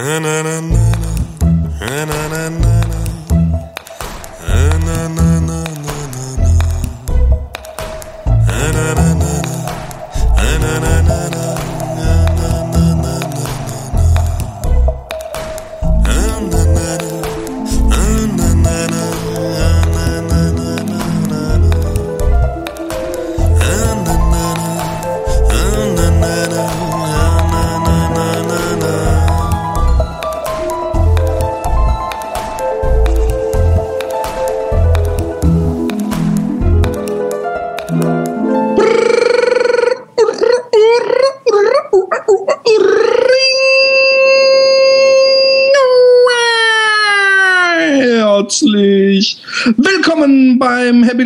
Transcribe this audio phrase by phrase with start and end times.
[0.00, 0.37] And I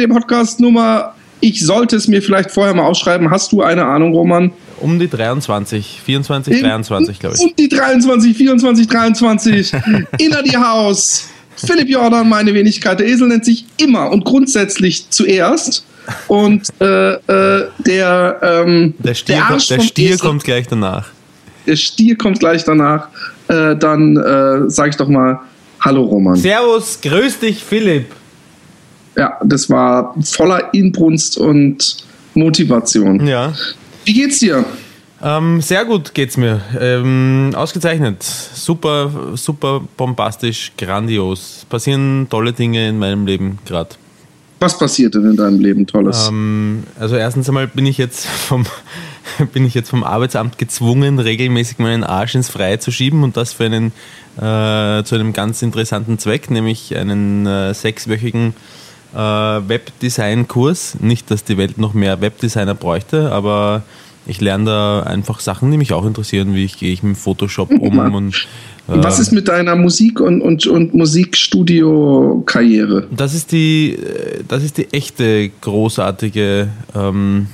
[0.07, 1.15] beim Happy Day Podcast Nummer.
[1.41, 3.31] Ich sollte es mir vielleicht vorher mal aufschreiben.
[3.31, 4.53] Hast du eine Ahnung, Roman?
[4.81, 7.43] Um die 23, 24, 23, glaube ich.
[7.43, 9.73] Um die 23, 24, 23.
[10.19, 11.29] Inner die Haus.
[11.57, 12.99] Philipp Jordan, meine Wenigkeit.
[13.01, 15.85] Der Esel nennt sich immer und grundsätzlich zuerst.
[16.29, 20.67] Und äh, äh, der, ähm, Der Stier, der kommt, Arsch der Stier Esel- kommt gleich
[20.69, 21.07] danach.
[21.67, 23.09] Der Stier kommt gleich danach.
[23.49, 25.41] Äh, dann äh, sage ich doch mal
[25.81, 26.37] Hallo Roman.
[26.37, 28.07] Servus, grüß dich, Philipp.
[29.17, 31.97] Ja, das war voller Inbrunst und
[32.35, 33.27] Motivation.
[33.27, 33.53] Ja.
[34.05, 34.65] Wie geht's dir?
[35.23, 36.61] Ähm, sehr gut geht's mir.
[36.81, 38.23] Ähm, ausgezeichnet.
[38.23, 41.65] Super, super bombastisch, grandios.
[41.69, 43.91] Passieren tolle Dinge in meinem Leben gerade.
[44.59, 46.29] Was passiert denn in deinem Leben Tolles?
[46.29, 48.65] Ähm, also erstens einmal bin ich jetzt vom
[49.53, 53.53] bin ich jetzt vom Arbeitsamt gezwungen, regelmäßig meinen Arsch ins Freie zu schieben und das
[53.53, 53.93] für einen
[54.37, 58.55] äh, zu einem ganz interessanten Zweck, nämlich einen äh, sechswöchigen
[59.15, 60.97] äh, Webdesign-Kurs.
[61.01, 63.83] Nicht, dass die Welt noch mehr Webdesigner bräuchte, aber
[64.27, 67.71] ich lerne da einfach Sachen, die mich auch interessieren, wie ich gehe ich mit Photoshop
[67.81, 68.15] um mal.
[68.15, 68.47] und
[68.89, 73.09] äh, Was ist mit deiner Musik- und, und, und Musikstudio-Karriere?
[73.11, 77.49] Das ist die, äh, das ist die echte großartige ähm,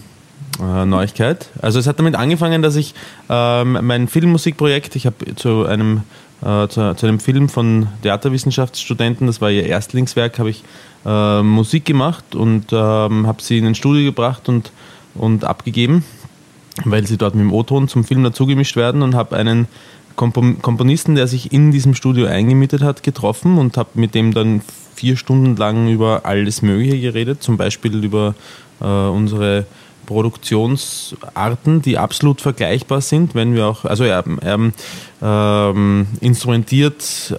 [0.60, 1.48] äh, Neuigkeit.
[1.62, 2.94] Also es hat damit angefangen, dass ich
[3.28, 6.02] ähm, mein Filmmusikprojekt, ich habe zu einem
[6.43, 10.62] äh, zu, zu einem Film von Theaterwissenschaftsstudenten, das war ihr Erstlingswerk, habe ich
[11.04, 14.72] äh, Musik gemacht und ähm, habe sie in ein Studio gebracht und,
[15.15, 16.04] und abgegeben,
[16.84, 19.66] weil sie dort mit dem O-Ton zum Film dazugemischt werden und habe einen
[20.16, 24.62] Kompon- Komponisten, der sich in diesem Studio eingemietet hat, getroffen und habe mit dem dann
[24.94, 28.34] vier Stunden lang über alles Mögliche geredet, zum Beispiel über
[28.81, 29.66] äh, unsere
[30.08, 34.72] Produktionsarten, die absolut vergleichbar sind, wenn wir auch, also er, er
[35.20, 37.38] ähm, instrumentiert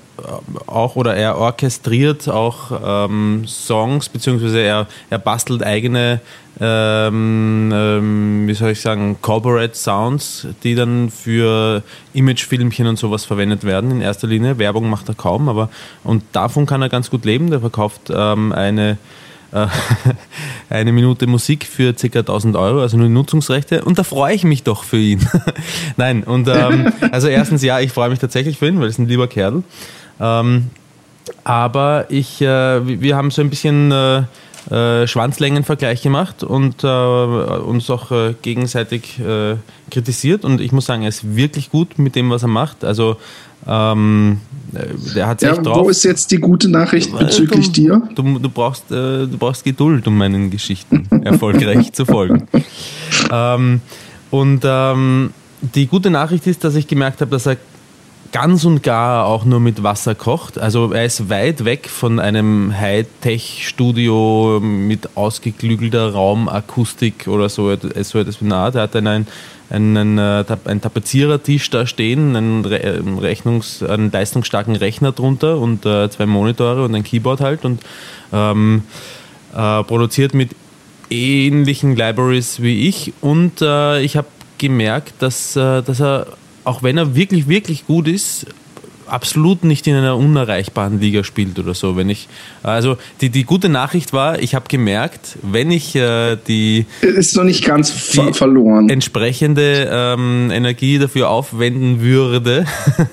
[0.68, 6.22] auch oder er orchestriert auch ähm, Songs, beziehungsweise er, er bastelt eigene,
[6.62, 11.81] ähm, ähm, wie soll ich sagen, Corporate Sounds, die dann für
[12.13, 14.59] Imagefilmchen und sowas verwendet werden in erster Linie.
[14.59, 15.69] Werbung macht er kaum, aber
[16.03, 17.50] und davon kann er ganz gut leben.
[17.50, 18.96] Der verkauft ähm, eine äh,
[20.70, 22.20] eine Minute Musik für ca.
[22.20, 23.84] 1000 Euro, also nur die Nutzungsrechte.
[23.84, 25.28] Und da freue ich mich doch für ihn.
[25.98, 29.08] Nein, und ähm, also erstens ja, ich freue mich tatsächlich für ihn, weil es ein
[29.08, 29.64] lieber Kerl.
[30.20, 30.70] Ähm,
[31.44, 34.24] aber ich, äh, wir haben so ein bisschen äh,
[34.70, 39.56] äh, Schwanzlängenvergleich gemacht und äh, uns auch äh, gegenseitig äh,
[39.90, 40.46] kritisiert.
[40.46, 42.84] Und ich muss sagen, er ist wirklich gut mit dem, was er macht.
[42.84, 43.18] Also
[43.68, 44.40] ähm,
[44.74, 45.86] äh, der hat Ja, drauf.
[45.86, 48.02] wo ist jetzt die gute Nachricht bezüglich du, dir?
[48.16, 52.47] Du, du, brauchst, äh, du brauchst Geduld, um meinen Geschichten erfolgreich zu folgen.
[53.31, 53.81] Ähm,
[54.31, 55.31] und ähm,
[55.62, 57.58] die gute Nachricht ist, dass ich gemerkt habe, dass er
[58.31, 60.59] ganz und gar auch nur mit Wasser kocht.
[60.59, 68.41] Also er ist weit weg von einem Hightech-Studio mit ausgeklügelter Raumakustik oder so, so etwas
[68.41, 68.76] in der Art.
[68.76, 69.28] Er hat einen,
[69.69, 76.09] einen, äh, einen Tapezierertisch da stehen, einen, einen Rechnungs-, einen leistungsstarken Rechner drunter und äh,
[76.09, 77.81] zwei Monitore und ein Keyboard halt und
[78.34, 78.84] ähm,
[79.53, 80.52] äh, produziert mit
[81.09, 84.28] ähnlichen Libraries wie ich und äh, ich habe
[84.58, 86.28] gemerkt, dass, äh, dass er,
[86.63, 88.47] auch wenn er wirklich, wirklich gut ist,
[89.11, 91.97] absolut nicht in einer unerreichbaren Liga spielt oder so.
[91.97, 92.28] Wenn ich,
[92.64, 97.44] also die, die gute Nachricht war, ich habe gemerkt, wenn ich äh, die Ist noch
[97.44, 98.90] nicht ganz ver verloren.
[98.90, 102.66] entsprechende ähm, Energie dafür aufwenden würde,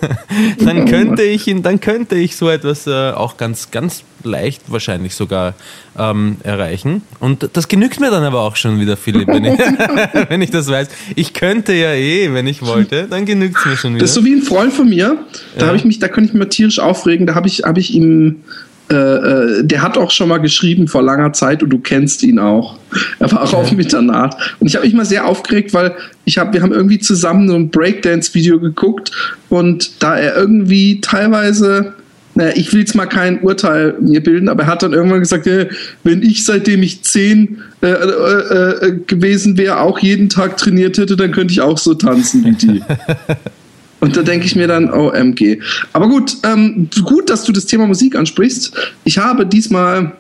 [0.65, 5.15] dann könnte ich ihn, dann könnte ich so etwas äh, auch ganz, ganz leicht wahrscheinlich
[5.15, 5.55] sogar
[5.97, 7.03] ähm, erreichen.
[7.21, 9.59] Und das genügt mir dann aber auch schon wieder, Philipp, wenn ich,
[10.29, 10.89] wenn ich das weiß.
[11.15, 14.01] Ich könnte ja eh, wenn ich wollte, dann genügt es mir schon wieder.
[14.01, 15.19] Das ist so wie ein Freund von mir.
[15.57, 15.67] Da Ja.
[15.69, 17.27] habe ich mich, da könnte ich mich mal tierisch aufregen.
[17.27, 18.43] Da habe ich, habe ich ihm
[18.89, 22.39] äh, äh, der hat auch schon mal geschrieben vor langer Zeit und du kennst ihn
[22.39, 22.79] auch.
[23.19, 24.37] Er war auch auf Mitternacht.
[24.61, 27.57] Und ich habe mich mal sehr aufgeregt, weil ich hab, wir haben irgendwie zusammen so
[27.57, 29.11] ein Breakdance-Video geguckt
[29.49, 31.95] und da er irgendwie teilweise
[32.37, 35.47] naja, ich will jetzt mal kein Urteil mir bilden, aber er hat dann irgendwann gesagt,
[35.47, 35.71] äh,
[36.05, 41.17] wenn ich seitdem ich zehn äh, äh, äh gewesen wäre, auch jeden Tag trainiert hätte,
[41.17, 42.83] dann könnte ich auch so tanzen wie die.
[44.01, 45.61] Und da denke ich mir dann, OMG.
[45.93, 48.73] Aber gut, ähm, gut, dass du das Thema Musik ansprichst.
[49.05, 50.13] Ich habe diesmal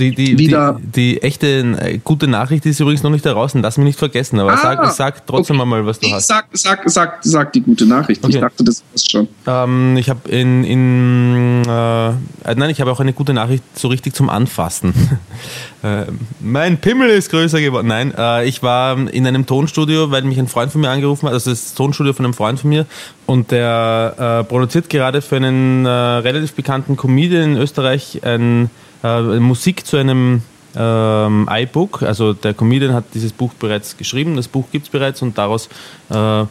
[0.00, 0.78] die, die, wieder.
[0.80, 4.40] Die, die, echte äh, gute Nachricht ist übrigens noch nicht heraus lass mich nicht vergessen,
[4.40, 5.68] aber ah, sag, sag trotzdem okay.
[5.68, 6.28] mal, was du ich hast.
[6.28, 8.24] Sag, sag, sag, sag die gute Nachricht.
[8.24, 8.34] Okay.
[8.34, 9.28] Ich dachte, das ist schon.
[9.46, 12.14] Ähm, ich habe in, in äh, äh,
[12.56, 14.94] nein, ich habe auch eine gute Nachricht so richtig zum Anfassen.
[15.82, 16.04] äh,
[16.40, 17.88] mein Pimmel ist größer geworden.
[17.88, 18.14] Nein,
[18.44, 21.74] ich war in einem Tonstudio, weil mich ein Freund von mir angerufen hat, also das
[21.74, 22.86] Tonstudio von einem Freund von mir
[23.26, 28.70] und der produziert gerade für einen relativ bekannten Comedian in Österreich ein
[29.02, 30.42] äh, Musik zu einem
[30.76, 32.02] ähm, iBook.
[32.02, 35.68] Also der Comedian hat dieses Buch bereits geschrieben, das Buch gibt es bereits und daraus
[36.10, 36.44] äh,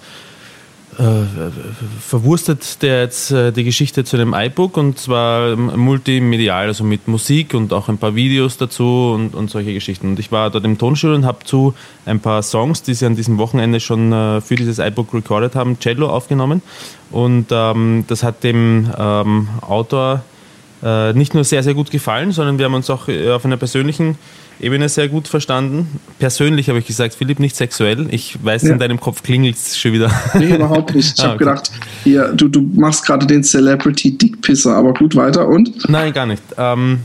[1.00, 1.24] äh,
[2.02, 7.54] verwurstet der jetzt äh, die Geschichte zu einem iBook und zwar multimedial, also mit Musik
[7.54, 10.10] und auch ein paar Videos dazu und, und solche Geschichten.
[10.10, 11.74] Und ich war dort im Tonstudio und habe zu
[12.06, 15.80] ein paar Songs, die sie an diesem Wochenende schon äh, für dieses iBook recorded haben,
[15.80, 16.62] Cello aufgenommen.
[17.12, 20.24] Und ähm, das hat dem ähm, Autor
[20.84, 23.58] äh, nicht nur sehr, sehr gut gefallen, sondern wir haben uns auch äh, auf einer
[23.58, 24.18] persönlichen
[24.60, 26.00] Ebene sehr gut verstanden.
[26.20, 28.08] Persönlich habe ich gesagt, Philipp, nicht sexuell.
[28.12, 28.74] Ich weiß, ja.
[28.74, 30.12] in deinem Kopf klingelt es schon wieder.
[30.38, 31.18] Nee, überhaupt nicht.
[31.18, 31.46] Ich ah, habe okay.
[31.46, 31.72] gedacht,
[32.04, 35.88] hier, du, du machst gerade den Celebrity Dickpisser, aber gut, weiter und?
[35.90, 36.44] Nein, gar nicht.
[36.58, 37.00] Ähm,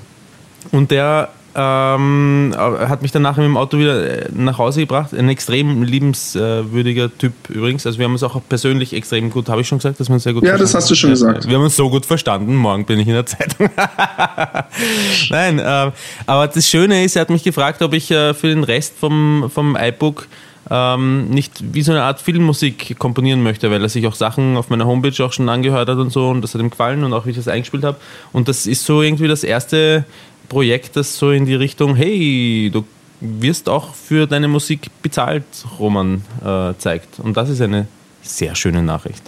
[0.73, 5.15] und der ähm, hat mich mit dem Auto wieder äh, nach Hause gebracht.
[5.15, 7.87] Ein extrem liebenswürdiger Typ übrigens.
[7.87, 10.25] Also wir haben uns auch persönlich extrem gut, habe ich schon gesagt, dass wir uns
[10.25, 11.49] sehr gut Ja, das hast du schon gesagt.
[11.49, 12.57] Wir haben uns so gut verstanden.
[12.57, 13.71] Morgen bin ich in der Zeitung.
[15.31, 15.93] Nein, äh,
[16.27, 19.51] aber das Schöne ist, er hat mich gefragt, ob ich äh, für den Rest vom,
[19.53, 20.27] vom iBook
[20.71, 24.71] ähm, nicht wie so eine Art Filmmusik komponieren möchte, weil er sich auch Sachen auf
[24.71, 27.27] meiner Homepage auch schon angehört hat und so und das hat ihm gefallen und auch
[27.27, 27.99] wie ich das eingespielt habe.
[28.33, 30.05] Und das ist so irgendwie das erste
[30.49, 32.85] Projekt, das so in die Richtung, hey, du
[33.21, 35.45] wirst auch für deine Musik bezahlt,
[35.79, 37.19] Roman äh, zeigt.
[37.21, 37.87] Und das ist eine
[38.23, 39.23] sehr schöne Nachricht.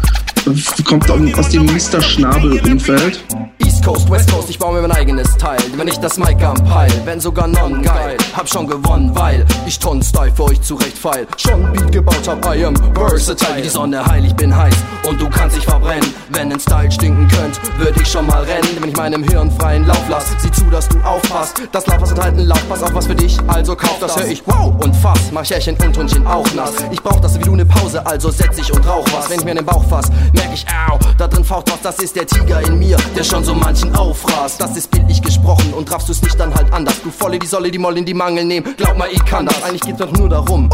[0.83, 2.01] kommt aus dem Mr.
[2.01, 3.23] Schnabel-Umfeld.
[3.59, 5.59] East Coast, West Coast, ich baue mir mein eigenes Teil.
[5.75, 8.17] Wenn ich das Mic am Peil, wenn sogar non geil.
[8.35, 11.27] Hab schon gewonnen, weil ich Ton-Style für euch zurecht feil.
[11.37, 13.61] Schon Beat gebaut hab, I am versatile.
[13.61, 14.75] Die Sonne heil, ich bin heiß
[15.07, 16.13] und du kannst dich verbrennen.
[16.29, 18.67] Wenn ein Style stinken könnt, würde ich schon mal rennen.
[18.79, 21.61] Wenn ich meinem Hirn freien Lauf lass, sieh zu, dass du aufpasst.
[21.71, 24.17] Das Laufpass enthalten Lauf, pass auf was für dich, also kauf das.
[24.17, 26.73] Hör ich wow und fass, mach Härchen und Hundchen auch nass.
[26.91, 29.29] Ich brauch das wie du ne Pause, also setz ich und rauch was.
[29.29, 31.99] Wenn ich mir in den Bauch fass, merk ich, au, da drin faucht was, das
[31.99, 34.59] ist der Tiger in mir, der schon so manchen auffraßt.
[34.59, 37.01] Das ist bildlich gesprochen und raffst du's nicht dann halt anders.
[37.03, 39.63] Du volle die Solle, die Moll in die Mangel nehmen, glaub mal, ich kann das.
[39.63, 40.69] Eigentlich geht's doch nur darum,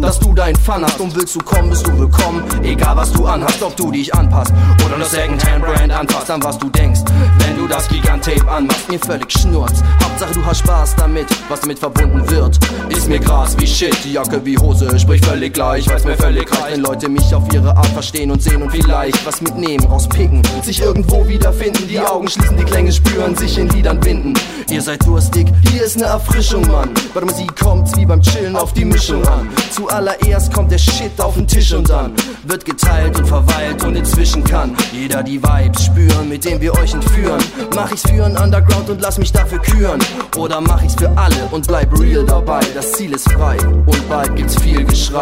[0.00, 1.00] dass du dein Fun hast.
[1.00, 2.42] Und willst du kommen, bist du willkommen.
[2.62, 4.52] Egal was du anhast, ob du dich anpasst
[4.84, 7.00] oder eine Secondhand-Brand anpasst an was du denkst.
[7.60, 8.88] Du das Gigant-Tape anmachst.
[8.88, 9.82] Mir völlig schnurz.
[10.02, 12.58] Hauptsache du hast Spaß damit, was damit verbunden wird.
[12.88, 16.50] Ist mir Gras wie Shit, die Jacke wie Hose, sprich völlig gleich, weiß mir völlig
[16.50, 16.72] reich.
[16.72, 20.80] Wenn Leute mich auf ihre Art verstehen und sehen und vielleicht was mitnehmen, rauspicken, sich
[20.80, 24.32] irgendwo wiederfinden, die Augen schließen, die Klänge spüren, sich in Liedern binden.
[24.70, 26.88] Ihr seid durstig, hier ist ne Erfrischung, Mann.
[27.12, 29.50] Bei der Musik kommt's wie beim Chillen auf die Mischung an.
[29.70, 32.14] Zuallererst kommt der Shit auf den Tisch und dann
[32.44, 36.94] wird geteilt und verweilt und inzwischen kann jeder die Vibes spüren, mit denen wir euch
[36.94, 37.40] entführen.
[37.74, 40.00] Mach ich's für ein Underground und lass mich dafür küren.
[40.36, 42.60] Oder mach ich's für alle und bleib real dabei.
[42.74, 45.20] Das Ziel ist frei und bald gibt's viel Geschrei.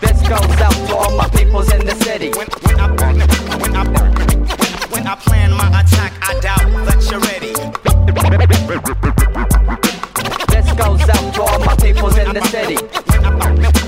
[0.00, 2.30] This goes out to all my peoples in the city.
[2.30, 2.88] When, when, I,
[3.60, 3.84] when, I,
[4.90, 7.52] when I plan my attack, I doubt that you're ready.
[10.48, 13.85] This goes out to all my peoples in the city.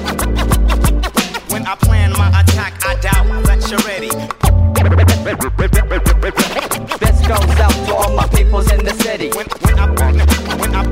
[1.68, 4.08] When I, when plan my attack, I doubt that you're ready.
[6.98, 9.28] This goes out to all my peoples in the city.
[9.36, 9.86] When, when, I,
[10.56, 10.82] when, I,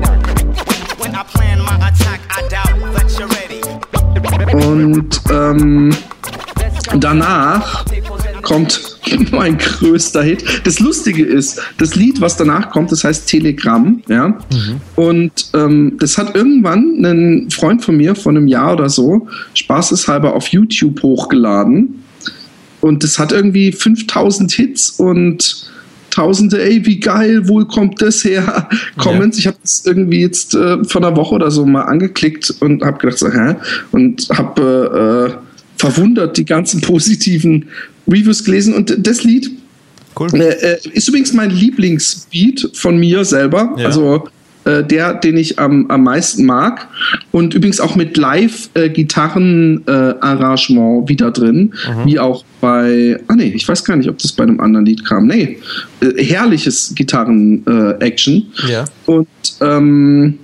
[0.99, 3.61] when I plan my attack, I doubt that you're ready.
[4.53, 5.89] Und ähm,
[6.99, 7.83] danach
[8.47, 8.81] kommt
[9.31, 10.43] mein größter Hit.
[10.63, 14.39] Das Lustige ist, das Lied, was danach kommt, das heißt Telegramm, ja.
[14.95, 20.33] Und ähm, das hat irgendwann ein Freund von mir von einem Jahr oder so spaßeshalber
[20.33, 22.03] auf YouTube hochgeladen.
[22.79, 25.71] Und das hat irgendwie 5000 Hits und
[26.09, 28.67] Tausende, ey, wie geil, wohl kommt das her?
[28.97, 29.37] Comments.
[29.37, 32.97] Ich habe das irgendwie jetzt äh, vor einer Woche oder so mal angeklickt und habe
[32.97, 33.53] gedacht, so, hä?
[33.91, 35.46] Und habe äh,
[35.91, 37.65] verwundert die ganzen positiven
[38.07, 38.73] Reviews gelesen.
[38.73, 39.51] Und das Lied
[40.19, 40.29] Cool.
[40.33, 43.75] äh, äh, ist übrigens mein Lieblingsbeat von mir selber.
[43.77, 43.85] Ja.
[43.85, 44.27] Also
[44.65, 46.87] äh, der, den ich am, am meisten mag.
[47.31, 51.73] Und übrigens auch mit Live-Gitarren-Arrangement wieder drin.
[52.05, 53.19] Wie auch bei.
[53.27, 55.27] Ah, nee, ich weiß gar nicht, ob das bei einem anderen Lied kam.
[55.27, 55.59] Nee,
[56.01, 58.47] äh, herrliches Gitarren-Action.
[58.69, 58.85] Ja.
[59.05, 59.27] Und
[59.61, 60.39] ähm,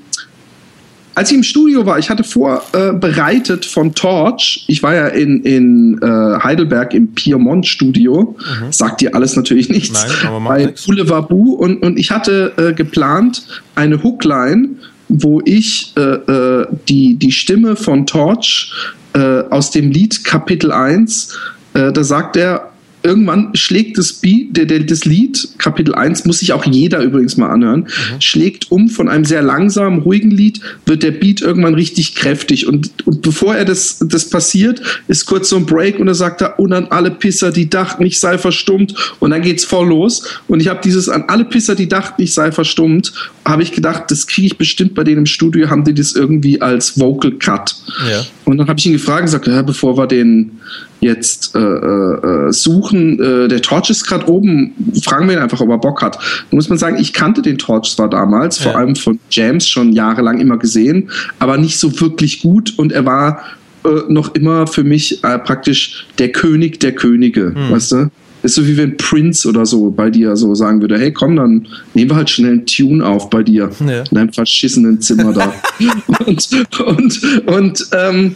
[1.16, 6.02] als ich im Studio war, ich hatte vorbereitet von Torch, ich war ja in, in
[6.02, 6.06] äh,
[6.44, 8.36] Heidelberg im Piemont-Studio,
[8.72, 10.86] sagt dir alles natürlich nichts, Nein, aber bei nix.
[10.86, 14.70] Boulevard Bu und, und ich hatte äh, geplant eine Hookline,
[15.10, 18.74] wo ich äh, äh, die, die Stimme von Torch
[19.14, 21.38] äh, aus dem Lied Kapitel 1,
[21.76, 22.73] äh, da sagt er,
[23.04, 27.38] irgendwann schlägt das, Beat, der, der, das Lied, Kapitel 1, muss sich auch jeder übrigens
[27.38, 27.88] mal anhören,
[28.20, 32.68] schlägt um von einem sehr langsamen, ruhigen Lied, wird der Beat irgendwann richtig kräftig.
[32.68, 36.42] Und, und bevor er das, das passiert, ist kurz so ein Break und er sagt
[36.42, 38.94] da, und an alle Pisser, die dachten, ich sei verstummt.
[39.20, 40.24] Und dann geht's voll los.
[40.48, 43.14] Und ich habe dieses an alle Pisser, die dachten, ich sei verstummt,
[43.46, 46.62] habe ich gedacht, das kriege ich bestimmt bei denen im Studio, haben die das irgendwie
[46.62, 47.76] als Vocal Cut.
[48.10, 48.24] Ja.
[48.46, 50.60] Und dann habe ich ihn gefragt und gesagt, ja, bevor wir den
[51.04, 55.70] jetzt äh, äh, suchen, äh, der Torch ist gerade oben, fragen wir ihn einfach, ob
[55.70, 56.16] er Bock hat.
[56.16, 58.78] Da muss man sagen, ich kannte den Torch zwar damals, vor Ja.
[58.80, 63.42] allem von Jams schon jahrelang immer gesehen, aber nicht so wirklich gut und er war
[63.86, 68.10] äh, noch immer für mich äh, praktisch der König der Könige, weißt du?
[68.44, 71.66] Ist so wie wenn Prince oder so bei dir so sagen würde, hey komm, dann
[71.94, 74.00] nehmen wir halt schnell einen Tune auf bei dir Ja.
[74.10, 75.54] in deinem verschissenen Zimmer da.
[76.26, 76.50] und
[76.86, 78.36] und, und ähm,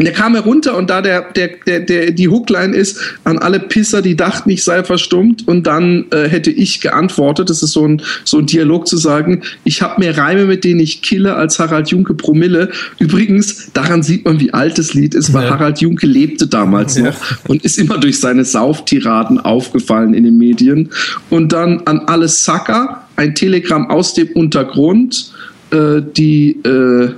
[0.00, 3.60] und der kam herunter und da der, der, der, der, die Hookline ist an alle
[3.60, 7.86] Pisser, die dachten, ich sei verstummt und dann äh, hätte ich geantwortet, das ist so
[7.86, 11.58] ein, so ein Dialog zu sagen, ich habe mehr Reime, mit denen ich kille, als
[11.58, 12.70] Harald Junke Promille.
[12.98, 15.50] Übrigens, daran sieht man, wie alt das Lied ist, weil Ja.
[15.50, 17.02] Harald Junke lebte damals Ja.
[17.02, 17.16] noch
[17.48, 20.88] und ist immer durch seine Sauftiraden aufgefallen in den Medien.
[21.28, 25.30] Und dann an alle Sucker, ein Telegramm aus dem Untergrund,
[25.72, 27.10] äh, die äh,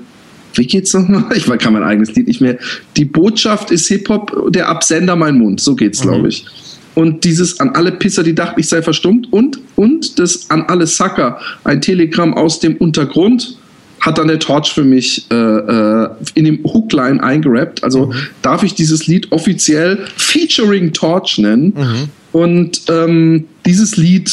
[0.54, 1.24] wie geht's nochmal?
[1.34, 2.58] Ich kann mein eigenes Lied nicht mehr.
[2.96, 5.60] Die Botschaft ist Hip-Hop, der Absender mein Mund.
[5.60, 6.44] So geht's, glaube ich.
[6.94, 9.32] Und dieses an alle Pisser, die dachten, ich sei verstummt.
[9.32, 13.56] Und, und das an alle Sucker, ein Telegramm aus dem Untergrund,
[14.00, 17.84] hat dann der Torch für mich äh, äh, in dem Hookline eingerappt.
[17.84, 21.72] Also darf ich dieses Lied offiziell featuring Torch nennen.
[22.32, 24.30] Und ähm, dieses Lied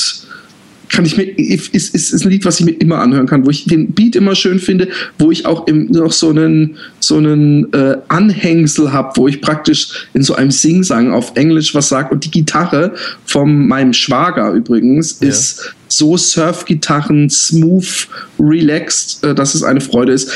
[0.89, 3.50] kann ich mir, ist, ist, ist ein Lied, was ich mir immer anhören kann, wo
[3.50, 7.72] ich den Beat immer schön finde, wo ich auch im, noch so einen, so einen
[7.74, 12.10] äh, Anhängsel habe, wo ich praktisch in so einem Singsang auf Englisch was sage.
[12.13, 12.93] Und die Gitarre
[13.25, 15.29] von meinem Schwager übrigens Ja.
[15.29, 18.08] ist so Surfgitarren, smooth,
[18.39, 20.31] relaxed, äh, dass es eine Freude ist.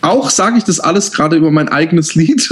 [0.00, 2.48] Auch sage ich das alles gerade über mein eigenes Lied.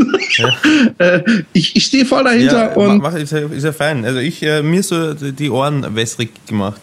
[0.99, 1.21] äh,
[1.53, 4.05] ich ich stehe voll dahinter Ja, und mach, ist, ja, ist ja fein.
[4.05, 6.81] Also ich, äh, mir so die Ohren wässrig gemacht.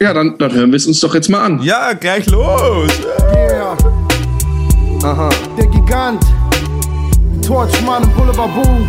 [0.00, 1.60] Ja, dann, dann hören wir es uns doch jetzt mal an.
[1.62, 2.90] Ja, gleich los!
[3.34, 3.76] Yeah.
[5.56, 6.24] Der Gigant.
[7.46, 8.88] Torch, Mann, Boulevard Boom.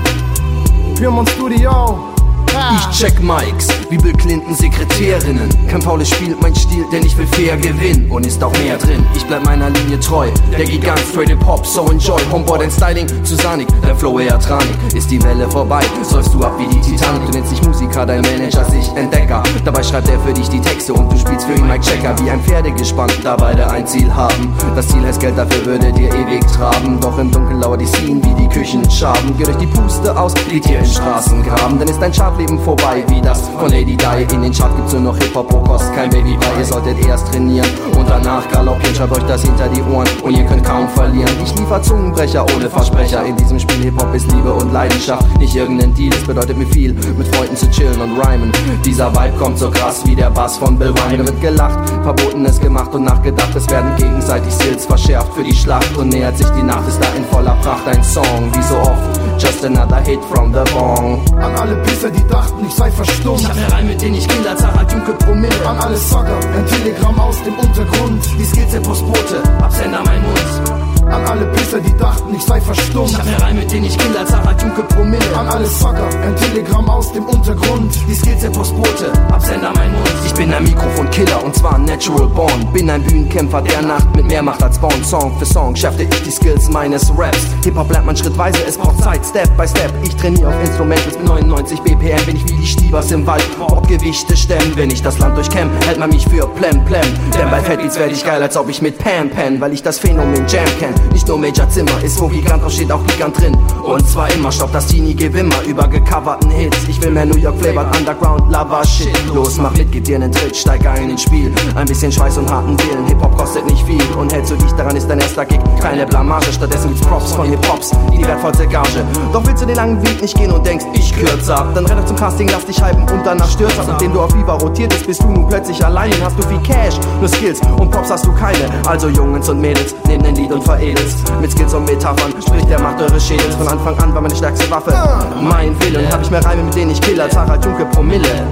[0.95, 2.13] Piemont Studio.
[2.51, 5.49] Ich check Mikes, wie Bill Clinton Sekretärinnen.
[5.67, 8.09] Kein faules Spiel, mein Stil, denn ich will fair gewinnen.
[8.09, 10.27] Und ist auch mehr drin, ich bleib meiner Linie treu.
[10.51, 12.19] Der Gigant straight in Pop, so enjoy.
[12.31, 14.75] Homeboy, dein Styling zu Sonic, dein Flow eher tranig.
[14.93, 17.25] Ist die Welle vorbei, säufst du ab wie die Titanic.
[17.27, 19.43] Du nennst dich Musiker, dein Manager sich Entdecker.
[19.63, 22.15] Dabei schreibt er für dich die Texte und du spielst für ihn Mike Checker.
[22.23, 24.53] Wie ein Pferdegespann, da beide ein Ziel haben.
[24.75, 26.99] Das Ziel heißt Geld, dafür würde dir ewig traben.
[26.99, 29.35] Doch im Dunkeln lauert die Scene wie die Küchenschaben.
[29.37, 31.79] Geh durch die Puste aus, liegt hier in Straßengraben.
[31.79, 34.33] Dann ist dein Chartleben vorbei, wie das von Lady Di.
[34.33, 36.59] In den Chart gibt's nur noch Hip-Hop, pro Kost, kein Baby bei.
[36.59, 37.67] Ihr solltet erst trainieren
[37.97, 38.95] und danach galoppieren.
[38.95, 41.29] Schreibt euch das hinter die Ohren und ihr könnt kaum verlieren.
[41.43, 43.25] Ich liefer Zungenbrecher ohne Versprecher.
[43.25, 46.13] In diesem Spiel Hip-Hop ist Liebe und Leidenschaft, nicht irgendein Deal.
[46.13, 48.53] Es bedeutet mir viel, mit Freunden zu chillen und rhymen.
[48.85, 51.27] Dieser Vibe kommt so krass wie der Bass von Bill Wyman.
[51.27, 53.53] Wird gelacht, Verbotenes gemacht und nachgedacht.
[53.53, 56.87] Es werden gegenseitig Skills verschärft für die Schlacht und nähert sich die Nacht.
[56.87, 59.19] Ist da in voller Pracht ein Song, wie so oft.
[59.37, 61.21] Just another hit from the bong.
[61.41, 63.41] An alle Pisser, die dachten, ich sei verstummt.
[63.41, 65.67] Ich hab herein, mit denen ich Killer, Zara, Duke, Promille.
[65.67, 68.23] An alle Sucker, ein Telegramm aus dem Untergrund.
[68.37, 70.88] Die Skills der Postbote, Absender mein Mund.
[71.09, 73.09] An alle Pisser, die dachten, ich sei verstummt.
[73.09, 75.37] Ich hab herein, mit denen ich Killer, Zara, Duke, Promille.
[75.37, 77.97] An alle Sucker, ein Telegramm aus dem Untergrund.
[78.07, 80.09] Die Skills der Postbote, Absender mein Mund.
[80.25, 82.67] Ich bin ein Mikrofon-Killer und zwar natural born.
[82.73, 85.03] Bin ein Bühnenkämpfer, der Nacht mit mehr Macht als Born.
[85.03, 87.47] Song für Song schärfte ich die Skills meines Raps.
[87.63, 89.91] Hip-Hop lernt man schrittweise, es braucht Zeit, Step by Step.
[90.03, 92.25] Ich trainiere auf Instrumentals mit 99 BPM.
[92.25, 94.73] Bin ich wie die Stiebers im Wald, Hauptgewichte stemmen.
[94.75, 97.01] Wenn ich das Land durchkämm, hält man mich für Plem Plem.
[97.33, 99.97] Denn bei Fatbeats werd ich geil, als ob ich mit Pam Pen, weil ich das
[99.97, 100.98] Phänomen Jam kenn.
[101.11, 103.57] Nicht nur Major Zimmer, ist wo Gigant drauf steht auch Gigant drin.
[103.83, 106.77] Und zwar immer, stopp das Teenie Gewimmer über gecoverten Hits.
[106.87, 109.09] Ich will mehr New York Flavored Underground Lava Shit.
[109.33, 111.53] Los, mach mit, gib dir einen Tritt, steig ein ins Spiel.
[111.75, 114.01] Ein bisschen Schweiß und harten Willen, Hip-Hop kostet nicht viel.
[114.17, 116.51] Und hältst du dich daran, ist dein erster Gig keine Blamage.
[116.53, 119.03] Stattdessen gibt's Props von Hip-Hops, die wertvollste Gage.
[119.33, 121.69] Doch willst du den langen Weg nicht gehen und denkst, ich kürze ab.
[121.73, 123.85] Dann renn doch zum Casting, lass dich hypen und danach stürzt ab.
[123.87, 126.13] Nachdem du auf Viva rotiert bist, bist du nun plötzlich allein.
[126.23, 128.69] Hast du viel Cash, nur Skills und Props hast du keine.
[128.87, 131.41] Also Jungs und Mädels, nehmt ein Lied und veredelst.
[131.41, 133.55] Mit Skills und Metaphern spricht der Macht eures Schädels.
[133.55, 134.93] Von Anfang an war meine stärkste Waffe.
[135.41, 137.29] Mein Willen, hab ich mehr Reime, mit denen ich killer.
[137.29, 138.47] Zara, Junke, Promille.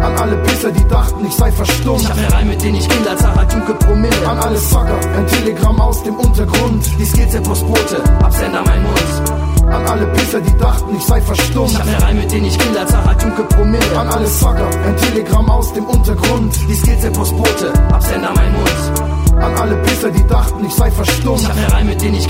[0.00, 2.00] An alle Pisser, die dachten, ich sei verstummt.
[2.00, 3.16] Ich hab herein, mit denen ich killer.
[3.16, 4.28] Zara, Junke, Promille.
[4.28, 6.84] An alle Sucker, ein Telegramm aus dem Untergrund.
[6.98, 9.72] Die Skills der Postbote, Absender mein Mund.
[9.72, 11.70] An alle Pisser, die dachten, ich sei verstummt.
[11.70, 12.86] Ich hab herein, mit denen ich killer.
[12.86, 13.98] Zara, Junke, Promille.
[13.98, 16.54] An alle Sucker, ein Telegramm aus dem Untergrund.
[16.68, 19.11] Die Skills der Postbote, Absender mein Mund.
[19.42, 21.40] An alle Pisser, die dachten, ich sei verstummt.
[21.40, 22.26] Ich hab herein, mit denen ich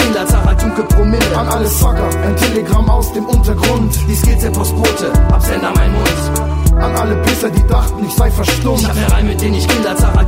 [0.75, 1.37] Junke, Promille.
[1.37, 3.95] An alle Sucker, ein Telegramm aus dem Untergrund.
[4.09, 6.83] Die Skills der Postbote, Absender mein Mund.
[6.83, 8.81] An alle Pisser, die dachten, ich sei verstummt.
[8.81, 9.67] Ich hab herein, mit denen ich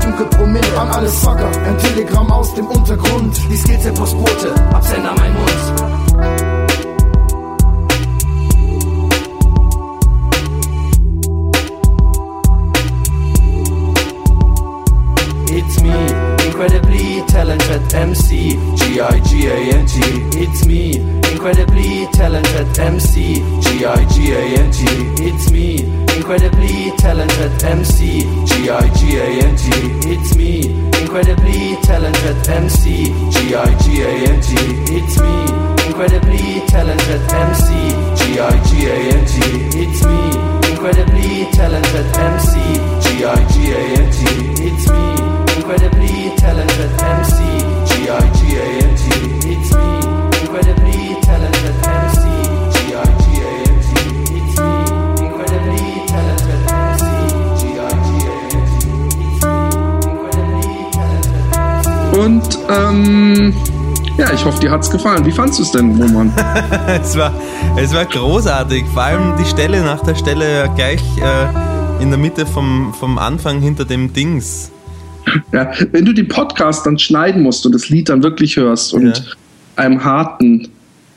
[0.04, 0.78] Junke, Promille.
[0.78, 3.36] An alle Sucker, ein Telegramm aus dem Untergrund.
[3.50, 6.03] Die Skills der Postbote, Absender mein Mund.
[16.64, 20.00] Incredibly talented MC, G-I-G-A-N-T.
[20.40, 20.96] It's me,
[21.30, 24.84] incredibly talented MC, G-I-G-A-N-T.
[25.20, 25.84] It's me,
[26.16, 29.68] incredibly talented MC, G-I-G-A-N-T.
[30.08, 30.64] It's me,
[31.02, 34.54] incredibly talented MC, G-I-G-A-N-T.
[34.88, 35.36] It's me,
[35.86, 37.68] incredibly talented MC,
[38.16, 39.36] G-I-G-A-N-T.
[39.84, 42.80] It's me, incredibly talented MC,
[64.18, 65.24] ja, ich hoffe, dir hat's gefallen.
[65.24, 66.32] Wie fandst du es denn, Roman?
[67.02, 67.32] es, war,
[67.76, 68.84] es war großartig.
[68.92, 73.60] Vor allem die Stelle nach der Stelle gleich äh, in der Mitte vom, vom Anfang
[73.60, 74.70] hinter dem Dings.
[75.52, 79.06] Ja, wenn du den Podcast dann schneiden musst und das Lied dann wirklich hörst und
[79.06, 79.14] Ja.
[79.76, 80.68] einem harten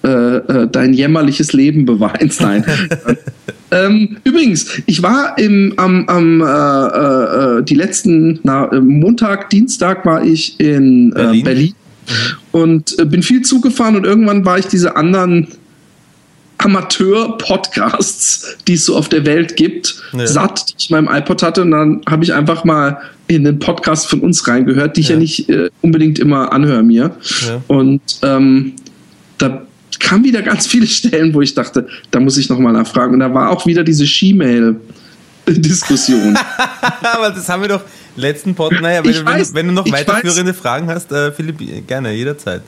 [0.04, 2.40] äh, äh, dein jämmerliches Leben beweinst.
[2.42, 2.64] Nein.
[3.72, 6.46] ähm, übrigens, ich war im, am, am äh,
[7.60, 11.74] äh, die letzten, na, äh, Montag, Dienstag war ich in Berlin, Berlin?
[12.08, 15.48] Berlin und äh, bin viel zugefahren und irgendwann war ich diese anderen
[16.60, 20.26] Amateur-Podcasts, die es so auf der Welt gibt, Ja.
[20.28, 21.62] satt, die ich in meinem iPod hatte.
[21.64, 25.16] Und dann habe ich einfach mal in den Podcast von uns reingehört, die ich ja,
[25.16, 25.20] Ja.
[25.20, 27.16] nicht äh, unbedingt immer anhöre mir.
[27.48, 27.62] Ja.
[27.68, 28.74] Und ähm,
[29.38, 29.62] da
[30.00, 33.14] kamen wieder ganz viele Stellen, wo ich dachte, da muss ich nochmal nachfragen.
[33.16, 36.38] Und da war auch wieder diese She-Mail-Diskussion.
[37.02, 37.82] Aber das haben wir doch
[38.18, 38.74] letzten Pod.
[38.82, 42.62] Naja, wenn, wenn, weiß, wenn du noch weiterführende Fragen hast, äh, Philipp, gerne, jederzeit.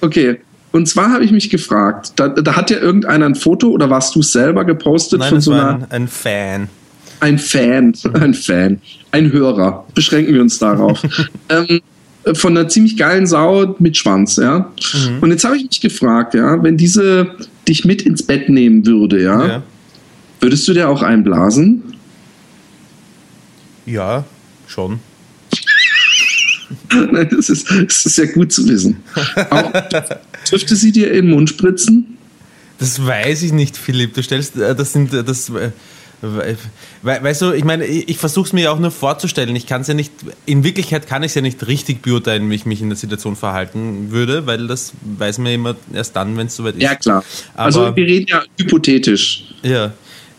[0.00, 0.40] okay.
[0.72, 4.12] Und zwar habe ich mich gefragt, da, da hat ja irgendeiner ein Foto oder warst
[4.16, 6.68] du selber gepostet Nein, von so einer, ein, ein Fan.
[7.20, 8.80] ein Fan, ein Fan,
[9.12, 11.00] ein Hörer, beschränken wir uns darauf.
[11.48, 11.80] ähm,
[12.34, 14.72] von einer ziemlich geilen Sau mit Schwanz, ja.
[14.94, 15.18] Mhm.
[15.20, 17.30] Und jetzt habe ich mich gefragt, ja, wenn diese
[17.68, 19.62] dich mit ins Bett nehmen würde, ja, Ja.
[20.40, 21.84] würdest du dir auch einblasen?
[23.86, 24.24] ja,
[24.74, 25.00] schon.
[27.12, 29.02] Nein, das ist, das ist ja gut zu wissen.
[29.50, 29.80] Aber
[30.50, 32.18] dürfte sie dir in den Mund spritzen?
[32.78, 34.14] Das weiß ich nicht, Philipp.
[34.14, 35.70] Du stellst, äh, das sind, äh, das, äh,
[36.22, 36.56] we-
[37.02, 39.54] weißt du, ich meine, ich, versuche es mir ja auch nur vorzustellen.
[39.54, 40.12] Ich kann es ja nicht,
[40.46, 43.36] in Wirklichkeit kann ich es ja nicht richtig beurteilen, wie ich mich in der Situation
[43.36, 46.82] verhalten würde, weil das weiß man immer erst dann, wenn es soweit ist.
[46.82, 47.24] Ja, klar.
[47.54, 49.44] Aber- also wir reden ja hypothetisch.
[49.62, 49.92] Ja,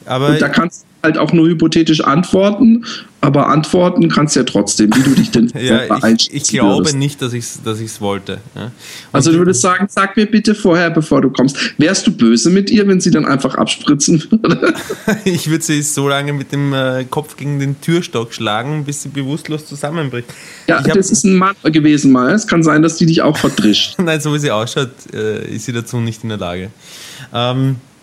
[0.06, 2.86] aber Und da kannst du halt auch nur hypothetisch antworten,
[3.22, 6.96] aber antworten kannst du ja trotzdem, wie du dich denn ja, ich, ich glaube würdest.
[6.96, 8.40] nicht, dass ich es dass ich's wollte.
[8.56, 8.72] Ja.
[9.12, 11.58] Also du würdest sagen, sag mir bitte vorher, bevor du kommst.
[11.78, 14.74] Wärst du böse mit ihr, wenn sie dann einfach abspritzen würde?
[15.26, 19.10] ich würde sie so lange mit dem äh, Kopf gegen den Türstock schlagen, bis sie
[19.10, 20.28] bewusstlos zusammenbricht.
[20.68, 22.34] Ja, ich das ist ein Mann gewesen mal.
[22.34, 23.96] Es kann sein, dass die dich auch verdrischt.
[24.00, 26.70] Nein, so wie sie ausschaut, äh, ist sie dazu nicht in der Lage.
[27.34, 27.95] Ähm, äh,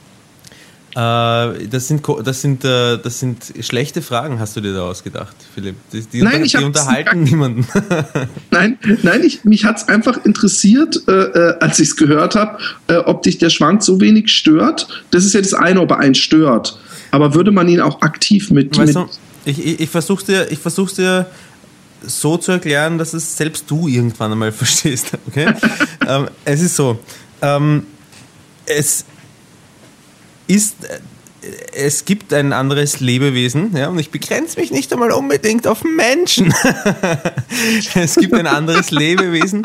[0.95, 5.77] das, sind, das, sind, äh, das sind schlechte Fragen, hast du dir da ausgedacht, Philipp.
[5.93, 7.67] Die, die, Nein, unter, ich die unterhalten niemanden.
[8.51, 12.97] Nein, nein, ich, mich hat's einfach interessiert, äh, äh, als ich es gehört habe, äh,
[12.97, 15.05] ob dich der Schwanz so wenig stört.
[15.11, 16.79] Das ist ja das eine, ob er einen stört.
[17.11, 18.77] Aber würde man ihn auch aktiv mit.
[18.77, 19.09] Weißt mit du,
[19.45, 21.27] ich, ich, ich versuche dir, ich versuch's dir
[22.05, 25.13] so zu erklären, dass es selbst du irgendwann einmal verstehst.
[25.29, 25.55] Okay?
[26.07, 26.99] ähm, es ist so,
[27.41, 27.87] ähm,
[28.67, 29.05] es
[30.55, 30.99] ist, äh,
[31.75, 36.55] es gibt ein anderes Lebewesen, ja, und ich begrenze mich nicht einmal unbedingt auf Menschen.
[37.95, 39.63] es gibt ein anderes Lebewesen,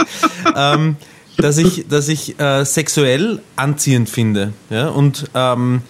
[0.56, 0.96] ähm,
[1.38, 5.82] das ich, das ich äh, sexuell anziehend finde, ja, und ähm,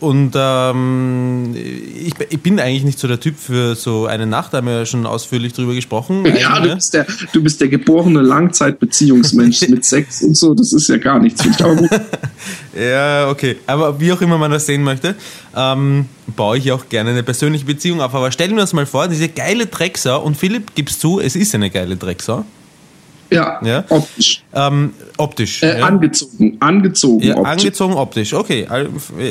[0.00, 4.58] und ähm, ich, ich bin eigentlich nicht so der Typ für so eine Nacht, da
[4.58, 6.24] haben wir ja schon ausführlich drüber gesprochen.
[6.24, 6.74] ja, du ne?
[6.76, 10.54] bist, der, du bist der geborene Langzeitbeziehungsmensch mit Sex und so.
[10.54, 11.44] Das ist ja gar nichts.
[11.60, 11.90] Aber gut.
[12.78, 13.56] Ja, okay.
[13.66, 15.14] Aber wie auch immer man das sehen möchte,
[15.56, 18.14] ähm, baue ich auch gerne eine persönliche Beziehung auf.
[18.14, 21.54] Aber stellen wir uns mal vor, diese geile Drecksau, und Philipp, gibst zu, es ist
[21.54, 22.44] eine geile Drecksau,
[23.30, 23.84] Ja, Ja.
[23.90, 24.42] optisch.
[24.54, 25.62] ähm, optisch.
[25.62, 25.86] Äh, ja.
[25.86, 27.22] Angezogen, angezogen.
[27.26, 27.50] Ja, optisch.
[27.52, 28.66] angezogen optisch, okay.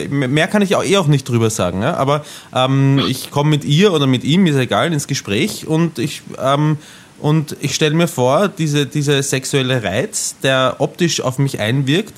[0.10, 1.82] Mehr kann ich auch eh auch nicht drüber sagen.
[1.82, 1.96] Ja?
[1.96, 6.22] Aber ähm, ich komme mit ihr oder mit ihm, ist egal, ins Gespräch und ich,
[6.40, 6.78] ähm,
[7.20, 12.14] und ich stelle mir vor, diese, dieser sexuelle Reiz, der optisch auf mich einwirkt,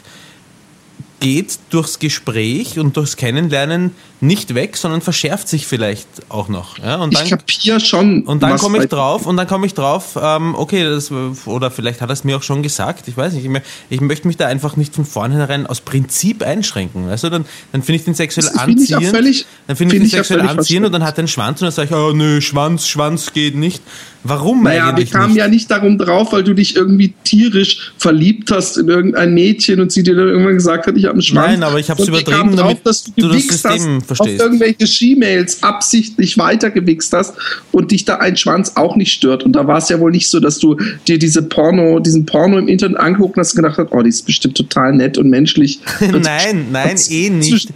[1.20, 6.78] geht durchs Gespräch und durchs Kennenlernen nicht weg, sondern verschärft sich vielleicht auch noch.
[6.80, 6.98] Ja?
[6.98, 8.24] Und ich kapiere schon.
[8.24, 11.10] und dann komme ich drauf, und dann komme ich drauf, ähm, okay, das,
[11.46, 14.28] oder vielleicht hat er es mir auch schon gesagt, ich weiß nicht, ich, ich möchte
[14.28, 17.08] mich da einfach nicht von vornherein aus Prinzip einschränken.
[17.08, 20.02] Weißt du, dann, dann finde ich den sexuell finde ich anziehend, völlig- dann finde ich
[20.02, 21.96] den ich auch sexuell anziehend und dann hat er einen Schwanz und dann sage ich,
[21.96, 23.82] oh nö, Schwanz, Schwanz geht nicht.
[24.22, 25.38] Warum Naja, wir eigentlich kamen nicht?
[25.38, 29.94] ja nicht darum drauf, weil du dich irgendwie tierisch verliebt hast in irgendein Mädchen und
[29.94, 31.48] sie dir dann irgendwann gesagt hat, ich habe einen Schwanz.
[31.48, 34.09] Nein, aber ich Und wir übertrieben, kamen drauf, damit dass du, du das System hast,
[34.16, 34.42] verstehst.
[34.42, 37.34] auf irgendwelche Gmails absichtlich weitergewichst hast
[37.72, 39.44] und dich da ein Schwanz auch nicht stört.
[39.44, 42.58] Und da war es ja wohl nicht so, dass du dir diese Porno, diesen Porno
[42.58, 45.80] im Internet angeguckt hast und gedacht hast, oh, die ist bestimmt total nett und menschlich.
[46.00, 47.70] Nein, nein, eh nicht.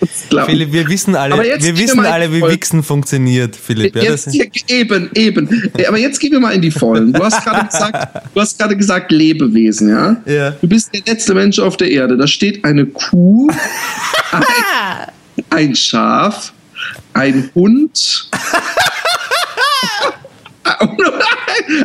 [0.45, 2.41] Philipp, wir wissen alle, wir wissen alle, wie.
[2.53, 3.95] Wichsen funktioniert, Philipp.
[3.95, 5.71] Ja, Jetzt hier, eben, eben.
[5.77, 7.13] Ja, Aber jetzt gehen wir mal in die Vollen.
[7.13, 10.21] Du hast gerade gesagt, du hast gerade gesagt Lebewesen, ja?
[10.25, 10.51] Ja.
[10.51, 12.17] Du bist der letzte Mensch auf der Erde.
[12.17, 13.49] Da steht eine Kuh,
[14.31, 14.43] ein,
[15.49, 16.53] ein Schaf,
[17.13, 18.29] ein Hund,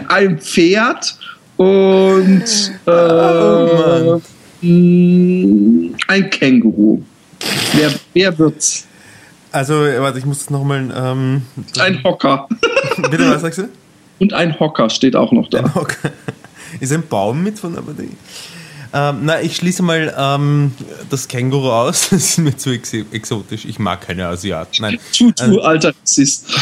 [0.08, 1.18] ein Pferd
[1.56, 2.44] und
[2.86, 4.20] äh,
[4.66, 7.02] mh, ein Känguru.
[7.72, 8.86] Wer, wer wird's?
[9.52, 10.92] also, warte, ich muss das nochmal.
[10.94, 11.42] Ähm,
[11.78, 12.48] Ein Hocker.
[13.10, 13.68] bitte, was sagst du?
[14.18, 15.64] Und ein Hocker steht auch noch da.
[15.74, 16.10] Okay.
[16.80, 18.10] Ist ein Baum mit von der Batterie?
[18.92, 20.72] Ähm, na, ich schließe mal ähm,
[21.10, 22.08] das Känguru aus.
[22.10, 23.64] Das ist mir zu ex exotisch.
[23.64, 24.82] Ich mag keine Asiaten.
[24.82, 24.98] Nein.
[25.16, 26.46] Tu, tu, alter Rassist.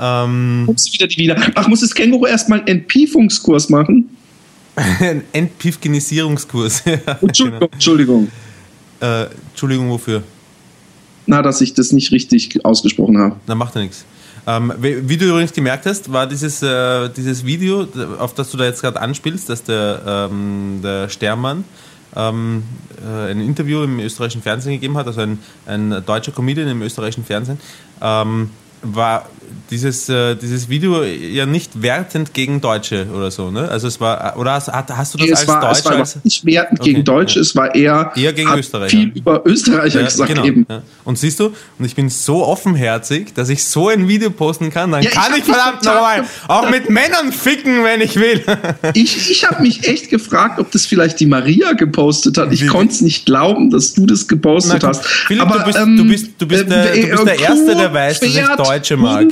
[0.00, 1.36] Ähm, wieder die wieder?
[1.56, 4.08] Ach, muss das Känguru erstmal einen Entpiefungskurs machen?
[4.76, 6.84] ein Entpifgenisierungskurs.
[6.84, 7.72] ja, Entschuldigung, genau.
[7.72, 8.30] Entschuldigung.
[9.00, 10.22] äh, Entschuldigung, wofür?
[11.26, 13.36] Na, dass ich das nicht richtig ausgesprochen habe.
[13.48, 14.04] Na, macht ja nichts.
[14.48, 17.86] Ähm, wie, wie du übrigens gemerkt hast, war dieses, äh, dieses Video,
[18.18, 21.64] auf das du da jetzt gerade anspielst, dass der, ähm, der Stermann
[22.16, 22.62] ähm,
[23.04, 27.26] äh, ein Interview im österreichischen Fernsehen gegeben hat, also ein, ein deutscher Comedian im österreichischen
[27.26, 27.60] Fernsehen,
[28.00, 28.48] ähm,
[28.80, 29.26] war
[29.70, 33.68] dieses, äh, dieses Video ja nicht wertend gegen Deutsche oder so, ne?
[33.68, 35.90] Also es war, oder hast, hast du das Nee, es als war, es Deutscher?
[35.90, 37.40] war als, überhaupt nicht wertend Okay, gegen Deutsche, ja.
[37.42, 38.90] es war eher, Eher gegen Österreicher.
[38.96, 40.66] viel über Österreicher Ja, gesagt genau, eben.
[40.68, 40.82] ja.
[41.04, 44.92] Und siehst du, und ich bin so offenherzig, dass ich so ein Video posten kann,
[44.92, 48.42] dann ich kann ich mich verdammt nochmal auch mit Männern ficken, wenn ich will.
[48.94, 52.52] Ich, ich habe mich echt gefragt, ob das vielleicht die Maria gepostet hat.
[52.52, 55.04] Ich konnte es nicht glauben, dass du das gepostet Na hast.
[55.06, 57.76] Philipp, Aber, du bist- ähm, du bist- du bist der- du bist der Kuh, Erste,
[57.76, 59.26] der weiß, dass ich Deutsche mag.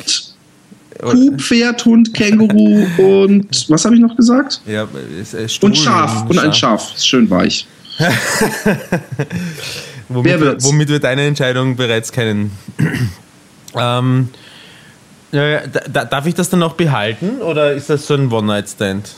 [1.01, 4.61] Kuh, Pferd, Hund, Känguru und was habe ich noch gesagt?
[4.67, 4.87] ja,
[5.21, 6.29] es- Stuhl, Und Schaf.
[6.29, 6.95] Und ein Schaf.
[6.95, 7.67] Ist schön weich.
[10.09, 10.65] Womit, wir, wird's?
[10.65, 12.53] womit wir deine Entscheidung bereits kennen.
[13.75, 14.29] ähm,
[15.33, 19.11] da, darf ich das dann auch behalten oder ist das so ein One-Night-Stand?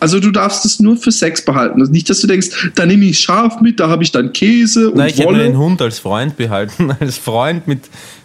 [0.00, 1.80] Also du darfst es nur für Sex behalten.
[1.80, 4.90] Also nicht, dass du denkst, da nehme ich Schaf mit, da habe ich dann Käse
[4.90, 5.44] und Nein, ich hätte Wolle.
[5.44, 6.90] den Hund als Freund behalten.
[7.00, 7.80] Als Freund mit.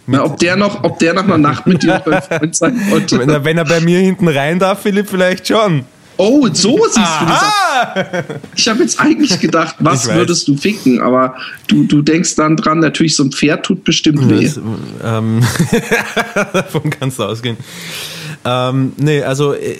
[0.06, 2.80] mit Na, ob, der noch, ob der nach einer Nacht mit dir beim Freund sein
[2.90, 3.18] wollte.
[3.18, 5.84] wenn, er, wenn er bei mir hinten rein darf, Philipp, vielleicht schon.
[6.16, 8.24] Oh, so siehst du das.
[8.54, 11.00] Ich habe jetzt eigentlich gedacht, was würdest du ficken?
[11.00, 11.34] Aber
[11.66, 14.44] du, du denkst dann dran, natürlich, so ein Pferd tut bestimmt weh.
[14.44, 14.60] Das,
[15.04, 15.42] ähm,
[16.52, 17.56] davon kannst du ausgehen.
[18.46, 19.72] Ähm, nee, also äh,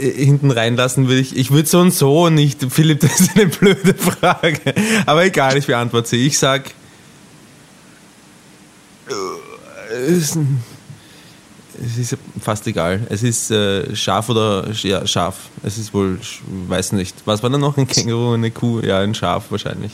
[0.00, 1.36] äh, hinten reinlassen würde ich.
[1.36, 2.66] Ich würde so und so nicht.
[2.70, 4.60] Philipp, das ist eine blöde Frage.
[5.06, 6.26] Aber egal, ich beantworte sie.
[6.26, 6.70] Ich sag.
[9.08, 9.12] äh,
[11.82, 13.00] Es ist, fast egal.
[13.08, 15.36] Es ist äh, Schaf oder ja, Schaf.
[15.62, 16.18] Es ist wohl,
[16.68, 17.16] weiß nicht.
[17.24, 17.78] Was war da noch?
[17.78, 18.80] Ein Känguru, eine Kuh?
[18.80, 19.92] Ja, ein Schaf wahrscheinlich.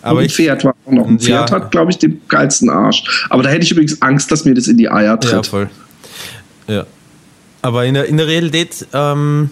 [0.00, 1.06] Aber ein ich, Pferd war auch noch.
[1.08, 1.38] Ein Ja.
[1.46, 3.26] Pferd hat, glaube ich, den geilsten Arsch.
[3.30, 5.46] Aber da hätte ich übrigens Angst, dass mir das in die Eier Ja, tritt.
[5.48, 5.68] voll.
[6.68, 6.86] Ja.
[7.62, 9.50] Aber in der, in der Realität ähm,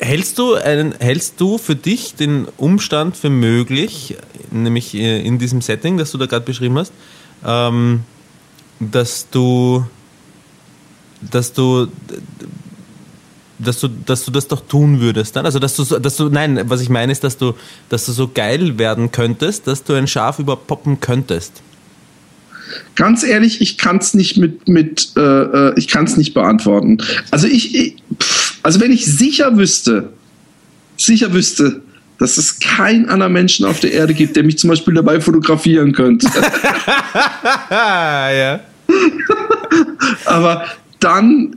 [0.00, 4.16] hältst du einen, hältst du für dich den Umstand für möglich,
[4.50, 6.92] nämlich äh, in diesem Setting, das du da gerade beschrieben hast,
[7.44, 8.04] ähm,
[8.80, 9.86] dass du
[11.20, 11.88] dass du
[13.58, 15.46] dass du, dass du das doch tun würdest dann?
[15.46, 17.54] Also dass du, dass du, nein, was ich meine ist, dass du,
[17.88, 21.62] dass du so geil werden könntest, dass du ein Schaf überpoppen könntest.
[22.94, 26.98] Ganz ehrlich, ich kann es nicht mit, mit äh, äh, ich kann es nicht beantworten.
[27.30, 30.12] Also ich, ich pff, also wenn ich sicher wüsste,
[30.96, 31.82] sicher wüsste,
[32.18, 35.92] dass es kein anderer Menschen auf der Erde gibt, der mich zum Beispiel dabei fotografieren
[35.92, 36.28] könnte.
[37.70, 38.60] Ja.
[40.26, 40.66] Aber
[41.00, 41.56] dann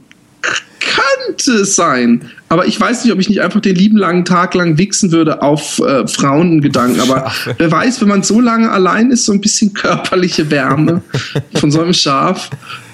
[0.98, 2.22] könnte es sein.
[2.50, 5.42] Aber ich weiß nicht, ob ich nicht einfach den lieben langen Tag lang wichsen würde
[5.42, 7.02] auf äh, Frauengedanken.
[7.02, 11.02] Aber wer weiß, wenn man so lange allein ist, so ein bisschen körperliche Wärme
[11.56, 12.50] von so einem Schaf.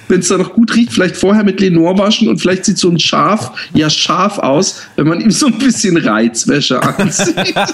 [0.06, 2.90] Wenn es da noch gut riecht, vielleicht vorher mit Lenore waschen und vielleicht sieht so
[2.90, 7.54] ein Schaf ja scharf aus, wenn man ihm so ein bisschen Reizwäsche anzieht.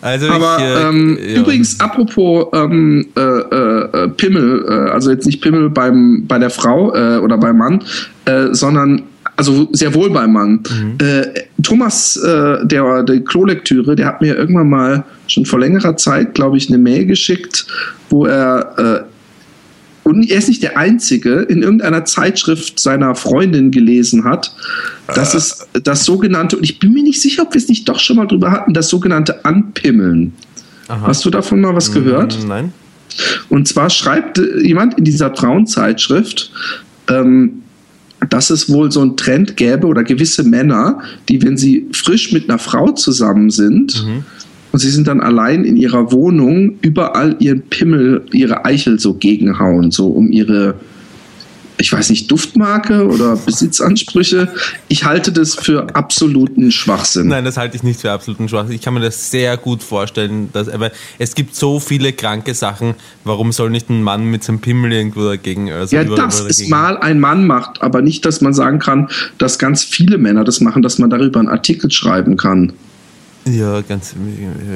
[0.00, 1.40] Also Aber ich, äh, ähm, ja.
[1.40, 3.20] übrigens, apropos ähm, äh,
[4.08, 7.84] äh, Pimmel, äh, also jetzt nicht Pimmel beim, bei der Frau äh, oder beim Mann,
[8.24, 9.02] äh, sondern
[9.36, 10.60] also sehr wohl beim Mann.
[10.68, 11.06] Mhm.
[11.06, 11.26] Äh,
[11.62, 16.56] Thomas, äh, der, der Klolektüre, der hat mir irgendwann mal schon vor längerer Zeit, glaube
[16.56, 17.66] ich, eine Mail geschickt,
[18.10, 19.06] wo er
[20.08, 24.54] und er ist nicht der Einzige, in irgendeiner Zeitschrift seiner Freundin gelesen hat,
[25.06, 27.98] dass es das sogenannte, und ich bin mir nicht sicher, ob wir es nicht doch
[27.98, 30.32] schon mal drüber hatten, das sogenannte Anpimmeln.
[30.88, 32.38] Hast du davon mal was gehört?
[32.48, 32.72] Nein.
[33.48, 36.52] Und zwar schreibt äh, jemand in dieser Frauenzeitschrift,
[37.08, 37.62] ähm,
[38.30, 42.48] dass es wohl so einen Trend gäbe oder gewisse Männer, die, wenn sie frisch mit
[42.48, 44.04] einer Frau zusammen sind
[44.72, 49.90] und sie sind dann allein in ihrer Wohnung, überall ihren Pimmel, ihre Eichel so gegenhauen,
[49.90, 50.74] so um ihre,
[51.78, 54.48] ich weiß nicht, Duftmarke oder Besitzansprüche.
[54.88, 57.28] Ich halte das für absoluten Schwachsinn.
[57.28, 58.74] Nein, das halte ich nicht für absoluten Schwachsinn.
[58.74, 62.94] Ich kann mir das sehr gut vorstellen, dass, aber es gibt so viele kranke Sachen.
[63.24, 65.70] Warum soll nicht ein Mann mit seinem Pimmel irgendwo dagegen?
[65.70, 69.08] Also Ja, dass es dagegen- mal ein Mann macht, aber nicht, dass man sagen kann,
[69.38, 72.72] dass ganz viele Männer das machen, dass man darüber einen Artikel schreiben kann.
[73.52, 74.14] Ja, ganz,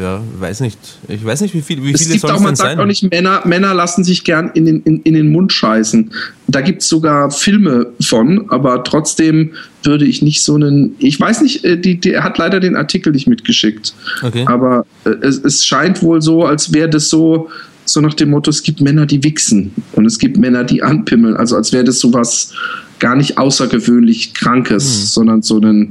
[0.01, 0.79] ja, weiß nicht.
[1.09, 2.81] Ich weiß nicht, wie, viel, wie Es viele gibt soll auch, es man sagt sein?
[2.81, 6.11] auch nicht, Männer, Männer lassen sich gern in den, in, in den Mund scheißen.
[6.49, 9.51] Da gibt es sogar Filme von, aber trotzdem
[9.83, 10.95] würde ich nicht so einen.
[10.99, 13.95] Ich weiß nicht, äh, die, die, er hat leider den Artikel nicht mitgeschickt.
[14.23, 14.45] Okay.
[14.47, 17.49] Aber äh, es, es scheint wohl so, als wäre das so,
[17.85, 21.37] so nach dem Motto, es gibt Männer, die wichsen und es gibt Männer, die anpimmeln.
[21.37, 22.53] Also als wäre das sowas
[23.01, 25.07] gar nicht außergewöhnlich Krankes, Hm.
[25.07, 25.89] sondern so eine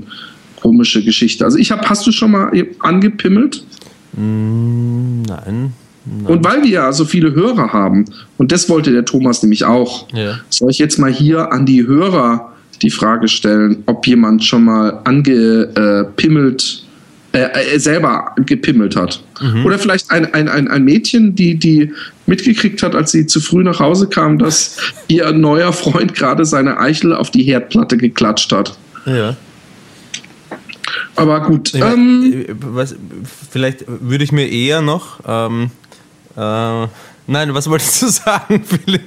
[0.62, 1.44] komische Geschichte.
[1.46, 3.64] Also ich habe, hast du schon mal angepimmelt?
[4.16, 5.74] Hm, Nein.
[6.26, 8.06] Und weil wir ja so viele Hörer haben,
[8.38, 10.40] und das wollte der Thomas nämlich auch, Ja.
[10.50, 15.00] soll ich jetzt mal hier an die Hörer die Frage stellen, ob jemand schon mal
[15.04, 16.84] angepimmelt
[17.34, 17.44] äh,
[17.76, 19.24] äh, selber gepimmelt hat.
[19.64, 21.92] Oder vielleicht ein, ein, ein, ein Mädchen, die, die
[22.26, 26.78] mitgekriegt hat, als sie zu früh nach Hause kam, dass ihr neuer Freund gerade seine
[26.80, 28.78] Eichel auf die Herdplatte geklatscht hat.
[29.06, 29.36] Ja.
[31.16, 32.96] Aber gut, Ich mein, ähm, äh, was,
[33.52, 35.20] vielleicht würde ich mir eher noch.
[35.28, 35.72] Ähm,
[36.36, 36.88] äh,
[37.28, 39.04] nein, was wolltest du sagen, Philipp?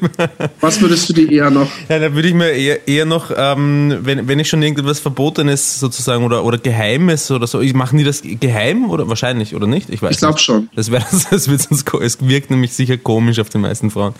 [0.60, 1.68] was würdest du dir eher noch?
[1.88, 5.80] Ja, da würde ich mir eher, eher noch, ähm, wenn, wenn ich schon irgendetwas Verbotenes
[5.80, 9.90] sozusagen oder, oder Geheimes oder so, ich mache nie das geheim oder wahrscheinlich oder nicht?
[9.90, 10.68] Ich weiß Ich glaube schon.
[10.76, 14.14] Das, wär, das wird sonst, es wirkt nämlich sicher komisch auf die meisten Frauen.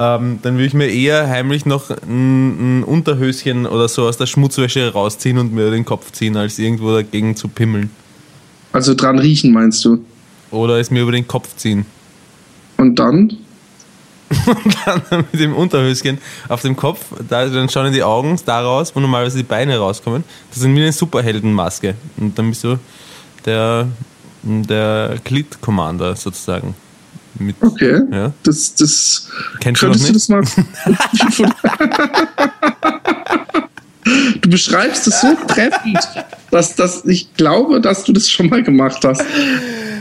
[0.00, 4.26] Ähm, dann würde ich mir eher heimlich noch ein, ein Unterhöschen oder so aus der
[4.26, 7.90] Schmutzwäsche rausziehen und mir den Kopf ziehen, als irgendwo dagegen zu pimmeln.
[8.72, 10.04] Also dran riechen, meinst du?
[10.52, 11.84] Oder es mir über den Kopf ziehen.
[12.76, 13.36] Und dann?
[14.46, 18.92] Und dann mit dem Unterhöschen auf dem Kopf, da, dann schauen die Augen da raus,
[18.94, 20.22] wo normalerweise die Beine rauskommen.
[20.50, 21.94] Das sind wie eine Superheldenmaske.
[22.18, 22.78] Und dann bist du
[23.46, 23.88] der,
[24.42, 26.74] der Clit-Commander sozusagen.
[27.38, 28.00] Mit, Okay.
[28.10, 28.32] Ja.
[28.42, 29.28] Das, das
[29.60, 30.42] Kennst könntest du das mal.
[34.40, 35.98] du beschreibst es so treffend,
[36.50, 39.22] dass, dass ich glaube, dass du das schon mal gemacht hast.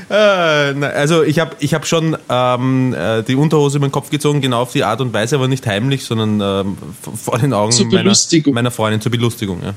[0.10, 4.40] Äh, also ich habe ich hab schon ähm, äh, die Unterhose über den Kopf gezogen,
[4.42, 6.78] genau auf die Art und Weise, aber nicht heimlich, sondern ähm,
[7.16, 8.14] vor den Augen meiner,
[8.54, 9.62] meiner Freundin zur Belustigung.
[9.64, 9.74] Ja.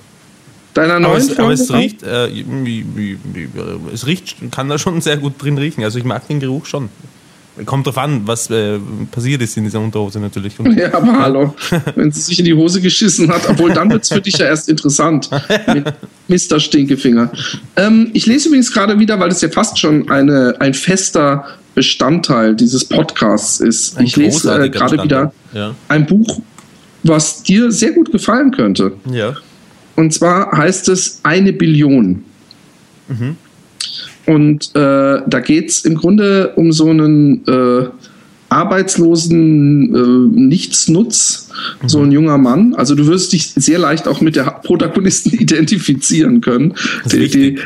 [0.72, 3.18] Deiner Aber neuen es, aber es riecht, äh, wie-
[3.92, 5.82] es riecht, kann da schon sehr gut drin riechen.
[5.82, 6.90] Also ich mag den Geruch schon.
[7.64, 8.78] Kommt drauf an, was äh,
[9.10, 10.58] passiert ist in dieser Unterhose natürlich.
[10.58, 10.76] Und?
[10.78, 11.54] Ja, aber hallo.
[11.94, 14.46] Wenn sie sich in die Hose geschissen hat, obwohl dann wird es für dich ja
[14.46, 15.30] erst interessant.
[15.72, 15.92] Mit
[16.28, 16.60] Mr.
[16.60, 17.30] Stinkefinger.
[17.76, 21.44] Ähm, ich lese übrigens gerade wieder, weil das ja fast schon eine, ein fester
[21.74, 23.96] Bestandteil dieses Podcasts ist.
[23.96, 25.32] Ein ich lese äh, gerade wieder.
[25.52, 25.74] Ja.
[25.88, 26.40] ein Buch,
[27.02, 28.92] was dir sehr gut gefallen könnte.
[29.10, 29.34] ja.
[29.96, 32.24] Und zwar heißt es eine Billion.
[34.30, 37.88] Und äh, da geht es im Grunde um so einen äh,
[38.48, 41.48] arbeitslosen äh, Nichtsnutz,
[41.84, 42.74] so ein junger Mann.
[42.74, 46.74] Also du wirst dich sehr leicht auch mit der Protagonisten identifizieren können.
[47.10, 47.58] Die, die,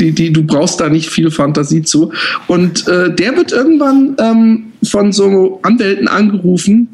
[0.00, 2.12] die, die, du brauchst da nicht viel Fantasie zu.
[2.48, 6.88] Und äh, der wird irgendwann ähm, von so Anwälten angerufen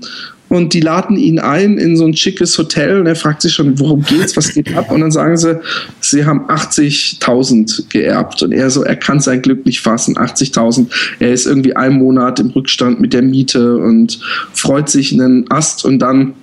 [0.48, 3.78] und die laden ihn ein in so ein schickes Hotel und er fragt sich schon,
[3.78, 4.90] worum geht's, was geht ab?
[4.90, 5.58] Und dann sagen sie,
[6.00, 8.42] sie haben 80.000 geerbt.
[8.42, 10.86] Und er so, er kann sein Glück nicht fassen, 80.000.
[11.18, 14.20] Er ist irgendwie einen Monat im Rückstand mit der Miete und
[14.52, 15.84] freut sich einen Ast.
[15.84, 16.34] Und dann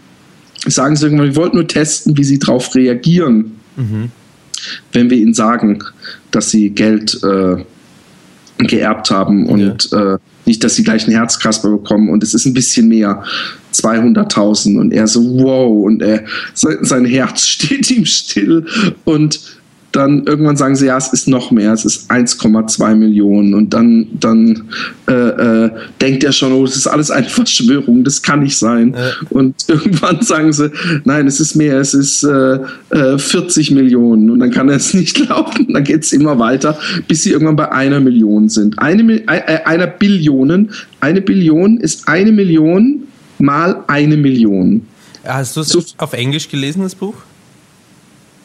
[0.68, 3.54] sagen sie irgendwann, wir wollten nur testen, wie sie darauf reagieren
[4.92, 5.84] wenn wir ihnen sagen,
[6.32, 7.64] dass sie Geld äh,
[8.58, 9.48] geerbt haben.
[9.48, 13.24] Und äh, nicht, dass sie gleich einen Herzkasper bekommen und es ist ein bisschen mehr,
[13.74, 18.66] 200.000 und er so, wow, und er, sein, sein Herz steht ihm still
[19.04, 19.40] und
[19.94, 24.08] dann irgendwann sagen sie, ja, es ist noch mehr, es ist 1,2 Millionen und dann,
[24.20, 24.64] dann
[25.08, 25.14] äh,
[25.66, 28.96] äh, denkt er schon, oh, das ist alles eine Verschwörung, das kann nicht sein.
[28.98, 29.12] Ja.
[29.30, 30.72] Und irgendwann sagen sie,
[31.06, 34.94] nein, es ist mehr, es ist äh, äh, 40 Millionen und dann kann er es
[34.96, 35.72] nicht glauben.
[35.72, 36.78] Dann geht es immer weiter,
[37.08, 38.80] bis sie irgendwann bei einer Million sind.
[38.80, 40.72] Eine, äh, äh, einer Billionen.
[41.02, 43.04] Eine Billion ist eine Million
[43.38, 44.88] mal eine Million.
[45.24, 47.14] Hast du es So- auf Englisch gelesen, das Buch?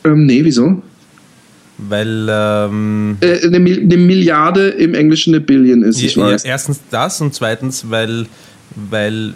[0.04, 0.82] Ähm, nee, wieso?
[1.78, 6.44] Weil ähm, Äh, eine, eine Milliarde im Englischen eine Billion ist, ich ja, weiß.
[6.44, 8.26] erstens das und zweitens, weil
[8.90, 9.32] weil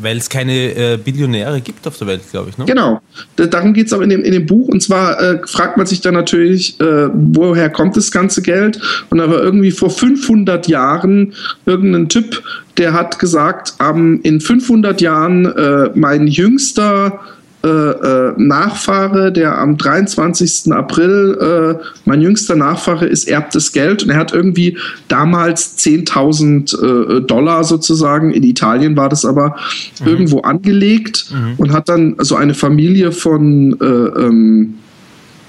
[0.00, 2.58] weil es keine äh, Billionäre gibt auf der Welt, glaube ich.
[2.58, 2.64] Ne?
[2.64, 3.00] Genau,
[3.36, 4.68] Da- darum geht es auch in dem, in dem Buch.
[4.68, 8.80] Und zwar äh, fragt man sich dann natürlich, äh, woher kommt das ganze Geld?
[9.10, 11.34] Und da war irgendwie vor 500 Jahren
[11.66, 12.42] irgendein Typ,
[12.78, 17.20] der hat gesagt, ähm, in 500 Jahren äh, mein jüngster
[17.64, 20.70] äh, äh, Nachfahre, der am 23.
[20.72, 24.76] April, äh, mein jüngster Nachfahre ist, erbt das Geld und er hat irgendwie
[25.08, 29.56] damals 10.000 äh, Dollar sozusagen, in Italien war das aber,
[30.04, 34.74] irgendwo angelegt und hat dann so eine Familie von, äh, ähm,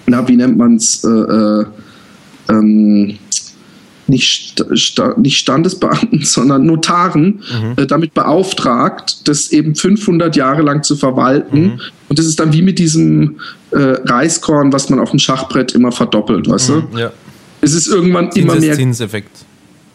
[0.07, 1.65] na, wie nennt man es, äh, äh,
[2.47, 3.17] ähm,
[4.07, 7.41] nicht, sta- nicht Standesbeamten, sondern Notaren
[7.77, 11.79] äh, damit beauftragt, das eben 500 Jahre lang zu verwalten.
[12.09, 13.37] Und das ist dann wie mit diesem
[13.71, 16.83] äh, Reiskorn, was man auf dem Schachbrett immer verdoppelt, weißt du?
[16.97, 17.11] Ja.
[17.61, 19.31] Es ist irgendwann immer mehr Zinseszinseffekt.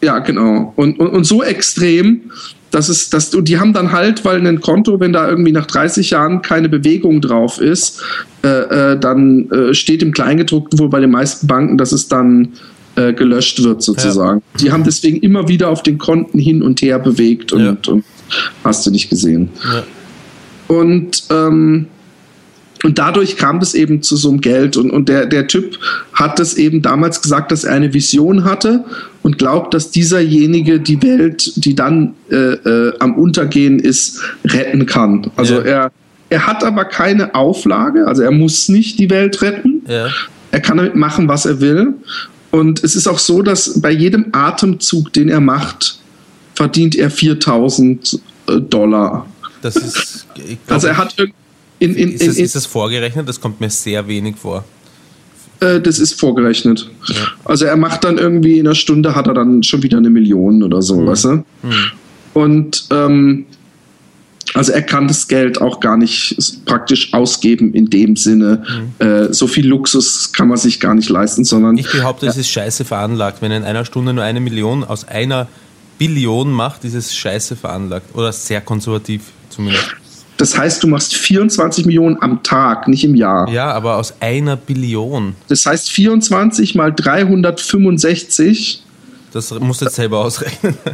[0.01, 0.73] ja, genau.
[0.75, 2.31] Und, und, und so extrem,
[2.71, 5.65] dass es, dass du, die haben dann halt, weil ein Konto, wenn da irgendwie nach
[5.67, 8.01] 30 Jahren keine Bewegung drauf ist,
[8.43, 8.47] äh,
[8.93, 12.49] äh, dann äh, steht im Kleingedruckten wohl bei den meisten Banken, dass es dann
[12.95, 14.41] äh, gelöscht wird sozusagen.
[14.59, 17.77] Die haben deswegen immer wieder auf den Konten hin und her bewegt und, Ja.
[17.87, 18.03] und
[18.63, 19.49] hast du nicht gesehen.
[19.73, 19.83] Ja.
[20.67, 21.87] Und ähm,
[22.83, 24.75] und dadurch kam das eben zu so einem Geld.
[24.75, 25.77] Und, und der, der Typ
[26.13, 28.83] hat es eben damals gesagt, dass er eine Vision hatte
[29.21, 35.29] und glaubt, dass dieserjenige die Welt, die dann äh, äh, am Untergehen ist, retten kann.
[35.35, 35.61] Also Ja.
[35.61, 35.91] er,
[36.29, 39.83] er hat aber keine Auflage, also er muss nicht die Welt retten.
[39.87, 40.07] Ja.
[40.49, 41.93] Er kann damit machen, was er will.
[42.51, 45.99] Und es ist auch so, dass bei jedem Atemzug, den er macht,
[46.55, 49.25] verdient er 4000 äh, Dollar.
[49.61, 50.27] Das ist.
[50.67, 51.15] Also er hat
[51.79, 53.27] in, in, ist, das, in, ist das vorgerechnet?
[53.27, 54.65] Das kommt mir sehr wenig vor.
[55.61, 56.89] Äh, das ist vorgerechnet.
[57.45, 60.63] Also er macht dann irgendwie in einer Stunde hat er dann schon wieder eine Million
[60.63, 61.43] oder so, weißt du?
[62.33, 63.45] Und ähm,
[64.53, 68.63] also er kann das Geld auch gar nicht praktisch ausgeben in dem Sinne.
[68.99, 72.49] Äh, so viel Luxus kann man sich gar nicht leisten, sondern Ich behaupte, es ist
[72.49, 73.41] scheiße veranlagt.
[73.41, 75.47] Wenn er in einer Stunde nur eine Million aus einer
[75.97, 78.15] Billion macht, ist es scheiße veranlagt.
[78.15, 79.85] Oder sehr konservativ zumindest.
[80.37, 83.47] das heißt, du machst 24 Millionen am Tag, nicht im Jahr.
[83.49, 85.35] Ja, aber aus einer Billion.
[85.47, 88.83] Das heißt 24 mal 365
[89.31, 90.75] Das musst du jetzt selber ausrechnen.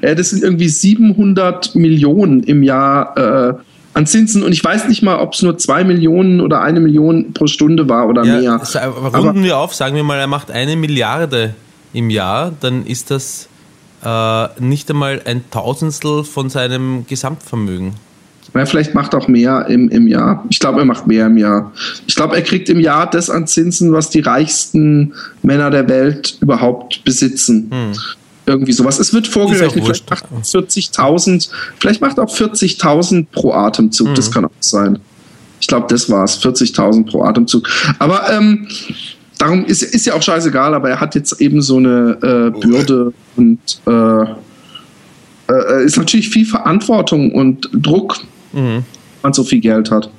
[0.00, 3.54] Äh, das sind irgendwie 700 Millionen im Jahr äh,
[3.94, 7.32] an Zinsen und ich weiß nicht mal, ob es nur 2 Millionen oder eine Million
[7.34, 8.60] pro Stunde war oder Ja, mehr.
[8.74, 11.54] aber runden wir auf, sagen wir mal, er macht eine Milliarde
[11.92, 13.48] im Jahr, dann ist das
[14.04, 17.92] äh, nicht einmal ein Tausendstel von seinem Gesamtvermögen.
[18.54, 20.44] Ja, vielleicht macht er auch mehr im, im Jahr.
[20.50, 21.72] Ich glaube, er macht mehr im Jahr.
[22.06, 26.36] Ich glaube, er kriegt im Jahr das an Zinsen, was die reichsten Männer der Welt
[26.40, 27.70] überhaupt besitzen.
[28.44, 28.98] Irgendwie sowas.
[28.98, 34.14] Es wird vorgerechnet, vielleicht macht 40.000, vielleicht macht auch 40.000 pro Atemzug.
[34.16, 34.98] Das kann auch sein.
[35.60, 36.42] Ich glaube, das war's.
[36.42, 37.68] 40.000 pro Atemzug.
[38.00, 38.66] Aber ähm,
[39.38, 43.12] darum ist, ist ja auch scheißegal, aber er hat jetzt eben so eine äh, Bürde
[43.36, 44.24] und äh,
[45.52, 48.18] äh, ist natürlich viel Verantwortung und Druck,
[48.52, 48.84] wenn
[49.22, 50.10] man so viel Geld hat.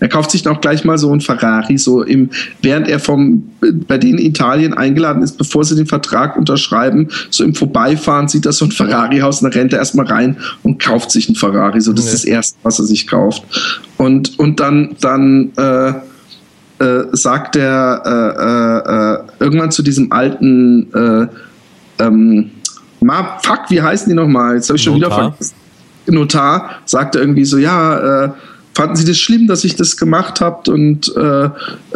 [0.00, 2.30] Er kauft sich dann auch gleich mal so ein Ferrari, so im,
[2.62, 3.50] während er vom,
[3.86, 8.52] bei denen Italien eingeladen ist, bevor sie den Vertrag unterschreiben, so im Vorbeifahren sieht er
[8.52, 11.80] so ein Ferrari-Haus und dann rennt er erstmal rein und kauft sich ein Ferrari.
[11.80, 13.44] So, das ist das Erste, was er sich kauft.
[13.98, 15.92] Und, und dann, dann äh,
[16.84, 21.26] äh, sagt er äh, äh, äh, irgendwann zu diesem alten äh,
[22.02, 22.50] ähm,
[23.00, 24.56] Ma, fuck, wie heißen die nochmal?
[24.56, 25.30] Jetzt habe ich schon wieder Notar.
[25.32, 25.54] vergessen.
[26.06, 28.30] Notar sagte irgendwie so, ja, äh,
[28.74, 31.44] fanden Sie das schlimm, dass ich das gemacht habe und äh,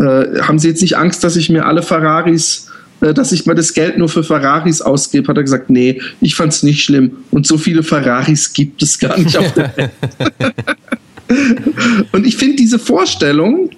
[0.02, 2.70] äh, haben Sie jetzt nicht Angst, dass ich mir alle Ferraris,
[3.00, 5.28] äh, dass ich mal das Geld nur für Ferraris ausgebe?
[5.28, 8.98] Hat er gesagt, nee, ich fand es nicht schlimm und so viele Ferraris gibt es
[8.98, 9.90] gar nicht auf der Welt.
[12.12, 13.70] und ich finde diese Vorstellung,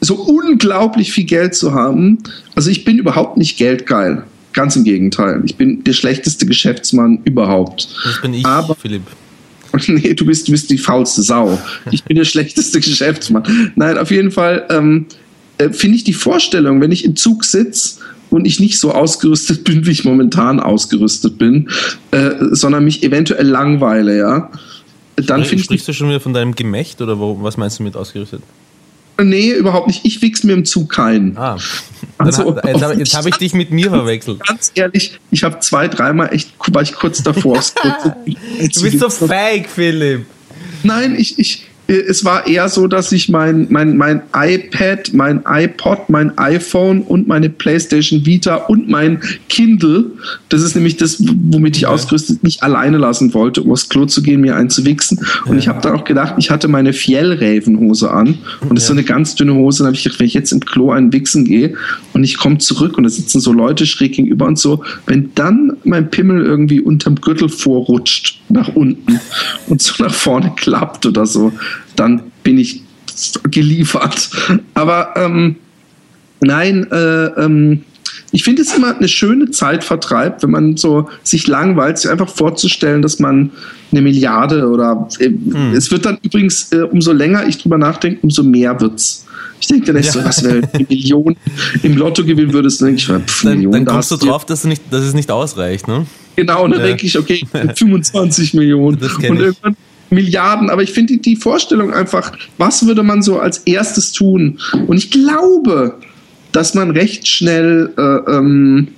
[0.00, 2.18] so unglaublich viel Geld zu haben,
[2.54, 4.24] also ich bin überhaupt nicht geldgeil.
[4.52, 5.42] Ganz im Gegenteil.
[5.44, 7.88] Ich bin der schlechteste Geschäftsmann überhaupt.
[8.04, 9.02] Das bin ich, Aber Philipp.
[9.88, 11.58] Nee, du bist, du bist die faulste Sau.
[11.90, 13.72] Ich bin der schlechteste Geschäftsmann.
[13.76, 15.06] Nein, auf jeden Fall ähm,
[15.58, 18.00] äh, finde ich die Vorstellung, wenn ich im Zug sitze
[18.30, 21.68] und ich nicht so ausgerüstet bin, wie ich momentan ausgerüstet bin,
[22.10, 24.50] äh, sondern mich eventuell langweile, ja,
[25.16, 27.78] dann finde ich die Sprichst du schon wieder von deinem Gemächt oder wo, was meinst
[27.78, 28.42] du mit ausgerüstet?
[29.20, 30.04] Nee, überhaupt nicht.
[30.04, 31.36] Ich wichs mir im Zug keinen.
[31.36, 31.56] Ah,
[32.18, 34.40] Also, hat- jetzt habe hab ich dich mit mir verwechselt.
[34.46, 37.60] Ganz ehrlich, ich habe zwei, dreimal echt, war ich kurz davor.
[38.24, 40.26] Du bist so feig, Philipp.
[40.82, 46.10] Nein, ich, ich, es war eher so, dass ich mein, mein, mein iPad, mein iPod,
[46.10, 50.04] mein iPhone und meine PlayStation Vita und mein Kindle,
[50.50, 54.22] das ist nämlich das, womit ich ausgerüstet, nicht alleine lassen wollte, um aufs Klo zu
[54.22, 55.24] gehen, mir einen zu wichsen.
[55.46, 58.92] Und ich habe dann auch gedacht, ich hatte meine Fjellrävenhose an und das ist so
[58.92, 59.78] eine ganz dünne Hose.
[59.78, 61.72] Dann habe ich gedacht, wenn ich jetzt im Klo einen wichsen gehe
[62.12, 65.78] und ich komme zurück und da sitzen so Leute schräg gegenüber und so, wenn dann
[65.84, 69.20] mein Pimmel irgendwie unterm Gürtel vorrutscht nach unten
[69.68, 71.52] und so nach vorne klappt oder so,
[71.96, 72.82] dann bin ich
[73.50, 74.30] geliefert.
[74.74, 75.56] Aber ähm,
[76.40, 77.82] nein, äh, ähm,
[78.30, 83.00] ich finde es immer eine schöne Zeitvertreib, wenn man so sich langweilt, sich einfach vorzustellen,
[83.02, 83.50] dass man
[83.90, 85.30] eine Milliarde oder äh,
[85.74, 89.24] es wird dann übrigens, äh, umso länger ich drüber nachdenke, umso mehr wird's.
[89.60, 91.36] Ich denke dann echt so, was wäre eine Million
[91.82, 94.22] im Lotto gewinnen würdest, dann denke ich, pff, Dann, Million, dann da kommst du hast
[94.22, 96.06] du- drauf, dass, du nicht, dass es nicht ausreicht, ne?
[96.36, 96.86] Genau, und dann Ja.
[96.86, 99.76] denke ich, okay, 25 Millionen und irgendwann
[100.10, 100.70] Milliarden.
[100.70, 104.58] Aber ich finde die, die Vorstellung einfach, was würde man so als erstes tun?
[104.86, 105.94] Und ich glaube,
[106.52, 108.88] dass man recht schnell äh, ähm,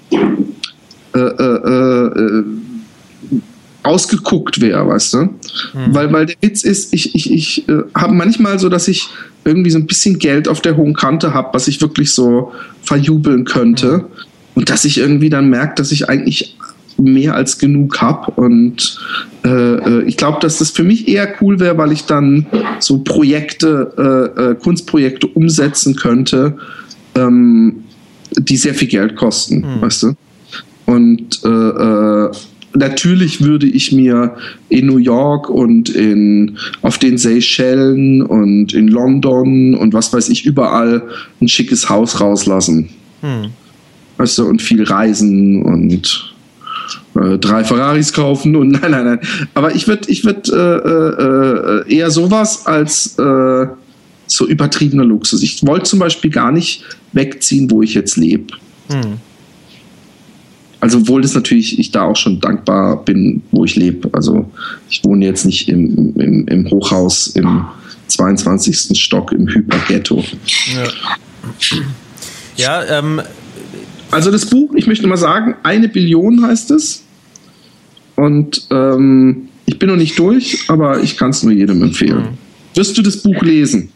[1.15, 2.45] äh, äh, äh,
[3.83, 5.29] ausgeguckt wäre, weißt du?
[5.93, 9.09] Weil, weil der Witz ist, ich, ich, ich äh, habe manchmal so, dass ich
[9.45, 12.53] irgendwie so ein bisschen Geld auf der hohen Kante habe, was ich wirklich so
[12.83, 14.07] verjubeln könnte.
[14.55, 16.57] Und dass ich irgendwie dann merke, dass ich eigentlich
[17.03, 18.33] mehr als genug habe.
[18.33, 18.99] Und
[19.45, 22.47] äh, äh, ich glaube, dass das für mich eher cool wäre, weil ich dann
[22.79, 26.57] so Projekte, äh, äh, Kunstprojekte umsetzen könnte,
[27.15, 27.85] ähm,
[28.39, 30.15] die sehr viel Geld kosten, weißt du?
[30.87, 32.37] Und äh,
[32.77, 34.37] natürlich würde ich mir
[34.69, 40.47] in New York und in, auf den Seychellen und in London und was weiß ich
[40.47, 41.03] überall
[41.41, 42.91] ein schickes Haus rauslassen.
[44.17, 46.30] Weißt du, und viel reisen und
[47.15, 49.21] äh, drei Ferraris kaufen und nein, nein, nein.
[49.55, 53.67] Aber ich würde ich würd, äh, äh, eher sowas als äh,
[54.27, 55.43] so übertriebener Luxus.
[55.43, 58.55] Ich wollte zum Beispiel gar nicht wegziehen, wo ich jetzt lebe.
[60.81, 64.09] Also obwohl das natürlich ich da auch schon dankbar bin, wo ich lebe.
[64.13, 64.51] Also
[64.89, 67.67] ich wohne jetzt nicht im, im, im Hochhaus im
[68.09, 68.99] 22.
[68.99, 70.25] Stock im Hyperghetto.
[72.57, 73.21] Ja, ähm,
[74.11, 77.05] Also das Buch, ich möchte mal sagen, eine Billion heißt es.
[78.17, 82.39] Und ähm, ich bin noch nicht durch, aber ich kann es nur jedem empfehlen.
[82.75, 83.93] Wirst du das Buch lesen?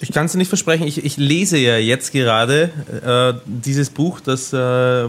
[0.00, 2.70] Ich kann es dir nicht versprechen, ich, ich lese ja jetzt gerade
[3.04, 4.56] äh, dieses Buch, das, äh,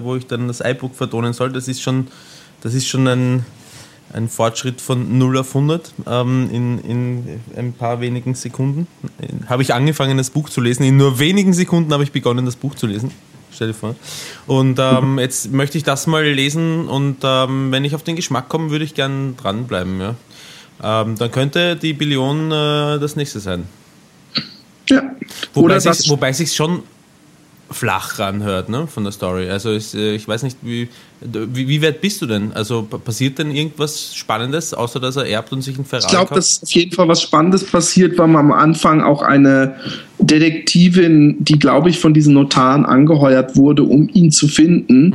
[0.03, 1.51] wo ich dann das iBook vertonen soll.
[1.51, 2.07] Das ist schon,
[2.61, 3.45] das ist schon ein,
[4.11, 7.23] ein Fortschritt von 0 auf 100 ähm, in, in
[7.55, 8.87] ein paar wenigen Sekunden.
[9.21, 10.81] In- Habe ich angefangen, das Buch zu lesen.
[10.83, 13.11] In nur wenigen Sekunden habe ich begonnen, das Buch zu lesen.
[13.59, 13.93] Stell dir vor.
[14.47, 18.47] Und ähm, jetzt möchte ich das mal lesen und ähm, wenn ich auf den Geschmack
[18.47, 19.99] komme, würde ich gern dranbleiben.
[19.99, 20.15] Ja.
[20.81, 23.65] Ähm, dann könnte die Billion äh, das nächste sein.
[24.87, 25.01] Ja.
[25.53, 26.83] Wobei Oder wobei sich's schon
[27.71, 29.49] flach ranhört, ne, von der Story.
[29.49, 30.87] Also ist, äh, ich weiß nicht, wie,
[31.21, 32.51] wie, wie weit bist du denn?
[32.53, 36.11] Also pa- passiert denn irgendwas Spannendes, außer dass er erbt und sich ein Ferrari ich
[36.11, 39.75] glaube, dass auf jeden Fall was Spannendes passiert, weil man am Anfang auch eine
[40.19, 45.13] Detektivin, die, glaube ich, von diesen Notaren angeheuert wurde, um ihn zu finden,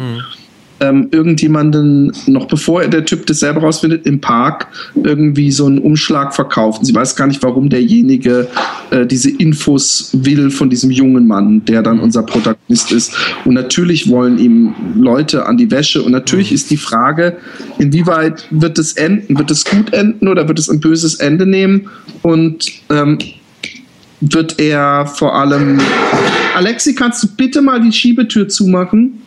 [0.85, 4.67] ähm, irgendjemanden, noch bevor der Typ das selber rausfindet, im Park
[5.03, 6.81] irgendwie so einen Umschlag verkauft.
[6.81, 8.49] Und sie weiß gar nicht, warum derjenige
[8.91, 13.15] äh, diese Infos will von diesem jungen Mann, der dann unser Protagonist ist.
[13.45, 16.03] Und natürlich wollen ihm Leute an die Wäsche.
[16.03, 17.37] Und natürlich ist die Frage,
[17.79, 19.39] inwieweit wird es enden?
[19.39, 21.89] Wird es gut enden oder wird es ein böses Ende nehmen?
[22.23, 23.19] Und ähm,
[24.21, 25.81] wird er vor allem.
[26.55, 29.21] Alexi, kannst du bitte mal die Schiebetür zumachen?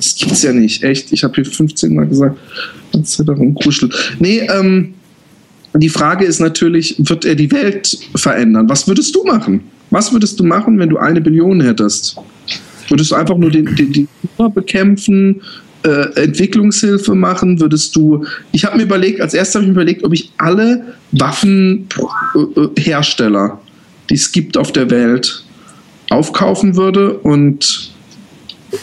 [0.00, 1.12] Das gibt's ja nicht, echt.
[1.12, 2.38] Ich habe hier 15 Mal gesagt,
[2.92, 3.94] dass er darum kuschelt.
[4.18, 4.94] Nee, ähm,
[5.74, 8.66] die Frage ist natürlich, wird er die Welt verändern?
[8.68, 9.60] Was würdest du machen?
[9.90, 12.16] Was würdest du machen, wenn du eine Billion hättest?
[12.88, 14.08] Würdest du einfach nur den, den, den
[14.54, 15.42] bekämpfen,
[15.84, 17.60] äh, Entwicklungshilfe machen?
[17.60, 18.24] Würdest du.
[18.52, 23.60] Ich habe mir überlegt, als erstes habe ich mir überlegt, ob ich alle Waffenhersteller,
[24.08, 25.44] die es gibt auf der Welt,
[26.08, 27.92] aufkaufen würde und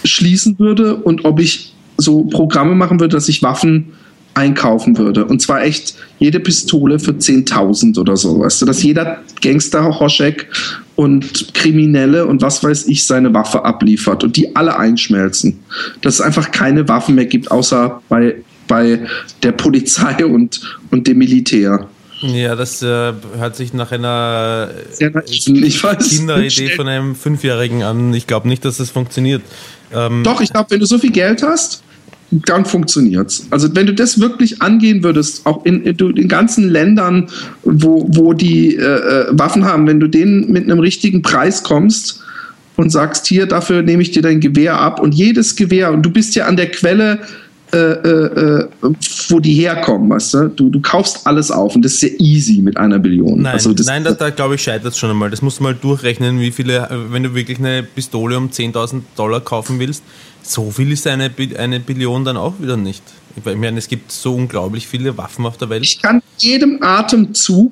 [0.03, 3.93] schließen würde und ob ich so Programme machen würde, dass ich Waffen
[4.37, 5.25] einkaufen würde.
[5.25, 8.39] Und zwar echt jede Pistole für 10.000 oder so.
[8.39, 10.47] Weißt du, dass jeder Gangster, Hoschek
[10.95, 15.59] und Kriminelle und was weiß ich seine Waffe abliefert und die alle einschmelzen.
[16.01, 18.35] Dass es einfach keine Waffen mehr gibt, außer bei,
[18.67, 18.99] bei
[19.41, 20.61] der Polizei und,
[20.91, 21.87] und dem Militär.
[22.21, 26.09] Ja, das äh, hört sich nach einer weiß.
[26.09, 28.13] Kinderidee von einem Fünfjährigen an.
[28.13, 29.41] Ich glaube nicht, dass das funktioniert.
[29.93, 31.83] Ähm, Doch, ich glaube, wenn du so viel Geld hast,
[32.31, 33.47] dann funktioniert's.
[33.51, 37.29] Also wenn du das wirklich angehen würdest, auch in, in, in ganzen Ländern,
[37.63, 42.21] wo, wo die äh, äh, Waffen haben, wenn du denen mit einem richtigen Preis kommst
[42.75, 46.09] und sagst, hier, dafür nehme ich dir dein Gewehr ab und jedes Gewehr, und du
[46.09, 47.19] bist ja an der Quelle,
[47.73, 50.47] äh, äh, äh, wo die herkommen, weißt du?
[50.49, 50.69] du?
[50.69, 53.41] Du kaufst alles auf und das ist sehr easy mit einer Billion.
[53.41, 55.29] Nein, also das, nein da, da glaube ich, scheitert es schon einmal.
[55.29, 59.01] Das musst du mal durchrechnen, wie viele, äh, wenn du wirklich eine Pistole um 10.000
[59.15, 60.03] Dollar kaufen willst,
[60.43, 63.03] so viel ist eine, eine Billion dann auch wieder nicht.
[63.35, 65.83] Ich meine, es gibt so unglaublich viele Waffen auf der Welt.
[65.83, 67.71] Ich kann jedem Atemzug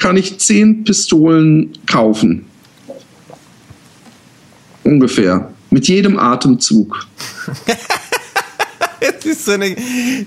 [0.00, 2.46] kann ich zehn Pistolen kaufen.
[4.82, 5.52] Ungefähr.
[5.70, 7.06] Mit jedem Atemzug.
[9.24, 9.76] Ist so eine,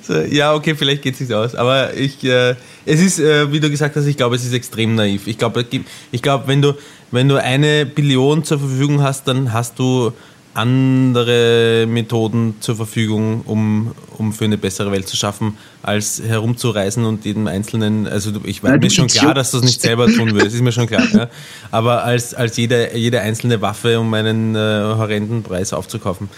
[0.02, 3.60] so, ja, okay, vielleicht geht es sich aus, aber ich, äh, es ist, äh, wie
[3.60, 5.28] du gesagt hast, ich glaube, es ist extrem naiv.
[5.28, 5.66] Ich glaube,
[6.12, 6.74] ich glaube, wenn du,
[7.12, 10.14] wenn du eine Billion zur Verfügung hast, dann hast du
[10.54, 17.26] andere Methoden zur Verfügung, um, um für eine bessere Welt zu schaffen, als herumzureisen und
[17.26, 20.34] jedem Einzelnen, also ich weiß, Ja, mir schon klar, dass du es nicht selber tun
[20.34, 21.30] würdest, ist mir schon klar, ja.
[21.72, 26.30] aber als, als jede, jede einzelne Waffe um einen äh, horrenden Preis aufzukaufen.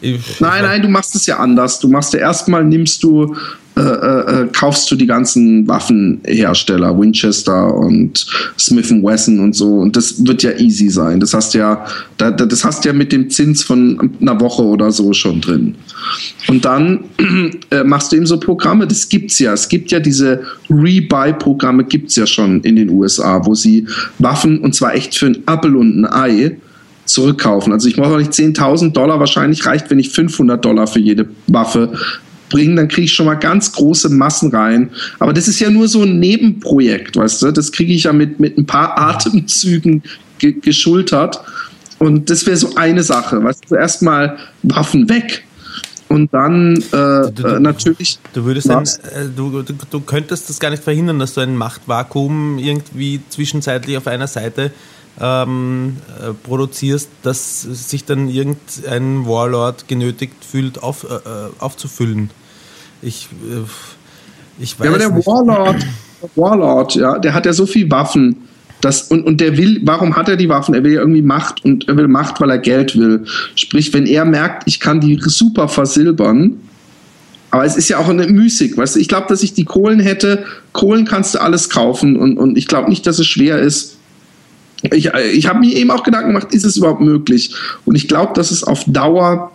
[0.00, 1.80] Ich, Nein, nein, du machst es ja anders.
[1.80, 3.34] Du machst ja erstmal nimmst du,
[3.76, 8.26] äh, äh, äh, kaufst du die ganzen Waffenhersteller, Winchester und
[8.58, 9.78] Smith Wesson und so.
[9.78, 11.20] Und das wird ja easy sein.
[11.20, 11.84] Das hast ja,
[12.16, 15.74] da, da- das hast ja mit dem Zins von einer Woche oder so schon drin.
[16.48, 17.04] Und dann
[17.70, 19.52] äh, machst du eben so Programme, das gibt's ja.
[19.52, 23.86] Es gibt ja diese Rebuy-Programme, gibt's ja schon in den USA, wo sie
[24.18, 26.56] Waffen, und zwar echt für ein Apfel und ein Ei,
[27.08, 27.72] zurückkaufen.
[27.72, 31.28] Also ich brauche auch nicht 10.000 Dollar, wahrscheinlich reicht, wenn ich 500 Dollar für jede
[31.46, 31.92] Waffe
[32.50, 34.90] bringe, dann kriege ich schon mal ganz große Massen rein.
[35.18, 37.50] Aber das ist ja nur so ein Nebenprojekt, weißt du?
[37.52, 40.02] Das kriege ich ja mit, mit ein paar Atemzügen
[40.38, 41.40] ge geschultert.
[41.98, 45.44] Und das wäre so eine Sache, weißt du, erstmal Waffen weg.
[46.08, 48.18] Und dann äh, Du- du- äh, natürlich.
[48.32, 48.96] Du würdest Was?
[48.98, 53.96] äh, du, du, du könntest das gar nicht verhindern, dass du ein Machtvakuum irgendwie zwischenzeitlich
[53.98, 54.70] auf einer Seite
[55.20, 62.30] ähm, äh, produzierst, dass sich dann irgendein Warlord genötigt fühlt, auf, äh, äh, aufzufüllen.
[63.02, 65.26] Ich, äh, ich weiß Ja, aber der nicht.
[65.26, 65.86] Warlord,
[66.22, 68.36] der Warlord, ja, der hat ja so viel Waffen.
[68.80, 70.72] Das, und, und der will, warum hat er die Waffen?
[70.72, 73.24] Er will ja irgendwie Macht und er will Macht, weil er Geld will.
[73.56, 76.60] Sprich, wenn er merkt, ich kann die super versilbern,
[77.50, 79.98] aber es ist ja auch eine Müßig, weißt du, ich glaube, dass ich die Kohlen
[80.00, 83.97] hätte, Kohlen kannst du alles kaufen und, und ich glaube nicht, dass es schwer ist.
[84.82, 87.54] Ich, ich habe mir eben auch Gedanken gemacht, ist es überhaupt möglich?
[87.84, 89.50] Und ich glaube, dass es auf Dauer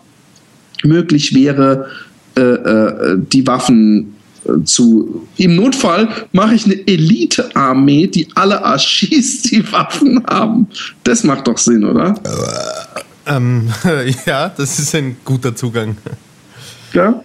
[0.84, 1.90] möglich wäre,
[2.36, 4.16] äh, äh, die Waffen
[4.46, 5.28] äh, zu.
[5.38, 10.68] Im Notfall mache ich eine Elite-Armee, die alle Arschis die Waffen haben.
[11.04, 12.16] Das macht doch Sinn, oder?
[13.26, 13.70] Ähm,
[14.26, 15.98] ja, das ist ein guter Zugang.
[16.94, 17.24] Ja.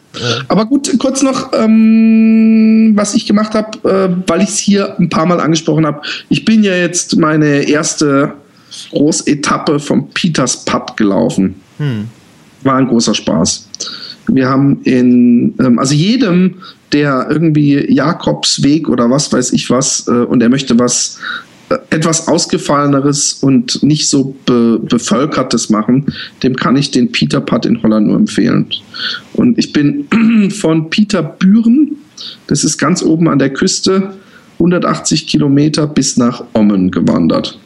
[0.48, 5.08] Aber gut, kurz noch, ähm, was ich gemacht habe, äh, weil ich es hier ein
[5.08, 6.00] paar Mal angesprochen habe.
[6.28, 8.32] Ich bin ja jetzt meine erste
[8.90, 11.56] Großetappe vom Peters Pub gelaufen.
[12.62, 13.68] War ein großer Spaß.
[14.28, 16.56] Wir haben in, ähm, also jedem,
[16.92, 21.18] der irgendwie Jakobsweg oder was weiß ich was äh, und er möchte was
[21.90, 26.06] etwas ausgefalleneres und nicht so be bevölkertes machen,
[26.42, 28.66] dem kann ich den Peter Putt in Holland nur empfehlen.
[29.34, 30.06] Und ich bin
[30.50, 31.96] von Peterbüren,
[32.46, 34.14] das ist ganz oben an der Küste,
[34.54, 37.58] 180 Kilometer bis nach Ommen gewandert.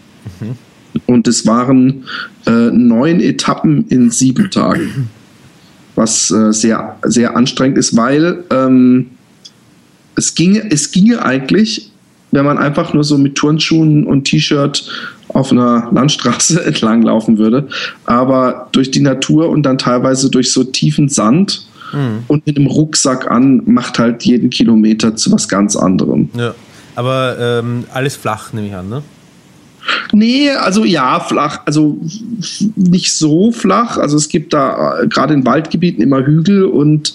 [1.07, 2.05] Und es waren
[2.47, 5.09] äh, neun Etappen in sieben Tagen,
[5.95, 9.11] was äh, sehr, sehr anstrengend ist, weil ähm,
[10.17, 11.92] es, ginge, es ginge eigentlich,
[12.33, 14.91] wenn man einfach nur so mit Turnschuhen und T-Shirt
[15.29, 17.69] auf einer Landstraße entlang laufen würde.
[18.05, 21.67] Aber durch die Natur und dann teilweise durch so tiefen Sand
[22.29, 26.31] und mit einem Rucksack an, macht halt jeden Kilometer zu was ganz anderem.
[26.35, 26.55] Ja.
[26.95, 29.03] Aber ähm, alles flach, nehme ich an, ne?
[30.13, 31.99] Nee, also ja, flach, also
[32.77, 33.99] nicht so flach.
[33.99, 37.15] Also es gibt da äh, gerade in Waldgebieten immer Hügel und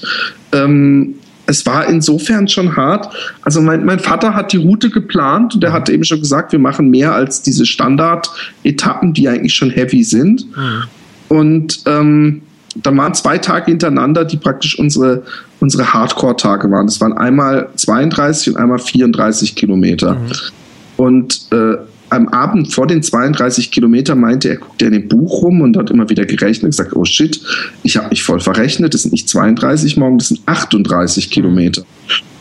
[0.52, 1.16] ähm,
[1.48, 3.14] es war insofern schon hart.
[3.42, 6.60] Also mein, mein Vater hat die Route geplant und er hat eben schon gesagt, wir
[6.60, 10.46] machen mehr als diese Standard-Etappen, die eigentlich schon heavy sind.
[11.30, 12.42] Und ähm,
[12.76, 15.24] dann waren zwei Tage hintereinander, die praktisch unsere,
[15.60, 16.86] unsere Hardcore-Tage waren.
[16.86, 20.18] Das waren einmal 32 und einmal 34 Kilometer.
[20.98, 21.78] Und äh,
[22.10, 25.78] am Abend vor den 32 Kilometern meinte er, guckt er in dem Buch rum und
[25.78, 27.40] hat immer wieder gerechnet und gesagt, oh shit,
[27.84, 31.84] ich habe mich voll verrechnet, das sind nicht 32 morgen, das sind 38 Kilometer.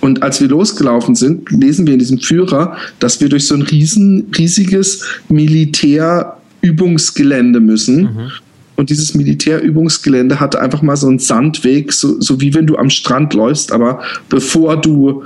[0.01, 3.63] Und als wir losgelaufen sind, lesen wir in diesem Führer, dass wir durch so ein
[3.63, 8.31] riesen, riesiges Militärübungsgelände müssen.
[8.77, 12.91] Und dieses Militärübungsgelände hatte einfach mal so einen Sandweg, so, so wie wenn du am
[12.91, 15.25] Strand läufst, aber bevor du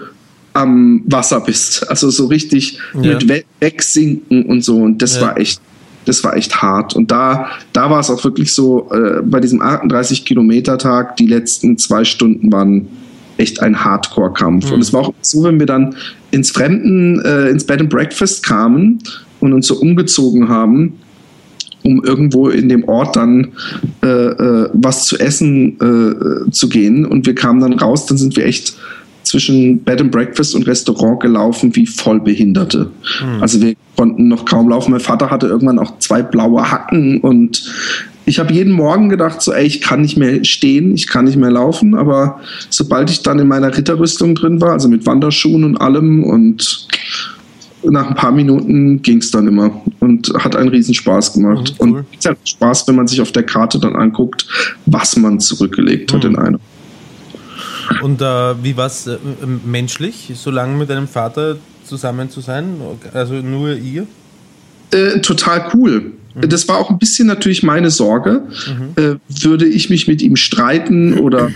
[0.53, 1.89] am Wasser bist.
[1.89, 3.15] Also so richtig Ja.
[3.15, 4.77] mit we wegsinken und so.
[4.79, 5.23] Und das Ja.
[5.23, 5.61] war echt,
[6.07, 6.97] das war echt hart.
[6.97, 11.27] Und da, da war es auch wirklich so, äh, bei diesem 38 Kilometer Tag, die
[11.27, 12.89] letzten zwei Stunden waren
[13.37, 14.71] echt ein Hardcore-Kampf.
[14.71, 15.95] Und es war auch so, wenn wir dann
[16.31, 18.99] ins Fremden, äh, ins Bed and Breakfast kamen
[19.41, 20.95] und uns so umgezogen haben,
[21.83, 23.53] um irgendwo in dem Ort dann
[24.03, 27.07] äh, äh, was zu essen äh, zu gehen.
[27.07, 28.75] Und wir kamen dann raus, dann sind wir echt
[29.31, 32.91] zwischen Bed and Breakfast und Restaurant gelaufen wie Vollbehinderte.
[33.41, 34.91] Also wir konnten noch kaum laufen.
[34.91, 37.63] Mein Vater hatte irgendwann auch zwei blaue Hacken und
[38.27, 41.37] ich habe jeden Morgen gedacht, so, ey, ich kann nicht mehr stehen, ich kann nicht
[41.37, 45.81] mehr laufen, aber sobald ich dann in meiner Ritterrüstung drin war, also mit Wanderschuhen und
[45.81, 46.87] allem und
[47.83, 51.75] nach ein paar Minuten ging es dann immer und hat einen riesen Spaß gemacht.
[51.81, 51.99] Mhm, cool.
[51.99, 54.47] Und es hat Spaß, wenn man sich auf der Karte dann anguckt,
[54.87, 56.17] was man zurückgelegt Mhm.
[56.17, 56.61] hat in einer.
[58.03, 59.19] Und äh, wie war es äh,
[59.65, 62.77] menschlich, so lange mit deinem Vater zusammen zu sein?
[63.13, 64.07] Also nur ihr?
[64.93, 66.13] Äh, total cool.
[66.35, 68.45] Das war auch ein bisschen natürlich meine Sorge.
[68.97, 71.51] Äh, würde ich mich mit ihm streiten oder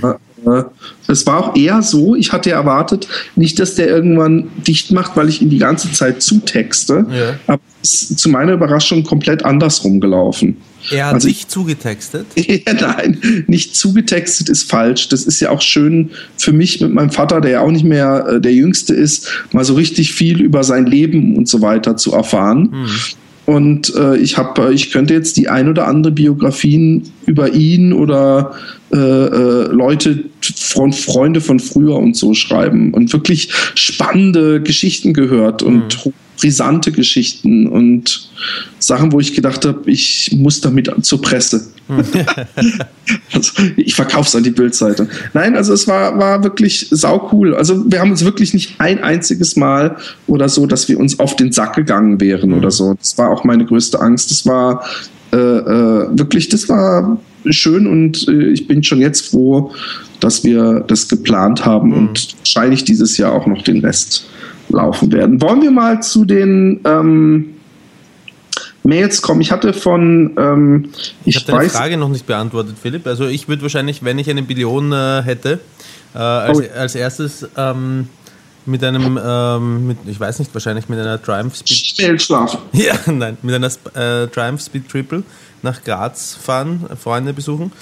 [1.09, 5.29] es war auch eher so, ich hatte erwartet, nicht, dass der irgendwann dicht macht, weil
[5.29, 7.07] ich ihn die ganze Zeit zutexte.
[7.11, 7.39] Ja.
[7.47, 10.57] Aber es ist zu meiner Überraschung komplett andersrum gelaufen.
[10.91, 12.27] Er hat Also dich zugetextet.
[12.37, 15.09] Ja, nein, nicht zugetextet ist falsch.
[15.09, 18.27] Das ist ja auch schön für mich mit meinem Vater, der ja auch nicht mehr
[18.29, 22.13] äh, der Jüngste ist, mal so richtig viel über sein Leben und so weiter zu
[22.13, 22.89] erfahren.
[23.47, 28.55] Und äh, ich habe, ich könnte jetzt die ein oder andere Biografien über ihn oder
[28.93, 30.25] äh, äh, Leute
[30.93, 38.29] Freunde von früher und so schreiben und wirklich spannende Geschichten gehört und brisante Geschichten und
[38.79, 41.67] Sachen, wo ich gedacht habe, ich muss damit zur Presse.
[43.33, 45.09] also, ich verkaufe es an die Bildseite.
[45.33, 47.55] Nein, also es war, war wirklich saucool.
[47.55, 51.37] Also wir haben uns wirklich nicht ein einziges Mal oder so, dass wir uns auf
[51.37, 52.95] den Sack gegangen wären oder so.
[52.95, 54.31] Das war auch meine größte Angst.
[54.31, 54.85] Das war
[55.33, 57.19] äh, äh, wirklich, das war
[57.51, 59.73] schön und äh, ich bin schon jetzt froh,
[60.21, 64.27] dass wir das geplant haben und wahrscheinlich dieses Jahr auch noch den Rest
[64.71, 65.41] laufen werden.
[65.43, 67.55] Wollen wir mal zu den ähm,
[68.83, 69.41] Mails kommen?
[69.41, 70.89] Ich hatte von, ähm,
[71.25, 73.07] Ich ich, habe deine Frage noch nicht beantwortet, Philipp.
[73.07, 75.61] Also ich würde wahrscheinlich, wenn ich eine Billion äh, hätte,
[76.15, 76.63] äh, als, Oh.
[76.79, 78.09] als erstes ähm,
[78.67, 82.61] mit einem, ähm, mit, ich weiß nicht, wahrscheinlich mit einer Triumph Speed schnell schlafen.
[82.73, 85.23] Ja, nein, mit einer äh, Triumph Speed Triple
[85.65, 87.73] nach Graz fahren, Freunde besuchen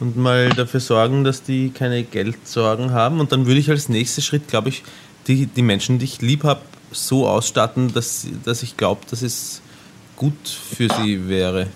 [0.00, 3.20] und mal dafür sorgen, dass die keine Geldsorgen haben.
[3.20, 4.82] Und dann würde ich als nächsten Schritt, glaube ich,
[5.26, 9.60] die, die Menschen, die ich lieb habe, so ausstatten, dass, dass ich glaube, dass es
[10.16, 11.66] gut für sie wäre.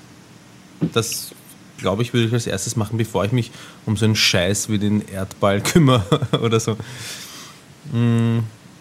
[0.93, 1.33] Das,
[1.79, 3.51] glaube ich, würde ich als erstes machen, bevor ich mich
[3.87, 6.77] um so einen Scheiß wie den Erdball kümmere oder so.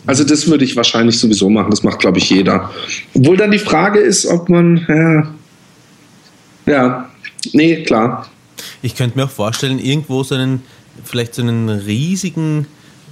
[0.05, 1.71] Also das würde ich wahrscheinlich sowieso machen.
[1.71, 2.71] Das macht, glaube ich, jeder.
[3.13, 5.33] Obwohl dann die Frage ist, ob man, ja,
[6.65, 7.09] ja,
[7.53, 8.27] nee, klar.
[8.81, 10.63] Ich könnte mir auch vorstellen, irgendwo so einen,
[11.03, 12.67] vielleicht so einen riesigen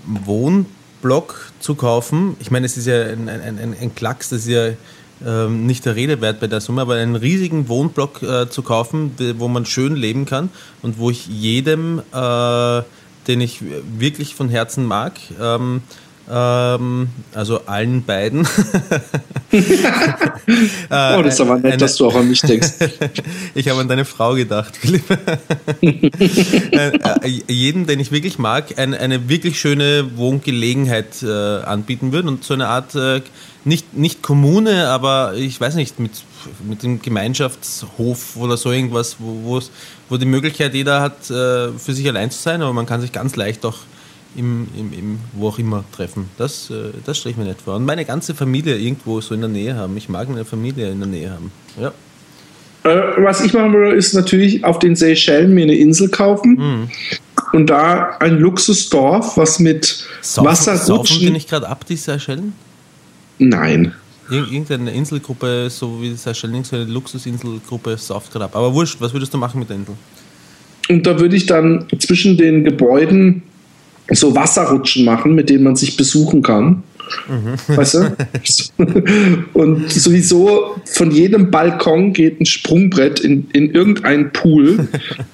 [0.05, 2.35] Wohnblock zu kaufen.
[2.39, 4.69] Ich meine, es ist ja ein, ein, ein, ein Klacks, das ist ja
[5.25, 9.11] ähm, nicht der Rede wert bei der Summe, aber einen riesigen Wohnblock äh, zu kaufen,
[9.37, 10.49] wo man schön leben kann
[10.81, 12.81] und wo ich jedem, äh,
[13.27, 13.61] den ich
[13.97, 15.81] wirklich von Herzen mag, ähm,
[16.31, 18.47] ähm, also allen beiden,
[20.89, 22.71] Oh, das ist aber nett, eine- dass du auch an mich denkst.
[23.55, 25.03] ich habe an deine Frau gedacht, Philipp.
[25.81, 31.27] äh, äh, jedem, den ich wirklich mag, ein, eine wirklich schöne Wohngelegenheit äh,
[31.63, 33.21] anbieten würde und so eine Art, äh,
[33.65, 36.11] nicht, nicht Kommune, aber ich weiß nicht, mit,
[36.67, 39.61] mit dem Gemeinschaftshof oder so irgendwas, wo,
[40.09, 43.11] wo die Möglichkeit jeder hat, äh, für sich allein zu sein, aber man kann sich
[43.11, 43.77] ganz leicht auch
[44.35, 46.29] im, im, im wo auch immer treffen.
[46.37, 47.75] Das, äh, das stelle ich mir nicht vor.
[47.75, 49.95] Und meine ganze Familie irgendwo so in der Nähe haben.
[49.97, 51.51] Ich mag meine Familie in der Nähe haben.
[51.79, 51.93] Ja.
[52.83, 56.89] Äh, was ich machen würde, ist natürlich auf den Seychellen mir eine Insel kaufen Mhm.
[57.53, 59.85] und da ein Luxusdorf, was mit
[60.21, 61.33] Saufen, saufen die Wasserrutschen.
[61.33, 62.53] nicht gerade ab, die Seychellen?
[63.39, 63.93] Nein.
[64.29, 68.55] Ir irgendeine Inselgruppe, so wie die Seychellen, so eine Luxusinselgruppe, sauft gerade ab.
[68.55, 69.95] Aber wurscht, was würdest du machen mit der Insel?
[70.89, 73.43] Und da würde ich dann zwischen den Gebäuden
[74.09, 76.83] so Wasserrutschen machen, mit denen man sich besuchen kann.
[77.27, 77.75] Mhm.
[77.75, 78.15] Weißt du?
[79.53, 84.87] Und sowieso von jedem Balkon geht ein Sprungbrett in, in irgendeinen Pool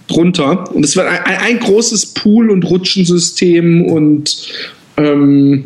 [0.08, 0.74] drunter.
[0.74, 4.50] Und es wird ein, ein, ein großes Pool- und Rutschensystem und
[4.98, 5.66] ähm,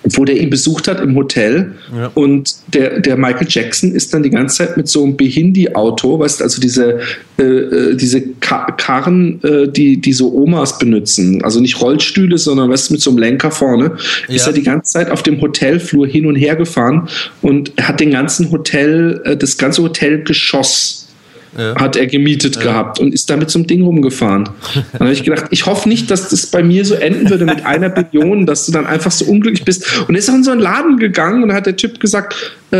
[0.03, 2.09] wo der ihn besucht hat im Hotel Ja.
[2.15, 6.39] und der, der Michael Jackson ist dann die ganze Zeit mit so einem Behindi-Auto, weißt
[6.39, 6.99] du, also diese,
[7.37, 12.69] äh, äh, diese Ka Karren, äh, die, die so Omas benutzen, also nicht Rollstühle, sondern
[12.71, 13.91] weißt du, mit so einem Lenker vorne,
[14.27, 14.51] ist Ja.
[14.51, 17.07] er die ganze Zeit auf dem Hotelflur hin und her gefahren
[17.43, 21.00] und hat den ganzen Hotel, äh, das ganze Hotelgeschoss
[21.57, 21.75] Ja.
[21.75, 24.49] hat er gemietet gehabt und ist damit zum Ding rumgefahren.
[24.93, 27.65] Dann habe ich gedacht, ich hoffe nicht, dass das bei mir so enden würde mit
[27.65, 29.85] einer Billion, dass du dann einfach so unglücklich bist.
[30.07, 32.35] Und er ist auch in so einen Laden gegangen und hat der Typ gesagt,
[32.71, 32.77] äh,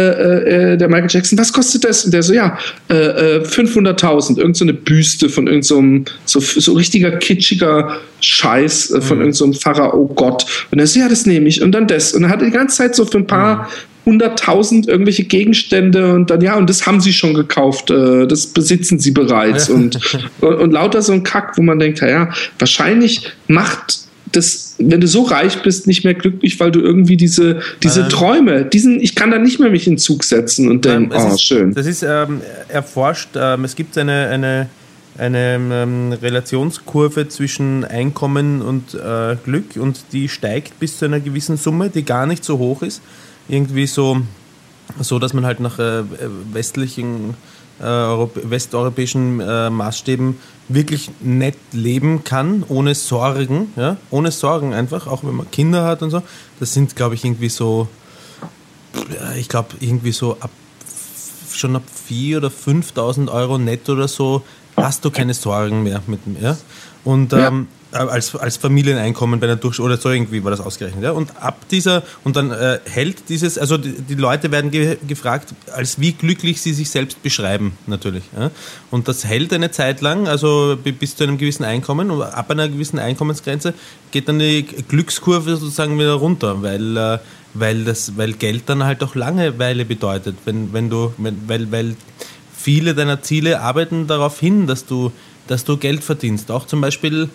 [0.74, 2.06] äh, der Michael Jackson, was kostet das?
[2.06, 2.58] Und der so, ja,
[2.90, 5.84] äh, äh, 500.000, irgend so eine Büste von irgend so
[6.24, 10.46] so, so richtiger kitschiger Scheiß äh, von irgend so einem Pharao Gott.
[10.72, 11.62] Und er so, ja, das nehme ich.
[11.62, 12.14] Und dann das.
[12.14, 13.70] Und er hatte die ganze Zeit so für ein paar
[14.06, 19.00] hunderttausend irgendwelche Gegenstände und dann, ja, und das haben sie schon gekauft, äh, das besitzen
[19.00, 20.00] sie bereits und,
[20.42, 25.08] und, und lauter so ein Kack, wo man denkt, ja, wahrscheinlich macht das, wenn du
[25.08, 28.10] so reich bist, nicht mehr glücklich, weil du irgendwie diese, diese Ähm.
[28.10, 31.34] Träume, diesen, ich kann da nicht mehr mich in Zug setzen und denken, Ähm, oh,
[31.34, 31.74] ist, schön.
[31.74, 33.30] Das ist ähm, erforscht.
[33.36, 34.70] Ähm, es gibt eine, eine,
[35.18, 41.58] eine ähm, Relationskurve zwischen Einkommen und äh, Glück und die steigt bis zu einer gewissen
[41.58, 43.02] Summe, die gar nicht so hoch ist.
[43.52, 44.22] Irgendwie so,
[45.00, 46.04] so dass man halt nach äh,
[46.52, 47.36] westlichen,
[47.80, 50.38] äh, Europ westeuropäischen äh, Maßstäben
[50.70, 53.74] wirklich nett leben kann, ohne Sorgen.
[53.76, 53.98] Ja?
[54.10, 56.24] Ohne Sorgen einfach, auch wenn man Kinder hat und so.
[56.60, 57.88] Das sind, glaube ich, irgendwie so
[59.38, 60.52] ich glaube, irgendwie so ab
[61.54, 64.44] schon ab 4.000 oder 5.000 Euro netto oder so
[64.78, 66.58] hast du keine Sorgen mehr mit ja.
[67.04, 67.52] Und Ja.
[67.94, 71.12] Ähm, als, als Familieneinkommen bei einer Durchschnitt oder so irgendwie war das ausgerechnet, ja.
[71.12, 75.54] Und ab dieser, und dann äh, hält dieses, also die, die Leute werden ge gefragt,
[75.74, 78.24] als wie glücklich sie sich selbst beschreiben, natürlich.
[78.38, 78.52] Ja.
[78.90, 82.50] Und das hält eine Zeit lang, also bi- bis zu einem gewissen Einkommen, und ab
[82.52, 83.74] einer gewissen Einkommensgrenze
[84.12, 87.20] geht dann die Glückskurve sozusagen wieder runter, weil äh,
[87.54, 91.98] weil das, weil Geld dann halt auch Langeweile bedeutet, wenn, wenn du, wenn, weil, weil
[92.56, 95.12] viele deiner Ziele arbeiten darauf hin, dass du,
[95.48, 96.50] dass du Geld verdienst.
[96.50, 97.28] Auch zum Beispiel,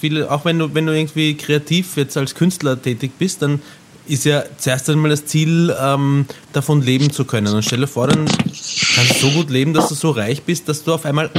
[0.00, 3.60] viele, auch wenn du, wenn du irgendwie kreativ jetzt als Künstler tätig bist, dann
[4.06, 7.54] ist ja zuerst einmal das Ziel, ähm, davon leben zu können.
[7.54, 10.68] Und stell dir vor, dann kannst du so gut leben, dass du so reich bist,
[10.68, 11.30] dass du auf einmal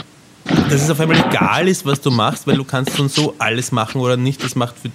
[0.70, 3.72] dass es auf einmal egal ist, was du machst, weil du kannst schon so alles
[3.72, 4.44] machen oder nicht.
[4.44, 4.90] Das macht für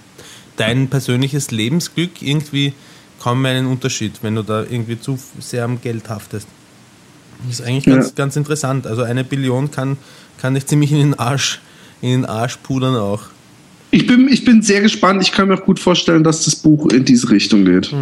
[0.57, 2.73] dein persönliches Lebensglück irgendwie
[3.19, 6.47] kaum mehr einen Unterschied, wenn du da irgendwie zu sehr am Geld haftest.
[7.47, 8.11] Das ist eigentlich ganz, Ja.
[8.15, 8.85] ganz interessant.
[8.87, 9.97] Also eine Billion kann,
[10.41, 11.59] kann dich ziemlich in den Arsch,
[12.13, 13.23] in den Arsch pudern auch.
[13.91, 15.21] Ich bin, ich bin sehr gespannt.
[15.21, 17.93] Ich kann mir auch gut vorstellen, dass das Buch in diese Richtung geht.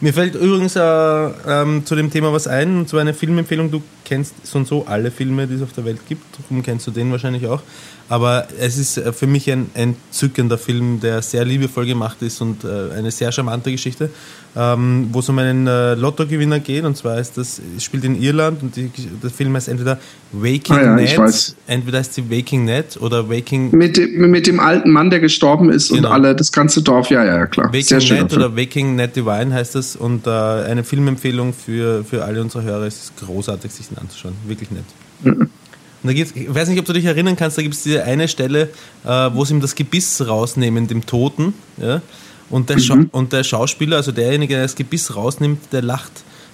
[0.00, 3.70] Mir fällt übrigens äh, ähm, zu dem Thema was ein, und zwar eine Filmempfehlung.
[3.70, 6.86] Du kennst so und so alle Filme, die es auf der Welt gibt, darum kennst
[6.86, 7.62] du den wahrscheinlich auch.
[8.10, 12.64] Aber es ist äh, für mich ein entzückender Film, der sehr liebevoll gemacht ist und
[12.64, 14.10] äh, eine sehr charmante Geschichte,
[14.56, 16.82] ähm, wo es um einen äh, Lottogewinner geht.
[16.84, 18.90] Und zwar ist das, spielt in Irland und die,
[19.22, 19.96] der Film heißt entweder
[20.32, 21.54] Waking Ah ja, weiß.
[21.68, 25.70] entweder heißt sie Waking Ned oder Waking Mit, dem- mit dem alten Mann, der gestorben
[25.70, 26.08] ist Genau.
[26.08, 27.70] und alle, das ganze Dorf, ja, ja, klar.
[27.72, 28.22] Sehr Waking schön.
[28.24, 32.64] Net oder Waking Net Divine heißt das und äh, eine Filmempfehlung für, für alle unsere
[32.64, 32.86] Hörer.
[32.86, 34.34] Es ist großartig, sich den anzuschauen.
[34.48, 34.84] Wirklich nett.
[35.22, 35.48] Mhm.
[36.02, 38.04] Und da gibt's, ich weiß nicht, ob du dich erinnern kannst, da gibt es diese
[38.04, 38.70] eine Stelle,
[39.04, 41.54] äh, wo sie ihm das Gebiss rausnehmen, dem Toten.
[41.76, 42.00] Ja?
[42.48, 43.08] Und, der Mhm.
[43.12, 46.12] und der Schauspieler, also derjenige, der das Gebiss rausnimmt, der lacht.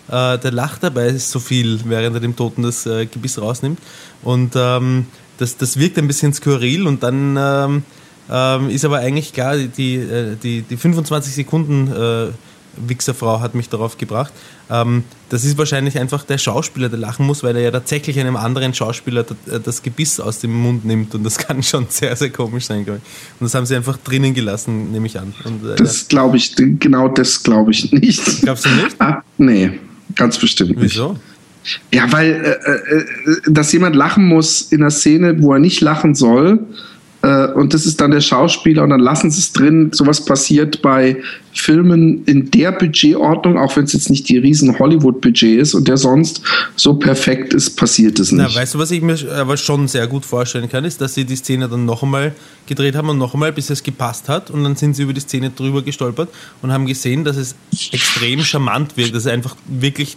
[0.08, 3.78] Äh, der lacht dabei so viel, während er dem Toten das äh, Gebiss rausnimmt.
[4.22, 5.06] Und ähm,
[5.38, 7.82] das, das wirkt ein bisschen skurril und dann ähm,
[8.30, 12.28] ähm, ist aber eigentlich klar, die, äh, die, die 25 Sekunden äh,
[12.76, 14.32] Wichserfrau hat mich darauf gebracht.
[14.70, 18.36] Ähm, das ist wahrscheinlich einfach der Schauspieler, der lachen muss, weil er ja tatsächlich einem
[18.36, 22.30] anderen Schauspieler das, äh, Gebiss aus dem Mund nimmt und das kann schon sehr, sehr
[22.30, 23.40] komisch sein, glaube ich.
[23.40, 25.34] Und das haben sie einfach drinnen gelassen, nehme ich an.
[25.44, 28.42] Und, äh, Das glaube ich, genau das glaube ich nicht.
[28.42, 29.00] Glaubst du nicht?
[29.00, 29.78] Ah, nee,
[30.14, 30.94] ganz bestimmt nicht.
[30.94, 31.16] Wieso?
[31.92, 33.04] Ja, weil, äh, äh,
[33.48, 36.60] dass jemand lachen muss in einer Szene, wo er nicht lachen soll,
[37.22, 39.90] äh, und das ist dann der Schauspieler und dann lassen sie es drin.
[39.92, 41.16] Sowas passiert bei
[41.60, 45.96] Filmen in der Budgetordnung, auch wenn es jetzt nicht die riesen Hollywood-Budget ist und der
[45.96, 46.42] sonst
[46.76, 48.56] so perfekt ist, passiert es Na, nicht.
[48.56, 51.36] weißt du, was ich mir aber schon sehr gut vorstellen kann, ist, dass sie die
[51.36, 52.34] Szene dann noch einmal
[52.66, 54.50] gedreht haben und noch einmal, bis es gepasst hat.
[54.50, 56.28] Und dann sind sie über die Szene drüber gestolpert
[56.62, 57.54] und haben gesehen, dass es
[57.92, 60.16] extrem charmant wirkt, dass es einfach wirklich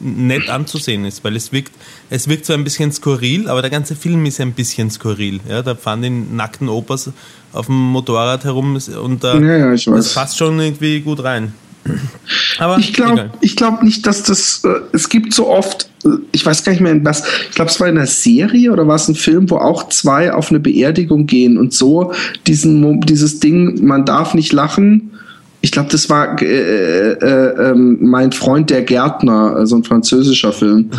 [0.00, 1.72] nett anzusehen ist, weil es wirkt,
[2.10, 5.40] es wirkt so ein bisschen skurril, aber der ganze Film ist ein bisschen skurril.
[5.48, 7.10] Ja, da fahren die nackten Opas
[7.56, 11.52] auf dem Motorrad herum und äh, Ja, ja, das passt schon irgendwie gut rein.
[12.58, 14.62] Aber Ich glaube glaub nicht, dass das.
[14.64, 17.80] Äh, es gibt so oft, äh, ich weiß gar nicht mehr was, ich glaube, es
[17.80, 21.26] war in einer Serie oder war es ein Film, wo auch zwei auf eine Beerdigung
[21.26, 22.12] gehen und so
[22.46, 25.12] diesen, dieses Ding, man darf nicht lachen.
[25.60, 30.52] ich glaube, das war äh, äh, ähm, mein Freund der Gärtner, äh, so ein französischer
[30.52, 30.90] Film.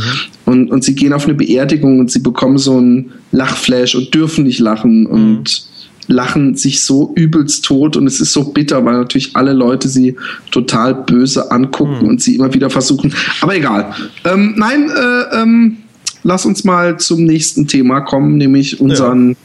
[0.45, 4.45] Und, und sie gehen auf eine Beerdigung und sie bekommen so einen Lachflash und dürfen
[4.45, 5.67] nicht lachen und
[6.07, 10.15] lachen sich so übelst tot und es ist so bitter, weil natürlich alle Leute sie
[10.51, 13.13] total böse angucken und sie immer wieder versuchen.
[13.41, 13.93] Aber egal.
[14.23, 15.77] Ähm, nein, äh, ähm,
[16.23, 19.35] lass uns mal zum nächsten Thema kommen, nämlich unseren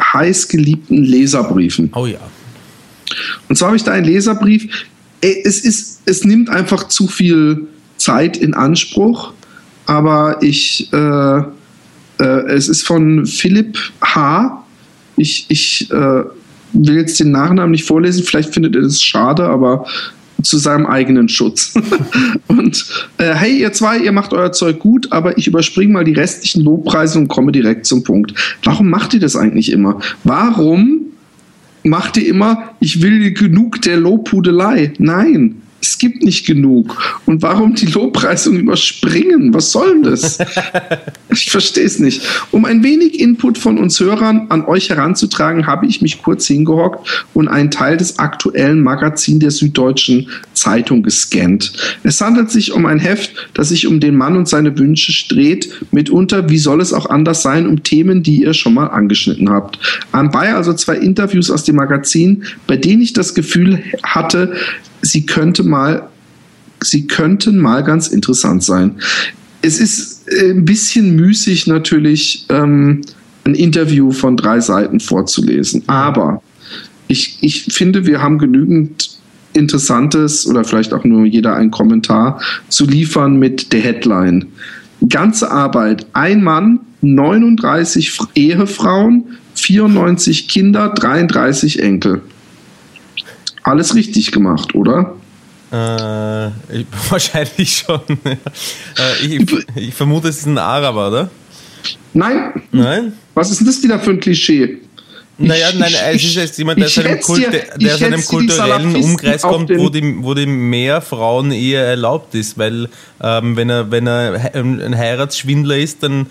[0.00, 1.90] heißgeliebten Leserbriefen.
[1.94, 2.18] Oh ja.
[3.48, 4.86] Und zwar habe ich da einen Leserbrief.
[5.20, 9.32] Es, ist, es nimmt einfach zu viel Zeit in Anspruch,
[9.86, 11.42] aber ich, äh, äh,
[12.48, 14.63] es ist von Philipp H.
[15.16, 16.24] Ich, ich äh,
[16.72, 19.86] will jetzt den Nachnamen nicht vorlesen, vielleicht findet ihr das schade, aber
[20.42, 21.74] zu seinem eigenen Schutz.
[22.48, 22.84] und
[23.18, 26.62] äh, hey, ihr zwei, ihr macht euer Zeug gut, aber ich überspringe mal die restlichen
[26.62, 28.34] Lobpreise und komme direkt zum Punkt.
[28.62, 30.00] Warum macht ihr das eigentlich immer?
[30.24, 31.06] Warum
[31.84, 34.92] macht ihr immer, ich will genug der Lobhudelei.
[34.98, 36.96] Nein, es gibt nicht genug.
[37.26, 39.52] Und warum die Lobpreisung überspringen?
[39.52, 40.38] Was soll denn das?
[41.30, 42.22] ich verstehe es nicht.
[42.50, 47.26] Um ein wenig Input von uns Hörern an euch heranzutragen, habe ich mich kurz hingehockt
[47.34, 51.72] und einen Teil des aktuellen Magazin der Süddeutschen Zeitung gescannt.
[52.02, 55.68] Es handelt sich um ein Heft, das sich um den Mann und seine Wünsche dreht,
[55.92, 59.78] mitunter, wie soll es auch anders sein, um Themen, die ihr schon mal angeschnitten habt.
[60.12, 64.54] Anbei also zwei Interviews aus dem Magazin, bei denen ich das Gefühl hatte,
[65.04, 66.08] sie könnte mal,
[66.82, 68.96] sie könnten mal ganz interessant sein.
[69.62, 73.02] Es ist äh, ein bisschen müßig natürlich, ähm,
[73.44, 75.82] ein Interview von drei Seiten vorzulesen.
[75.86, 76.42] Aber
[77.08, 79.18] ich, ich finde, wir haben genügend
[79.52, 84.46] Interessantes oder vielleicht auch nur jeder ein Kommentar zu liefern mit der Headline.
[85.08, 89.24] Ganze Arbeit, ein Mann, 39 F- Ehefrauen,
[89.54, 92.22] 94 Kinder, 33 Enkel.
[93.64, 95.14] Alles richtig gemacht, oder?
[95.72, 96.46] Äh,
[96.80, 98.00] ich, wahrscheinlich schon.
[98.24, 98.36] äh,
[99.26, 101.30] ich, ich vermute, es ist ein Araber, oder?
[102.12, 102.62] Nein?
[102.70, 103.12] Nein?
[103.34, 104.78] Was ist denn das wieder für ein Klischee?
[105.36, 108.24] Naja, Ich- nein, es ist jetzt jemand, der aus einem, Kult, dir- der, aus einem
[108.24, 112.88] kulturellen Umkreis kommt, wo die, wo die mehr Frauen eher erlaubt ist, weil
[113.20, 116.26] ähm, wenn er, wenn er ein Heiratsschwindler ist, dann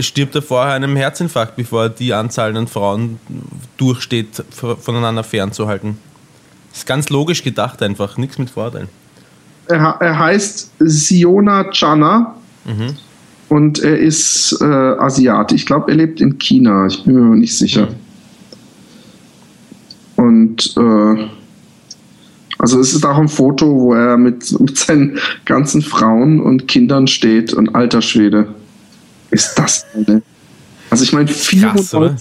[0.00, 3.20] stirbt er vorher einem Herzinfarkt, bevor er die Anzahl an Frauen
[3.76, 5.98] durchsteht, voneinander fernzuhalten.
[6.72, 8.88] Ist ganz logisch gedacht einfach, nichts mit Vorteilen.
[9.68, 12.34] Er, er heißt Siona Chana
[13.48, 15.52] und er ist äh, Asiat.
[15.52, 16.86] Ich glaube, er lebt in China.
[16.86, 17.88] Ich bin mir nicht sicher.
[20.16, 21.28] Und äh,
[22.58, 27.08] also es ist auch ein Foto, wo er mit, mit seinen ganzen Frauen und Kindern
[27.08, 28.54] steht und alter Schwede.
[29.30, 30.22] Ist das eine?
[30.88, 32.16] Also ich meine, Krass, oder?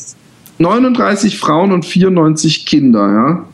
[0.57, 3.45] 39 Frauen und 94 Kinder, ja.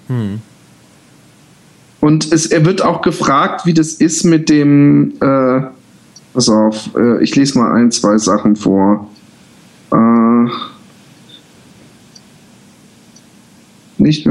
[2.00, 5.62] Und es, er wird auch gefragt, wie das ist mit dem, äh,
[6.34, 9.10] pass auf, äh, ich lese mal ein, zwei Sachen vor.
[9.92, 10.50] Äh,
[14.00, 14.30] nicht,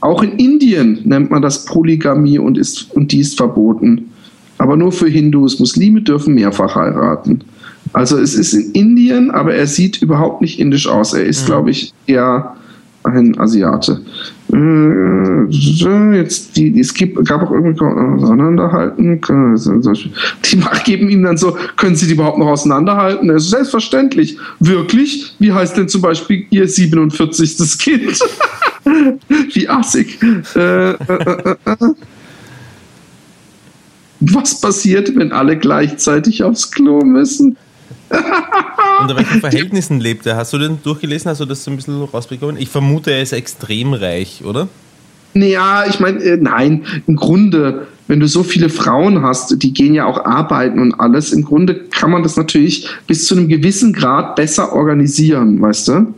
[0.00, 4.10] auch in Indien nennt man das Polygamie und, ist, und die ist verboten.
[4.58, 5.60] Aber nur für Hindus.
[5.60, 7.42] Muslime dürfen mehrfach heiraten.
[7.92, 11.14] Also es ist in Indien, aber er sieht überhaupt nicht indisch aus.
[11.14, 12.56] Er ist, glaube ich, eher
[13.04, 14.00] ein Asiate.
[14.56, 19.20] Äh, Jetzt die, es gibt, gab auch irgendwie auseinanderhalten.
[20.44, 23.30] Die geben ihm dann so, können Sie die überhaupt noch auseinanderhalten?
[23.30, 24.38] Also selbstverständlich.
[24.58, 25.34] Wirklich?
[25.38, 27.78] Wie heißt denn zum Beispiel Ihr 47.
[27.78, 28.18] Kind?
[29.52, 30.18] Wie assig.
[30.54, 31.76] Äh, äh, äh, äh.
[34.20, 37.56] Was passiert, wenn alle gleichzeitig aufs Klo müssen?
[38.10, 40.36] Unter welchen Verhältnissen lebt er?
[40.36, 41.30] Hast du den durchgelesen?
[41.30, 42.56] Hast du das so ein bisschen rausbekommen?
[42.58, 44.68] Ich vermute, er ist extrem reich, oder?
[45.34, 49.92] Ja, ich meine, äh, nein, im Grunde, wenn du so viele Frauen hast, die gehen
[49.92, 53.92] ja auch arbeiten und alles, im Grunde kann man das natürlich bis zu einem gewissen
[53.92, 56.14] Grad besser organisieren, weißt du?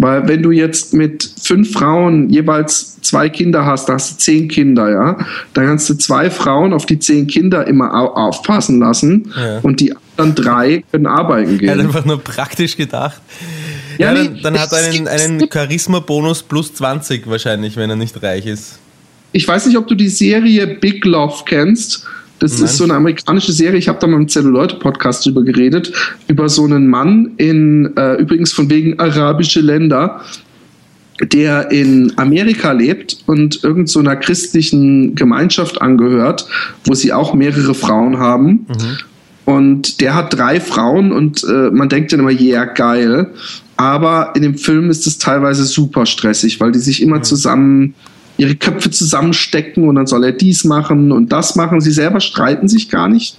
[0.00, 4.46] Weil wenn du jetzt mit fünf Frauen jeweils zwei Kinder hast, da hast du zehn
[4.46, 5.16] Kinder, ja,
[5.54, 9.58] dann kannst du zwei Frauen auf die zehn Kinder immer au aufpassen lassen Ja.
[9.62, 11.86] und die anderen drei können arbeiten Er hat gehen.
[11.86, 13.20] einfach nur praktisch gedacht.
[13.98, 17.96] Ja, Ja, nee, dann, dann hat er einen, einen Charisma-Bonus plus 20 wahrscheinlich, wenn er
[17.96, 18.78] nicht reich ist.
[19.32, 22.06] Ich weiß nicht, ob du die Serie Big Love kennst.
[22.38, 22.64] Das Nein.
[22.64, 23.78] ist so eine amerikanische Serie.
[23.78, 25.92] Ich habe da mal im Zelluleute-Podcast drüber geredet.
[26.28, 30.20] Über so einen Mann in, äh, übrigens von wegen arabische Länder,
[31.20, 36.46] der in Amerika lebt und irgend so einer christlichen Gemeinschaft angehört,
[36.84, 38.66] wo sie auch mehrere Frauen haben.
[39.48, 43.32] Und der hat drei Frauen und äh, man denkt dann immer, yeah, geil.
[43.78, 47.94] Aber in dem Film ist es teilweise super stressig, weil die sich immer zusammen
[48.36, 51.80] ihre Köpfe zusammenstecken und dann soll er dies machen und das machen.
[51.80, 53.38] Sie selber streiten sich gar nicht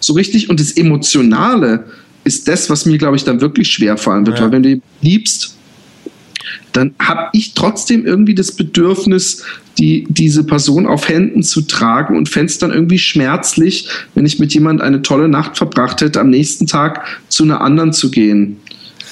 [0.00, 0.48] so richtig.
[0.48, 1.84] Und das Emotionale
[2.24, 4.38] ist das, was mir, glaube ich, dann wirklich schwer fallen wird.
[4.38, 4.46] Ja.
[4.46, 5.57] Weil wenn du ihn liebst,
[6.72, 9.44] dann habe ich trotzdem irgendwie das Bedürfnis,
[9.78, 14.38] die, diese Person auf Händen zu tragen und fände es dann irgendwie schmerzlich, wenn ich
[14.38, 18.56] mit jemand eine tolle Nacht verbracht hätte, am nächsten Tag zu einer anderen zu gehen.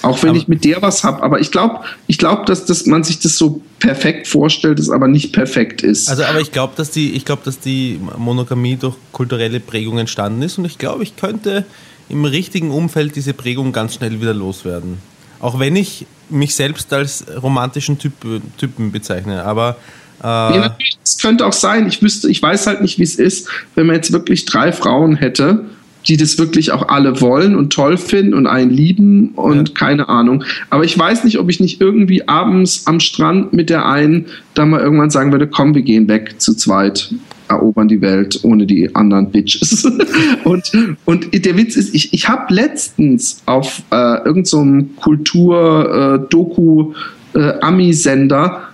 [0.02, 1.22] Auch wenn Aber- ich mit der was habe.
[1.22, 5.08] Aber ich glaube, ich glaub, dass, dass man sich das so perfekt vorstellt, es aber
[5.08, 6.08] nicht perfekt ist.
[6.08, 10.42] Also, aber ich glaube, dass die, ich glaube, dass die Monogamie durch kulturelle Prägung entstanden
[10.42, 11.64] ist und ich glaube, ich könnte
[12.08, 14.98] im richtigen Umfeld diese Prägung ganz schnell wieder loswerden.
[15.40, 18.12] Auch wenn ich mich selbst als romantischen typ,
[18.58, 19.76] Typen bezeichne, aber
[20.22, 20.68] äh,
[21.04, 23.96] es könnte auch sein, ich wüsste, ich weiß halt nicht, wie es ist, wenn man
[23.96, 25.66] jetzt wirklich drei Frauen hätte,
[26.08, 29.74] die das wirklich auch alle wollen und toll finden und einen lieben und Ja.
[29.74, 30.44] keine Ahnung.
[30.70, 34.64] Aber ich weiß nicht, ob ich nicht irgendwie abends am Strand mit der einen da
[34.66, 37.12] mal irgendwann sagen würde, komm, wir gehen weg zu zweit,
[37.48, 39.84] erobern die Welt ohne die anderen Bitches.
[40.44, 40.72] und,
[41.04, 46.92] und der Witz ist, ich, ich habe letztens auf äh, irgendeinem so einem Kultur-Doku
[47.34, 48.68] äh, Ami-Sender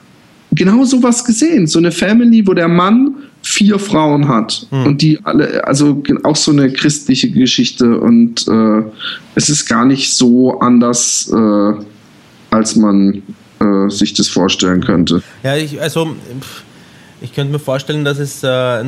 [0.52, 1.66] genau sowas gesehen.
[1.66, 6.52] So eine Family, wo der Mann vier Frauen hat und die alle, also auch so
[6.52, 8.82] eine christliche Geschichte und äh,
[9.34, 11.72] es ist gar nicht so anders, äh,
[12.50, 13.22] als man
[13.58, 15.22] äh, sich das vorstellen könnte.
[15.42, 16.06] ja, ich, also
[16.40, 16.62] pff,
[17.22, 18.84] ich könnte mir vorstellen, dass es äh,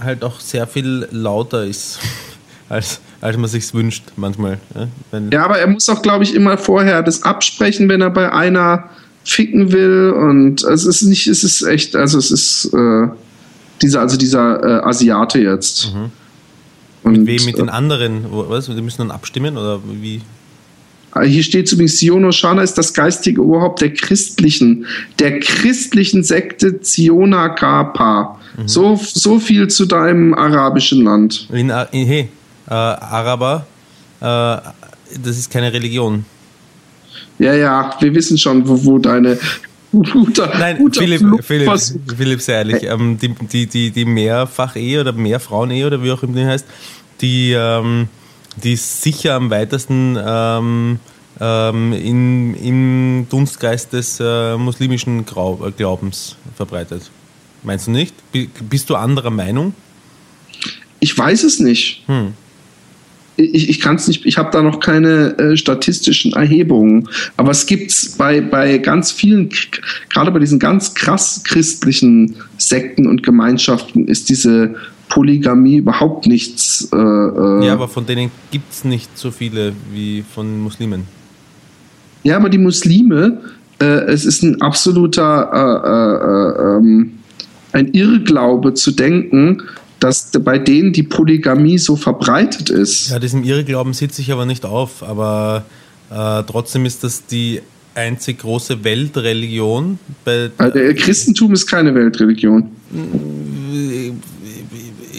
[0.00, 1.98] halt auch sehr viel lauter ist,
[2.68, 4.58] als, als man sich wünscht manchmal.
[4.74, 5.20] Ja?
[5.30, 8.90] Ja, aber er muss auch, glaube ich, immer vorher das absprechen, wenn er bei einer
[9.24, 13.08] ficken will und es ist nicht, es ist echt, also es ist äh,
[13.80, 15.92] dieser, also dieser äh, Asiate jetzt.
[17.02, 17.44] Und, mit wem?
[17.44, 18.26] Mit den äh, anderen?
[18.30, 18.66] Was?
[18.66, 20.22] Die müssen dann abstimmen oder wie?
[21.22, 24.86] Hier steht übrigens, Sion Oshana ist das geistige Oberhaupt der christlichen,
[25.18, 28.38] der christlichen Sekte Ziona Kappa.
[28.66, 31.48] So, so viel zu deinem arabischen Land.
[31.52, 32.28] In, in, hey,
[32.68, 33.66] äh, Araber,
[34.20, 36.24] äh, das ist keine Religion.
[37.38, 39.38] Ja, ja, wir wissen schon, wo, wo deine
[39.92, 41.70] guter, Nein, guter Philipp, Philipp,
[42.16, 46.36] Philipp, sehr ehrlich, ähm, die, die, die, die Mehrfach-Ehe oder Mehrfrauen-Ehe oder wie auch immer
[46.36, 46.66] die heißt,
[47.20, 48.08] die, ähm,
[48.62, 50.98] die ist sicher am weitesten ähm,
[51.40, 57.10] ähm, in, im Dunstkreis des äh, muslimischen äh, Glaubens verbreitet.
[57.62, 58.14] Meinst du nicht?
[58.30, 59.74] Bi- Bist du anderer Meinung?
[61.00, 62.02] Ich weiß es nicht.
[62.06, 62.34] Hm.
[63.36, 67.08] Ich, ich kann es nicht, ich habe da noch keine äh, statistischen Erhebungen.
[67.36, 69.50] Aber es gibt bei, bei ganz vielen,
[70.08, 74.76] gerade bei diesen ganz krass christlichen Sekten und Gemeinschaften, ist diese
[75.14, 76.88] Polygamie überhaupt nichts.
[76.92, 81.04] Äh, äh, Ja, aber von denen gibt es nicht so viele wie von Muslimen.
[82.24, 83.38] Ja, aber die Muslime,
[83.80, 87.12] äh, es ist ein absoluter äh, äh, äh, ähm,
[87.70, 89.62] ein Irrglaube zu denken,
[90.00, 93.10] dass bei denen die Polygamie so verbreitet ist.
[93.10, 95.64] Ja, diesem Irrglauben sitze ich aber nicht auf, aber
[96.10, 97.60] äh, trotzdem ist das die
[97.94, 100.00] einzig große Weltreligion.
[100.58, 102.70] Also, Christentum ist keine Weltreligion.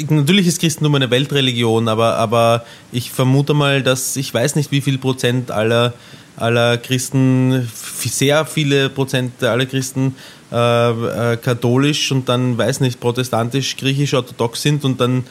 [0.10, 4.82] Natürlich ist Christentum eine Weltreligion, aber, aber ich vermute mal, dass ich weiß nicht, wie
[4.82, 5.94] viel Prozent aller,
[6.38, 7.68] aller Christen,
[8.04, 10.16] sehr viele Prozent aller Christen
[10.52, 10.90] äh,
[11.34, 15.24] äh, katholisch und dann weiß nicht, protestantisch, griechisch, orthodox sind und dann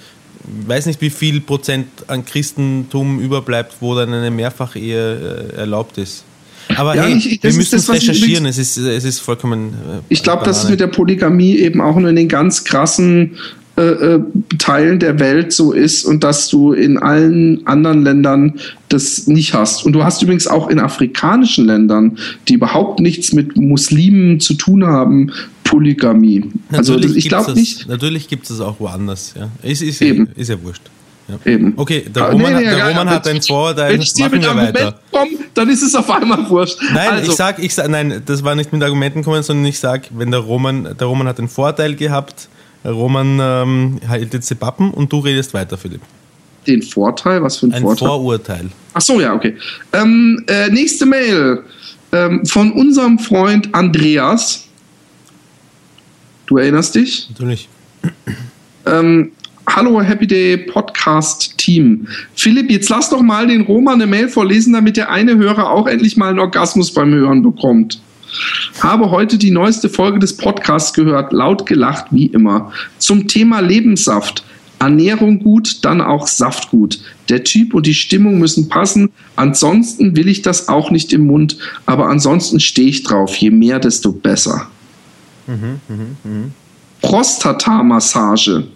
[0.67, 6.25] weiß nicht, wie viel Prozent an Christentum überbleibt, wo dann eine Mehrfachehe äh, erlaubt ist.
[6.77, 9.75] Aber Ja, hey, ich- wir müssen das, es ich recherchieren, es ist, es ist vollkommen.
[9.75, 13.37] Äh, Ich glaube, dass es mit der Polygamie eben auch nur in den ganz krassen
[13.77, 14.21] äh, äh,
[14.59, 19.85] Teilen der Welt so ist und dass du in allen anderen Ländern das nicht hast.
[19.85, 22.19] Und du hast übrigens auch in afrikanischen Ländern,
[22.49, 25.33] die überhaupt nichts mit Muslimen zu tun haben,
[25.65, 26.51] Polygamie.
[26.71, 27.89] Also das, ich glaube nicht.
[27.89, 29.35] Natürlich gibt es das auch woanders.
[29.37, 29.49] Ja.
[29.69, 30.29] Ist, ist, Eben.
[30.37, 30.83] ist ja wurscht.
[31.27, 31.53] Ja.
[31.53, 31.73] Eben.
[31.77, 33.95] Okay, der Ah, Roman, nee, hat- nee, der ja, Roman hat ein Vorurteil.
[33.95, 36.77] Wenn ich dir mit Argumenten komme, dann ist es auf einmal wurscht.
[36.93, 39.79] Nein, also, ich sag, ich sag, nein, das war nicht mit Argumenten kommen, sondern ich
[39.79, 42.49] sag, wenn der Roman, der Roman hat einen Vorteil gehabt,
[42.85, 46.01] Roman ähm, hält jetzt die Pappen und du redest weiter, Philipp.
[46.67, 48.09] den Vorteil, was für ein, Ein Vorteil?
[48.09, 48.71] Vorurteil.
[48.95, 49.57] Ach so, ja, okay.
[49.93, 51.63] Ähm, äh, nächste Mail
[52.13, 54.67] ähm, von unserem Freund Andreas.
[56.47, 57.29] Du erinnerst dich?
[57.31, 57.69] Natürlich.
[58.87, 59.33] Ähm,
[59.67, 62.07] Hallo Happy Day Podcast Team.
[62.35, 65.87] Philipp, jetzt lass doch mal den Roman eine Mail vorlesen, damit der eine Hörer auch
[65.87, 68.01] endlich mal einen Orgasmus beim Hören bekommt.
[68.81, 72.73] Habe heute die neueste Folge des Podcasts gehört, laut gelacht wie immer.
[72.99, 74.45] Zum Thema Lebenssaft.
[74.81, 77.01] Ernährung gut, dann auch Saft gut.
[77.29, 79.13] Der Typ und die Stimmung müssen passen.
[79.37, 81.57] Ansonsten will ich das auch nicht im Mund,
[81.87, 83.35] aber ansonsten stehe ich drauf.
[83.37, 84.69] Je mehr, desto besser.
[87.01, 88.67] Prostatamassage.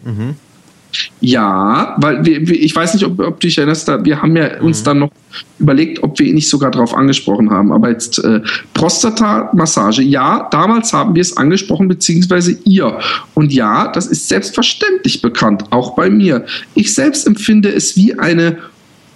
[1.20, 4.60] Ja, weil wir, ich weiß nicht, ob, ob du dich erinnerst, da, wir haben ja
[4.60, 5.10] uns dann noch
[5.58, 7.72] überlegt, ob wir ihn nicht sogar darauf angesprochen haben.
[7.72, 8.40] Aber jetzt äh,
[8.74, 12.98] Prostata-Massage, ja, damals haben wir es angesprochen, beziehungsweise ihr.
[13.34, 16.46] Und ja, das ist selbstverständlich bekannt, auch bei mir.
[16.74, 18.58] Ich selbst empfinde es wie eine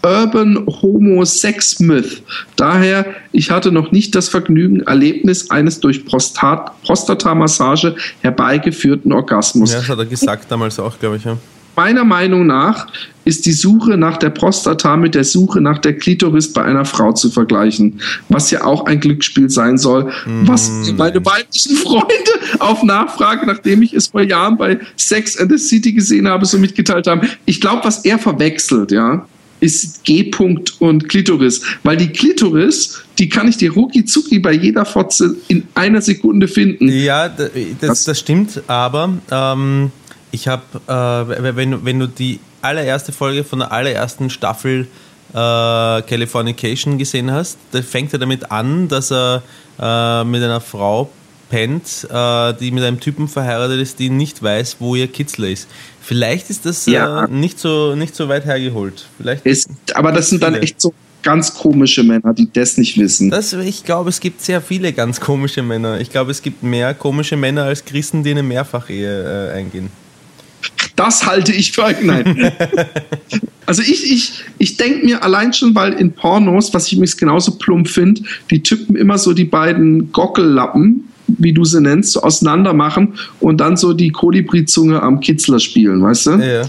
[0.04, 2.22] Urban Homo Sex Myth.
[2.56, 9.72] Daher, ich hatte noch nicht das Vergnügen, Erlebnis eines durch Prostat Prostatamassage herbeigeführten Orgasmus.
[9.72, 11.24] Ja, das hat er gesagt damals auch, glaube ich.
[11.24, 11.38] Ja.
[11.76, 12.86] Meiner Meinung nach
[13.24, 17.12] ist die Suche nach der Prostata mit der Suche nach der Klitoris bei einer Frau
[17.12, 20.12] zu vergleichen, was ja auch ein Glücksspiel sein soll,
[20.44, 25.58] was meine weiblichen Freunde auf Nachfrage, nachdem ich es vor Jahren bei Sex and the
[25.58, 27.28] City gesehen habe, so mitgeteilt haben.
[27.44, 29.24] Ich glaube, was er verwechselt, ja,
[29.60, 34.84] ist G-Punkt und Klitoris, weil die Klitoris, die kann ich dir rucki zucki bei jeder
[34.84, 36.88] Fotze in einer Sekunde finden.
[36.88, 37.28] Ja,
[37.80, 39.92] das, das stimmt, aber ähm,
[40.32, 44.88] ich habe, äh, wenn, wenn du die allererste Folge von der allerersten Staffel
[45.32, 49.42] äh, Californication gesehen hast, da fängt er damit an, dass er
[49.78, 51.10] äh, mit einer Frau
[51.50, 55.68] pennt, äh, die mit einem Typen verheiratet ist, die nicht weiß, wo ihr Kitzler ist.
[56.00, 57.24] Vielleicht ist das Ja.
[57.24, 59.06] äh, nicht, so, nicht so weit hergeholt.
[59.18, 63.30] Vielleicht Ist, aber das sind dann echt so ganz komische Männer, die das nicht wissen.
[63.30, 66.00] Das, ich glaube, es gibt sehr viele ganz komische Männer.
[66.00, 69.90] Ich glaube, es gibt mehr komische Männer als Christen, die eine Mehrfachehe äh, eingehen.
[70.96, 72.52] Das halte ich für nein.
[73.66, 77.52] also ich, ich, ich denke mir allein schon, weil in Pornos, was ich übrigens genauso
[77.52, 82.72] plump finde, die Typen immer so die beiden Gockellappen, wie du sie nennst, so auseinander
[82.72, 86.30] machen und dann so die Kolibri-Zunge am Kitzler spielen, weißt du?
[86.32, 86.62] Ja.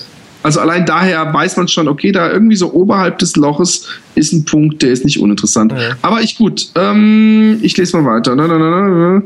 [0.44, 4.46] Also allein daher weiß man schon, okay, da irgendwie so oberhalb des Loches ist ein
[4.46, 5.72] Punkt, der ist nicht uninteressant.
[5.72, 5.96] Ja.
[6.02, 8.36] Aber ich gut, ähm, ich lese mal weiter.
[8.36, 9.24] Na, na, na, na.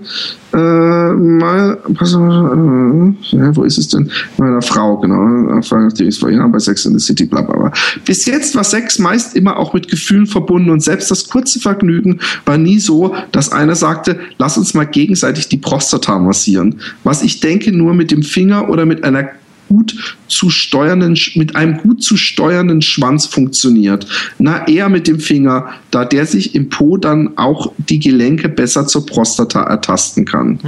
[0.54, 4.10] Äh, mal, pass mal, äh, ja, wo ist es denn?
[4.38, 5.62] Meiner Frau, genau.
[5.62, 7.72] Vor Jahren bei Sex in the City, bla, bla, bla.
[8.06, 12.20] Bis jetzt war Sex meist immer auch mit Gefühlen verbunden und selbst das kurze Vergnügen
[12.46, 16.80] war nie so, dass einer sagte, lass uns mal gegenseitig die Prostata massieren.
[17.04, 19.30] Was ich denke, nur mit dem Finger oder mit einer
[19.68, 24.08] gut zu steuernden, mit einem gut zu steuernden Schwanz funktioniert.
[24.40, 28.88] Na, eher mit dem Finger, da der sich im Po dann auch die Gelenke besser
[28.88, 30.60] zur Prostata ertasten kann.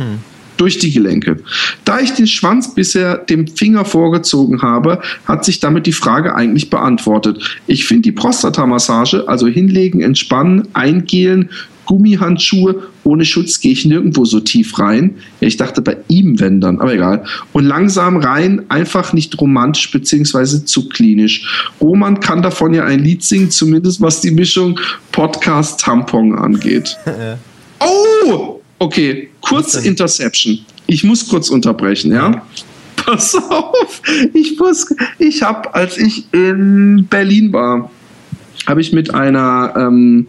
[0.57, 1.37] Durch die Gelenke.
[1.85, 6.69] Da ich den Schwanz bisher dem Finger vorgezogen habe, hat sich damit die Frage eigentlich
[6.69, 7.57] beantwortet.
[7.65, 11.49] Ich finde die Prostatamassage, also hinlegen, entspannen, eingehlen,
[11.89, 15.15] Gummihandschuhe, ohne Schutz gehe ich nirgendwo so tief rein.
[15.41, 17.23] Ja, ich dachte bei ihm, wenn dann, aber egal.
[17.51, 21.71] Und langsam rein, einfach nicht romantisch beziehungsweise zu klinisch.
[21.81, 24.79] Roman kann davon ja ein Lied singen, zumindest was die Mischung
[25.11, 26.95] Podcast-Tampon angeht.
[27.81, 28.59] Oh!
[28.77, 29.73] Okay, kurz?
[29.75, 30.59] Interception.
[30.85, 32.45] Ich muss kurz unterbrechen, ja?
[32.97, 34.01] Pass auf,
[34.33, 34.85] ich muss,
[35.17, 37.89] ich habe, als ich in Berlin war,
[38.67, 40.27] habe ich mit einer, ähm,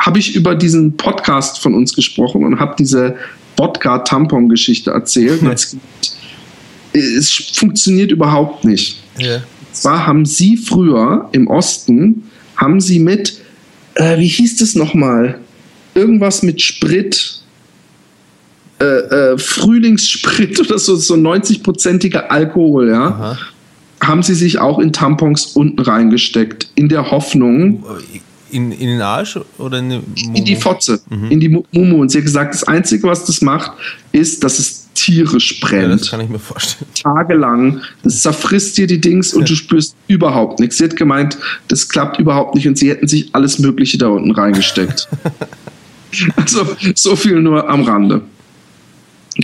[0.00, 3.16] habe ich über diesen Podcast von uns gesprochen und habe diese
[3.56, 5.40] Wodka-Tampon-Geschichte erzählt.
[5.40, 5.76] Gesagt,
[6.92, 9.02] es funktioniert überhaupt nicht.
[9.18, 9.42] Ja.
[9.72, 12.24] Zwar haben sie früher im Osten,
[12.56, 13.40] haben sie mit,
[13.94, 15.38] äh, wie hieß das nochmal?
[15.94, 17.42] Irgendwas mit Sprit,
[18.80, 23.06] äh, äh, Frühlingssprit oder so, so 90-prozentiger Alkohol, ja.
[23.06, 23.38] Aha.
[24.02, 27.84] Haben sie sich auch in Tampons unten reingesteckt, in der Hoffnung,
[28.52, 30.56] In, in den Arsch oder in die in die?
[30.56, 31.00] Fotze,
[31.30, 32.00] in die Mu- Mumu.
[32.00, 33.72] Und sie hat gesagt, das Einzige, was das macht,
[34.12, 36.00] ist, dass es tierisch Ja, brennt.
[36.00, 36.90] das kann ich mir vorstellen.
[36.94, 37.80] tagelang.
[38.02, 40.76] Das zerfrisst dir die Dings und du spürst überhaupt nichts.
[40.78, 44.30] Sie hat gemeint, das klappt überhaupt nicht und sie hätten sich alles Mögliche da unten
[44.32, 45.08] reingesteckt.
[46.36, 48.22] also so viel nur am Rande.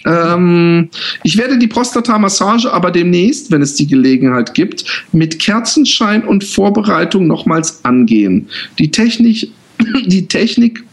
[0.05, 0.91] Ähm,
[1.23, 7.27] ich werde die Prostata-Massage aber demnächst, wenn es die Gelegenheit gibt, mit Kerzenschein und Vorbereitung
[7.27, 8.49] nochmals angehen.
[8.79, 9.51] Die Technik,
[10.07, 10.85] die Technik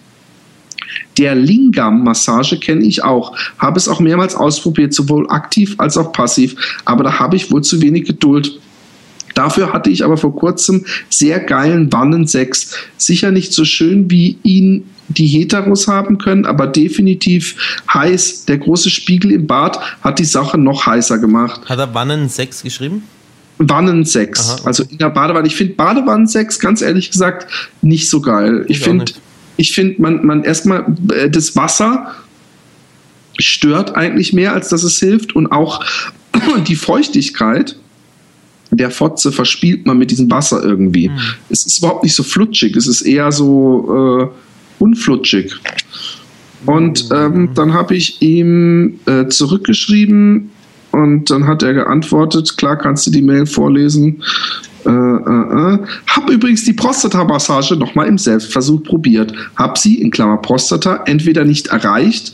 [1.17, 3.35] der Lingam-Massage kenne ich auch.
[3.57, 6.55] Habe es auch mehrmals ausprobiert, sowohl aktiv als auch passiv.
[6.85, 8.59] Aber da habe ich wohl zu wenig Geduld.
[9.33, 12.75] Dafür hatte ich aber vor kurzem sehr geilen Wannensex.
[12.97, 18.45] Sicher nicht so schön, wie ihn die Heteros haben können, aber definitiv heiß.
[18.45, 21.61] Der große Spiegel im Bad hat die Sache noch heißer gemacht.
[21.65, 23.03] Hat er Wannen 6 geschrieben?
[23.57, 24.39] Wannensex.
[24.39, 24.63] Aha, okay.
[24.65, 25.47] Also in der Badewanne.
[25.47, 27.47] Ich finde Badewannensex, ganz ehrlich gesagt,
[27.81, 28.65] nicht so geil.
[28.67, 29.05] Ich Ich finde,
[29.57, 32.13] ich finde, man, man erstmal äh, das Wasser
[33.37, 35.35] stört eigentlich mehr, als dass es hilft.
[35.35, 35.83] Und auch
[36.67, 37.77] die Feuchtigkeit
[38.71, 41.09] der Fotze verspielt man mit diesem Wasser irgendwie.
[41.09, 41.17] Hm.
[41.49, 44.52] Es ist überhaupt nicht so flutschig, es ist eher so äh,
[44.83, 45.55] unflutschig.
[46.65, 50.51] Und ähm, dann habe ich ihm äh, zurückgeschrieben
[50.91, 54.23] und dann hat er geantwortet, klar kannst du die Mail vorlesen.
[54.85, 55.79] Äh, äh, äh.
[56.07, 59.33] Hab übrigens die Prostata-Massage nochmal im Selbstversuch probiert.
[59.55, 62.33] Hab sie, in Klammer Prostata, entweder nicht erreicht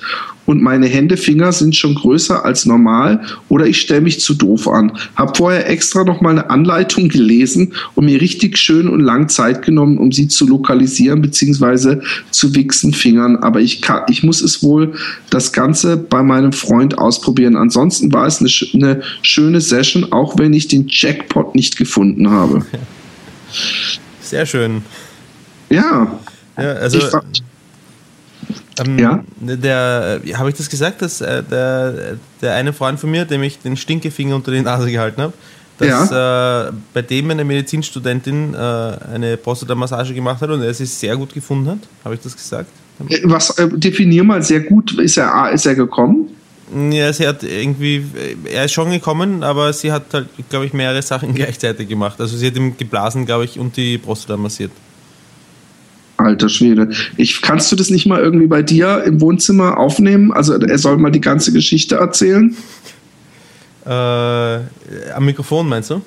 [0.50, 4.68] und meine Hände, Finger sind schon größer als normal oder ich stelle mich zu doof
[4.68, 4.92] an.
[5.16, 10.00] Hab vorher extra nochmal eine Anleitung gelesen und mir richtig schön und lang Zeit genommen,
[10.00, 11.98] um sie zu lokalisieren bzw.
[12.32, 13.36] zu wichsen Fingern.
[13.36, 14.94] Aber ich, kann, ich muss es wohl
[15.30, 17.56] das Ganze bei meinem Freund ausprobieren.
[17.56, 22.66] Ansonsten war es eine, eine schöne Session, auch wenn ich den Jackpot nicht gefunden habe.
[24.24, 24.82] Sehr schön.
[25.70, 26.20] Ja,
[26.58, 27.06] Ja, also ich,
[28.86, 29.24] ähm, Ja?
[29.40, 33.44] der, äh, habe ich das gesagt, dass äh, der, der eine Freund von mir, dem
[33.44, 35.34] ich den Stinkefinger unter die Nase gehalten habe,
[35.80, 41.16] dass äh, bei dem eine Medizinstudentin äh, eine Prostata-Massage gemacht hat und er sie sehr
[41.16, 41.80] gut gefunden hat.
[42.04, 42.70] Habe ich das gesagt?
[43.08, 46.36] äh, was äh, definier mal sehr gut, ist er, ist er gekommen?
[46.92, 48.06] Ja, sie hat irgendwie,
[48.46, 52.20] er ist schon gekommen, aber sie hat halt, glaube ich, mehrere Sachen gleichzeitig gemacht.
[52.20, 54.72] Also sie hat ihm geblasen, glaube ich, und die Prostata massiert.
[56.20, 56.90] Alter Schwede.
[57.18, 60.32] Ich, kannst du das nicht mal irgendwie bei dir im Wohnzimmer aufnehmen?
[60.32, 62.56] Also er soll mal die ganze Geschichte erzählen.
[63.86, 66.02] Äh, am Mikrofon meinst du?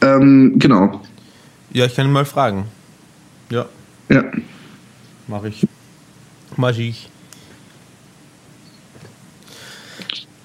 [0.00, 1.00] Ähm, genau.
[1.72, 2.66] Ja, ich kann ihn mal fragen.
[3.50, 3.66] Ja,
[4.08, 4.24] Ja.
[5.28, 5.66] mache ich.
[6.56, 7.08] Mach ich.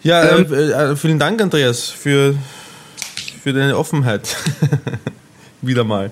[0.03, 0.51] Ja, Ähm.
[0.51, 2.35] äh, äh, vielen Dank, Andreas, für,
[3.43, 4.35] für deine Offenheit.
[5.61, 6.11] Wieder mal.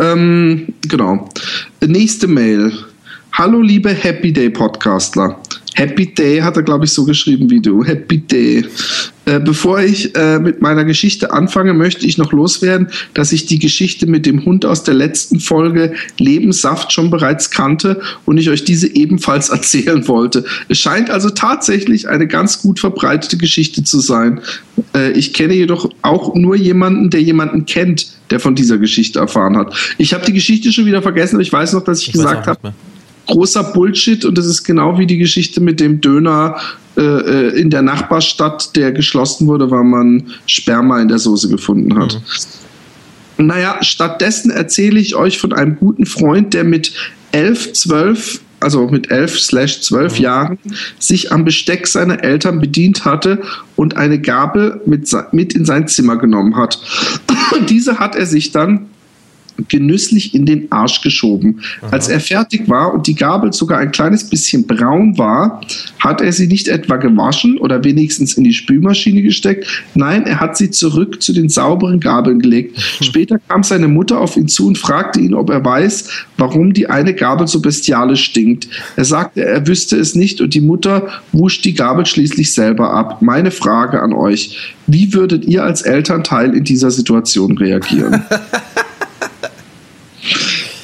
[0.00, 1.28] Ähm, genau.
[1.86, 2.72] Nächste Mail.
[3.32, 5.38] Hallo liebe Happy Day Podcastler.
[5.74, 7.84] Happy Day hat er, glaube ich, so geschrieben wie du.
[7.84, 8.64] Happy Day.
[9.30, 13.60] Äh, bevor ich äh, mit meiner Geschichte anfange, möchte ich noch loswerden, dass ich die
[13.60, 18.64] Geschichte mit dem Hund aus der letzten Folge Lebenssaft schon bereits kannte und ich euch
[18.64, 20.44] diese ebenfalls erzählen wollte.
[20.68, 24.40] Es scheint also tatsächlich eine ganz gut verbreitete Geschichte zu sein.
[24.96, 29.56] Äh, ich kenne jedoch auch nur jemanden, der jemanden kennt, der von dieser Geschichte erfahren
[29.56, 29.76] hat.
[29.96, 32.48] Ich habe die Geschichte schon wieder vergessen, aber ich weiß noch, dass ich, Ich gesagt
[32.48, 32.74] habe.
[33.30, 36.56] Großer Bullshit und das ist genau wie die Geschichte mit dem Döner
[36.96, 41.98] äh, äh, in der Nachbarstadt, der geschlossen wurde, weil man Sperma in der Soße gefunden
[41.98, 42.20] hat.
[43.38, 46.92] Naja, stattdessen erzähle ich euch von einem guten Freund, der mit
[47.32, 50.58] 11, 12, also mit 11 slash 12 Jahren,
[50.98, 53.40] sich am Besteck seiner Eltern bedient hatte
[53.76, 56.80] und eine Gabel mit, mit in sein Zimmer genommen hat.
[57.52, 58.90] Und diese hat er sich dann
[59.68, 61.60] genüsslich in den Arsch geschoben.
[61.90, 65.60] Als er fertig war und die Gabel sogar ein kleines bisschen braun war,
[65.98, 69.66] hat er sie nicht etwa gewaschen oder wenigstens in die Spülmaschine gesteckt.
[69.94, 72.80] Nein, er hat sie zurück zu den sauberen Gabeln gelegt.
[73.00, 76.88] Später kam seine Mutter auf ihn zu und fragte ihn, ob er weiß, warum die
[76.88, 78.68] eine Gabel so bestialisch stinkt.
[78.96, 83.22] Er sagte, er wüsste es nicht und die Mutter wusch die Gabel schließlich selber ab.
[83.22, 88.22] Meine Frage an euch, wie würdet ihr als Elternteil in dieser Situation reagieren?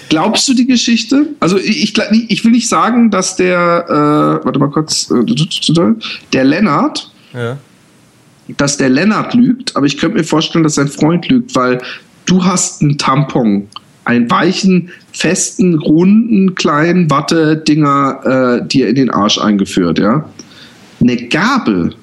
[0.09, 1.29] Glaubst du die Geschichte?
[1.41, 1.95] Also ich, ich,
[2.29, 5.95] ich will nicht sagen, dass der, äh, warte mal kurz, äh,
[6.33, 7.59] der Lennart, Ja.
[8.57, 11.81] dass der Lennart lügt, aber ich könnte mir vorstellen, dass sein Freund lügt, weil
[12.27, 13.69] du hast einen Tampon,
[14.05, 20.29] einen weichen, festen, runden, kleinen Watte-Dinger äh, dir in den Arsch eingeführt, ja?
[21.01, 21.95] Eine Gabel.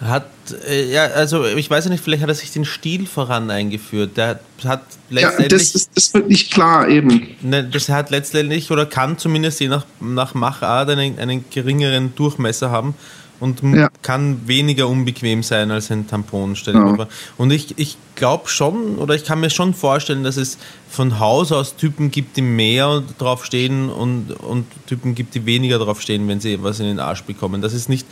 [0.00, 0.26] Hat,
[0.68, 4.16] äh, ja, also ich weiß ja nicht, vielleicht hat er sich den Stil voran eingeführt.
[4.16, 4.80] Der hat Ja,
[5.10, 5.48] letztendlich.
[5.48, 7.26] das, ist, das wird nicht klar eben.
[7.42, 12.70] Ne, das hat letztendlich oder kann zumindest je nach, nach Machart einen, einen geringeren Durchmesser
[12.70, 12.94] haben
[13.40, 13.88] und Ja.
[14.02, 16.56] kann weniger unbequem sein als ein Tampon.
[16.66, 17.08] Ja.
[17.36, 20.58] Und ich, ich glaube schon oder ich kann mir schon vorstellen, dass es
[20.88, 25.78] von Haus aus Typen gibt, die mehr drauf stehen und, und Typen gibt, die weniger
[25.78, 27.62] drauf stehen, wenn sie was in den Arsch bekommen.
[27.62, 28.06] Das ist nicht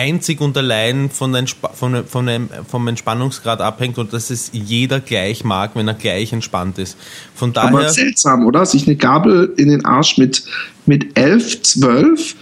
[0.00, 4.50] einzig und allein von, der Entspa von, von einem, vom Entspannungsgrad abhängt und dass es
[4.52, 6.96] jeder gleich mag, wenn er gleich entspannt ist.
[7.34, 7.68] Von daher.
[7.68, 8.64] Aber seltsam, oder?
[8.66, 10.44] Sich eine Gabel in den Arsch mit,
[10.86, 12.34] mit 11, 12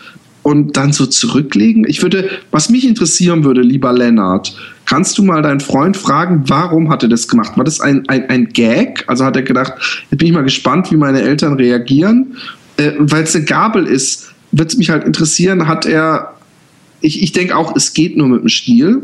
[0.43, 1.85] und dann so zurücklegen.
[1.87, 4.55] Ich würde, was mich interessieren würde, lieber Lennart,
[4.87, 7.57] kannst du mal deinen Freund fragen, warum hat er das gemacht?
[7.57, 9.05] War das ein, ein, ein Gag?
[9.09, 9.75] Also hat er gedacht,
[10.11, 12.37] jetzt bin ich mal gespannt, wie meine Eltern reagieren.
[12.79, 16.38] Äh, Weil es eine Gabel ist, wird es mich halt interessieren, hat er,
[17.01, 19.03] ich, ich denke auch, es geht nur mit dem Stiel.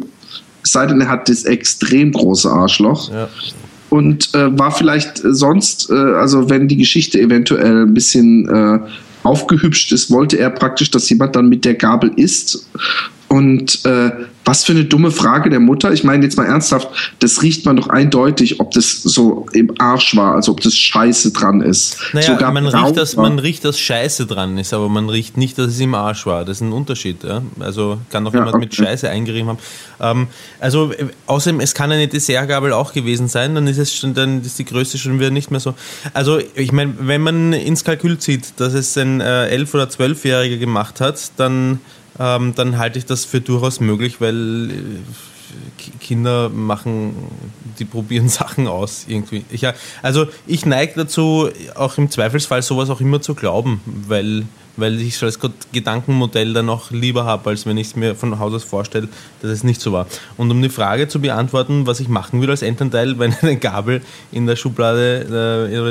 [0.62, 3.28] Es sei denn, er hat das extrem große Arschloch Ja.
[3.90, 8.78] und äh, war vielleicht sonst, äh, also wenn die Geschichte eventuell ein bisschen äh,
[9.24, 12.66] aufgehübscht ist, wollte er praktisch, dass jemand dann mit der Gabel isst
[13.34, 14.12] Und äh,
[14.44, 15.92] was für eine dumme Frage der Mutter.
[15.92, 16.88] Ich meine jetzt mal ernsthaft,
[17.18, 21.32] das riecht man doch eindeutig, ob das so im Arsch war, also ob das Scheiße
[21.32, 21.96] dran ist.
[22.12, 23.28] Naja, Sogar man riecht, dass, war.
[23.28, 26.44] man riecht, dass Scheiße dran ist, aber man riecht nicht, dass es im Arsch war.
[26.44, 27.24] Das ist ein Unterschied.
[27.24, 27.42] Ja?
[27.58, 28.84] Also kann doch Ja, jemand mit okay.
[28.84, 29.58] Scheiße eingerieben haben.
[30.00, 30.28] Ähm,
[30.60, 34.42] also äh, außerdem, es kann eine Dessertgabel auch gewesen sein, dann ist es schon, dann
[34.42, 35.74] ist die Größe schon wieder nicht mehr so.
[36.12, 40.58] Also ich meine, wenn man ins Kalkül zieht, dass es ein äh, 11- oder 12-Jähriger
[40.58, 41.80] gemacht hat, dann,
[42.18, 44.74] ähm, dann halte ich das für durchaus möglich, weil äh,
[45.78, 47.14] Ki- Kinder machen,
[47.78, 49.44] die probieren Sachen aus irgendwie.
[49.50, 49.64] Ich,
[50.02, 54.44] also ich neige dazu, auch im Zweifelsfall sowas auch immer zu glauben, weil,
[54.76, 55.38] weil ich es als
[55.72, 59.08] Gedankenmodell dann auch lieber habe, als wenn ich es mir von Haus aus vorstelle,
[59.42, 60.06] dass es nicht so war.
[60.36, 64.02] Und um die Frage zu beantworten, was ich machen würde als Elternteil, wenn eine Gabel
[64.32, 65.90] in der Schublade äh,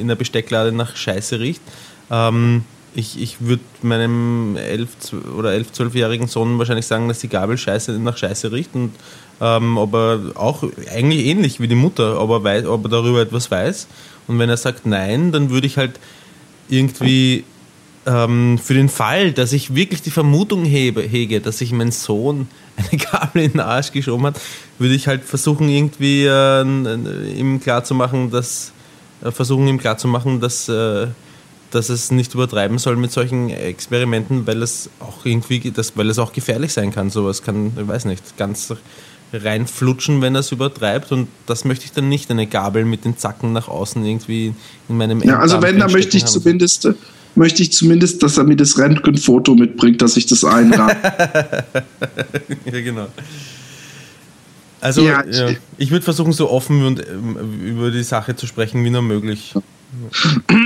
[0.00, 1.62] in der Bestecklade nach Scheiße riecht,
[2.10, 2.64] ähm,
[2.94, 7.92] ich, ich würde meinem 11- oder 11-, 12-jährigen Sohn wahrscheinlich sagen, dass die Gabel scheiße,
[7.92, 8.92] nach Scheiße riecht und
[9.40, 9.94] ähm, ob
[10.36, 13.88] auch eigentlich ähnlich wie die Mutter, ob er, weiß, ob er darüber etwas weiß.
[14.28, 15.98] Und wenn er sagt nein, dann würde ich halt
[16.68, 17.44] irgendwie
[18.06, 22.48] ähm, für den Fall, dass ich wirklich die Vermutung hebe, hege, dass sich mein Sohn
[22.76, 24.40] eine Gabel in den Arsch geschoben hat,
[24.78, 28.72] würde ich halt versuchen, irgendwie äh, ihm klarzumachen, dass
[29.22, 31.08] äh, versuchen ihm klarzumachen, dass äh,
[31.74, 36.18] dass es nicht übertreiben soll mit solchen Experimenten, weil es auch irgendwie, das, weil es
[36.18, 37.10] auch gefährlich sein kann.
[37.10, 38.72] Sowas kann, ich weiß nicht, ganz
[39.32, 41.10] reinflutschen, wenn er es übertreibt.
[41.12, 44.54] Und das möchte ich dann nicht, eine Gabel mit den Zacken nach außen irgendwie
[44.88, 46.30] in meinem Ja, also wenn, dann möchte ich haben.
[46.32, 46.88] zumindest,
[47.34, 50.94] möchte ich zumindest, dass er mir das Röntgenfoto mitbringt, dass ich das einrahme.
[52.66, 53.08] ja, genau.
[54.80, 58.46] Also, Ja, ja, ich- ich würde versuchen, so offen und ähm, über die Sache zu
[58.46, 59.54] sprechen wie nur möglich.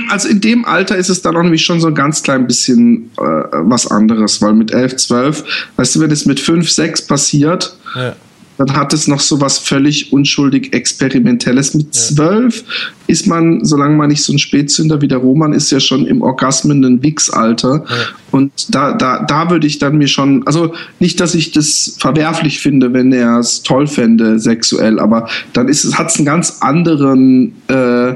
[0.09, 3.11] Also in dem Alter ist es dann auch nämlich schon so ein ganz klein bisschen
[3.17, 5.43] äh, was anderes, weil mit 11, 12,
[5.75, 8.15] weißt du, wenn es mit 5, 6 passiert, Ja.
[8.57, 11.73] dann hat es noch so was völlig unschuldig Experimentelles.
[11.73, 12.63] Mit 12
[13.07, 16.21] ist man, solange man nicht so ein Spätzünder wie der Roman ist, ja schon im
[16.21, 17.85] orgasmenden Wix-Alter.
[18.31, 22.59] Und da, da, da würde ich dann mir schon, also nicht, dass ich das verwerflich
[22.59, 26.57] finde, wenn er es toll fände, sexuell, aber dann ist es, hat es einen ganz
[26.59, 28.15] anderen äh,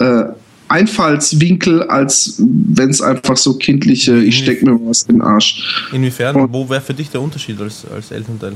[0.00, 0.24] äh,
[0.68, 5.86] Einfallswinkel, als wenn es einfach so kindliche, ich steck mir was in den Arsch.
[5.92, 6.36] Inwiefern?
[6.36, 8.52] Und- Wo wäre für dich der Unterschied als, als Elternteil?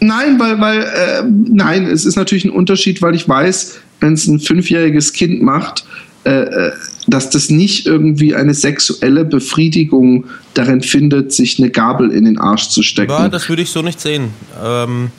[0.00, 4.26] Nein, weil, weil, äh, nein, es ist natürlich ein Unterschied, weil ich weiß, wenn es
[4.26, 5.84] ein fünfjähriges Kind macht,
[6.24, 6.72] äh, äh,
[7.06, 12.68] dass das nicht irgendwie eine sexuelle Befriedigung darin findet, sich eine Gabel in den Arsch
[12.70, 13.12] zu stecken.
[13.12, 14.28] Ja, das würde ich so nicht sehen.
[14.64, 15.10] Ähm,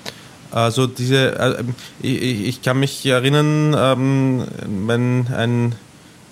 [0.53, 1.63] also diese, äh,
[2.01, 4.45] ich, ich- kann mich erinnern, ähm,
[4.87, 5.75] wenn ein,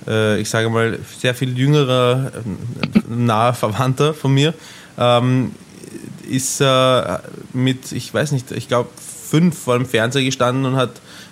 [0.07, 4.53] äh, ich sage mal, sehr viel jüngerer äh, naher Verwandter von mir
[4.97, 5.51] ähm,
[6.29, 7.17] ist äh,
[7.53, 8.89] mit, ich weiß nicht, ich glaube
[9.29, 10.91] fünf vor dem Fernseher gestanden und hat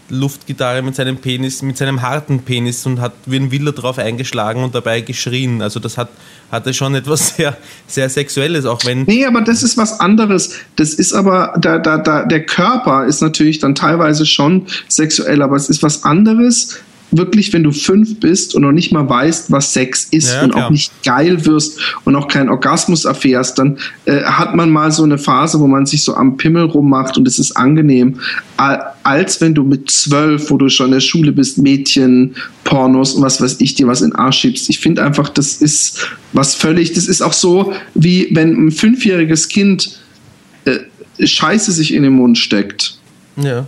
[0.09, 4.63] Luftgitarre mit seinem Penis, mit seinem harten Penis und hat wie ein Wilder drauf eingeschlagen
[4.63, 5.61] und dabei geschrien.
[5.61, 6.09] Also das hat,
[6.51, 7.57] hatte schon etwas sehr,
[7.87, 10.51] sehr Sexuelles, auch wenn Nee, aber das ist was anderes.
[10.75, 15.55] Das ist aber, da, da, da, der Körper ist natürlich dann teilweise schon sexuell, aber
[15.55, 16.79] es ist was anderes.
[17.11, 20.51] Wirklich, wenn du fünf bist und noch nicht mal weißt, was Sex ist Ja, und
[20.51, 20.67] klar.
[20.67, 25.01] auch nicht geil wirst und auch keinen Orgasmus erfährst, dann äh, hat man mal so
[25.05, 28.19] eine Phase, wo man sich so am Pimmel rummacht und es ist angenehm,
[28.57, 28.79] a-
[29.09, 33.23] als wenn du mit zwölf, wo du schon in der Schule bist, Mädchen, Pornos und
[33.23, 34.69] was weiß ich, dir was in den Arsch schiebst.
[34.69, 39.47] Ich finde einfach, das ist was völlig, das ist auch so, wie wenn ein fünfjähriges
[39.47, 39.99] Kind
[40.65, 40.77] äh,
[41.25, 42.99] Scheiße sich in den Mund steckt
[43.35, 43.67] ja.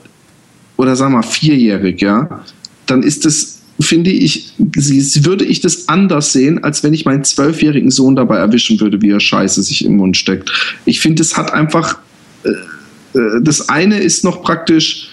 [0.77, 2.45] oder sag mal vierjährig, ja,
[2.85, 7.89] dann ist das, finde ich, würde ich das anders sehen, als wenn ich meinen zwölfjährigen
[7.89, 10.51] Sohn dabei erwischen würde, wie er Scheiße sich im Mund steckt.
[10.85, 11.97] Ich finde, es hat einfach,
[12.43, 15.10] äh, äh, das eine ist noch praktisch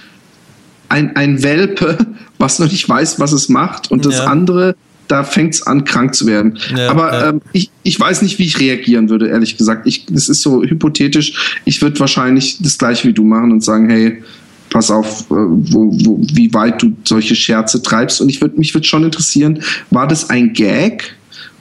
[0.89, 1.99] ein, ein Welpe,
[2.39, 4.25] was noch nicht weiß, was es macht, und das Ja.
[4.25, 4.77] andere,
[5.09, 6.59] da fängt es an, krank zu werden.
[6.77, 7.29] Ja, Aber ja.
[7.31, 9.87] ähm, ich, ich weiß nicht, wie ich reagieren würde, ehrlich gesagt.
[9.87, 11.61] Ich, das ist so hypothetisch.
[11.65, 14.23] Ich würde wahrscheinlich das gleiche wie du machen und sagen, hey,
[14.71, 18.21] pass auf, äh, wo, wo, wie weit du solche Scherze treibst.
[18.21, 21.15] Und ich würd, mich würde schon interessieren, war das ein Gag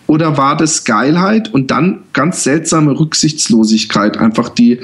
[0.08, 4.80] oder war das Geilheit und dann ganz seltsame Rücksichtslosigkeit, einfach die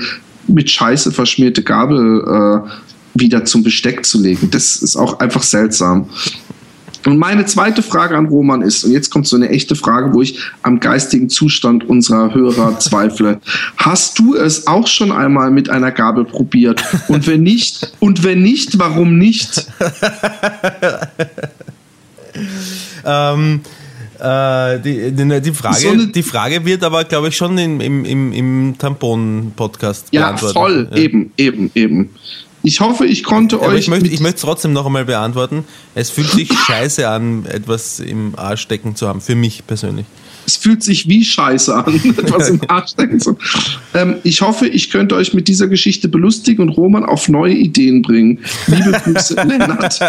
[0.48, 2.22] mit Scheiße verschmierte Gabel
[2.66, 2.70] äh,
[3.16, 4.50] wieder zum Besteck zu legen?
[4.52, 6.10] Das ist auch einfach seltsam.
[7.06, 10.22] Und meine zweite Frage an Roman ist, und jetzt kommt so eine echte Frage, wo
[10.22, 13.42] ich am geistigen Zustand unserer Hörer zweifle.
[13.76, 16.82] Hast du es auch schon einmal mit einer Gabel probiert?
[17.10, 19.68] Und wenn nicht, und wenn nicht, warum nicht?
[23.06, 23.62] Ähm,
[24.20, 27.82] Äh, die, die, die, Frage, So eine- die Frage wird aber, glaube ich, schon im,
[27.82, 30.56] im, im, im Tampon-Podcast Ja, beantwortet.
[30.56, 30.98] voll, Ja.
[30.98, 32.10] eben, eben, eben.
[32.66, 33.82] Ich hoffe, ich konnte Aber euch.
[33.82, 35.66] ich möchte ich möchte es trotzdem noch einmal beantworten.
[35.96, 40.06] Es fühlt sich scheiße an, etwas im Arsch stecken zu haben, für mich persönlich.
[40.46, 43.38] es fühlt sich wie Scheiße an, etwas im Arsch stecken zu.
[43.94, 48.02] Ähm, ich hoffe, ich könnte euch mit dieser Geschichte belustigen und Roman auf neue Ideen
[48.02, 48.40] bringen.
[48.68, 50.00] Liebe Grüße, Lennart.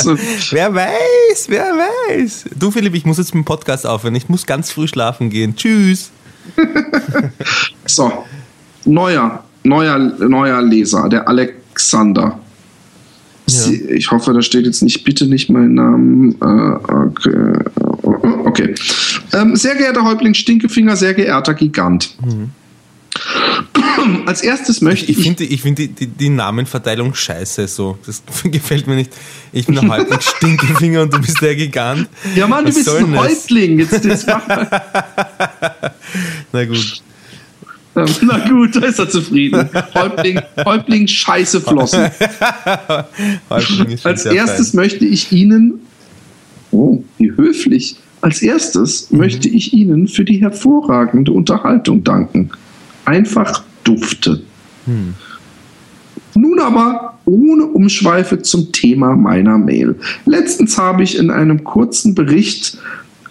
[0.00, 0.16] So,
[0.50, 1.64] Wer weiß, wer
[2.08, 2.44] weiß.
[2.56, 4.14] Du, Philipp, ich muss jetzt mit dem Podcast aufhören.
[4.14, 5.56] Ich muss ganz früh schlafen gehen.
[5.56, 6.10] Tschüss.
[7.84, 8.12] so,
[8.84, 11.28] neuer, neuer, neuer Leser, der
[11.76, 12.38] Alexander.
[13.48, 16.34] Sie, ich hoffe, da steht jetzt nicht, bitte nicht mein Name.
[16.40, 18.44] Äh, okay.
[18.44, 18.74] okay.
[19.34, 22.16] Ähm, sehr geehrter Häuptling Stinkefinger, sehr geehrter Gigant.
[24.24, 25.24] Als erstes möchte Ich ich.
[25.24, 27.98] finde ich find die, die, die Namenverteilung scheiße so.
[28.06, 29.12] Das gefällt mir nicht.
[29.52, 32.08] Ich bin der Häuptling Stinkefinger und du bist der Gigant.
[32.34, 33.16] ja, Mann, du Was bist soll ein?
[33.16, 33.78] Häuptling.
[33.78, 34.68] Jetzt, jetzt mach mal.
[36.52, 37.02] Na gut.
[37.96, 39.68] Ähm, Na gut, da ist er zufrieden.
[39.94, 42.10] Häuptling, Häuptling Scheiße Flossen.
[43.48, 44.76] Als erstes fein.
[44.80, 45.80] möchte ich Ihnen,
[46.70, 49.18] oh, wie höflich, als erstes Mhm.
[49.18, 52.50] möchte ich Ihnen für die hervorragende Unterhaltung danken.
[53.04, 54.42] Einfach dufte.
[54.86, 55.14] Hm.
[56.34, 59.94] Nun aber ohne Umschweife zum Thema meiner Mail.
[60.26, 62.78] Letztens habe ich in einem kurzen Bericht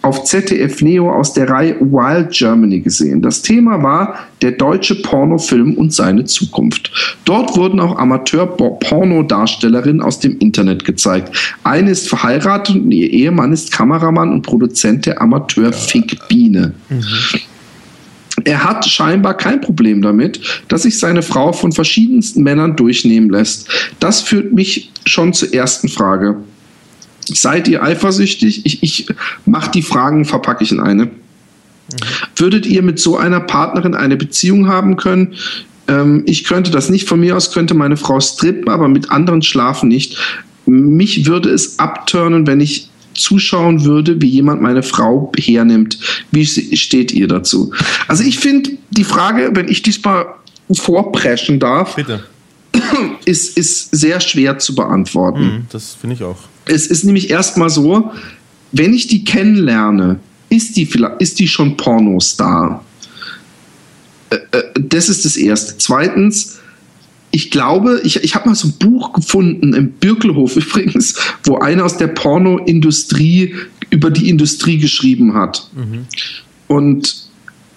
[0.05, 3.23] auf ZDF Neo aus der Reihe Wild Germany gesehen.
[3.23, 6.91] Das Thema war der deutsche Pornofilm und seine Zukunft.
[7.25, 11.57] Dort wurden auch Amateur-Pornodarstellerinnen aus dem Internet gezeigt.
[11.63, 16.75] Eine ist verheiratet und ihr Ehemann ist Kameramann und Produzent der Amateur-Fick-Biene.
[18.43, 23.67] Er hat scheinbar kein Problem damit, dass sich seine Frau von verschiedensten Männern durchnehmen lässt.
[23.99, 26.35] Das führt mich schon zur ersten Frage.
[27.27, 28.65] Seid ihr eifersüchtig?
[28.65, 29.07] Ich, ich
[29.45, 31.09] mache die Fragen, verpacke ich in eine.
[32.35, 35.35] Würdet ihr mit so einer Partnerin eine Beziehung haben können?
[35.87, 37.07] Ähm, ich könnte das nicht.
[37.07, 40.17] Von mir aus könnte meine Frau strippen, aber mit anderen schlafen nicht.
[40.65, 45.99] Mich würde es abturnen, wenn ich zuschauen würde, wie jemand meine Frau hernimmt.
[46.31, 47.71] Wie steht ihr dazu?
[48.07, 50.25] Also ich finde die Frage, wenn ich diesmal
[50.71, 52.23] vorpreschen darf, Bitte.
[53.25, 55.39] ist, ist sehr schwer zu beantworten.
[55.39, 56.37] Hm, Das finde ich auch.
[56.65, 58.11] Es ist nämlich erstmal so,
[58.71, 60.19] wenn ich die kennenlerne,
[60.49, 62.83] ist die, vielleicht- ist die schon Pornostar?
[64.29, 65.77] Äh, äh, Das ist das Erste.
[65.77, 66.57] Zweitens,
[67.31, 71.85] ich glaube, ich, ich habe mal so ein Buch gefunden im Birkelhof übrigens, wo einer
[71.85, 73.55] aus der Pornoindustrie
[73.89, 75.69] über die Industrie geschrieben hat.
[76.67, 77.15] Und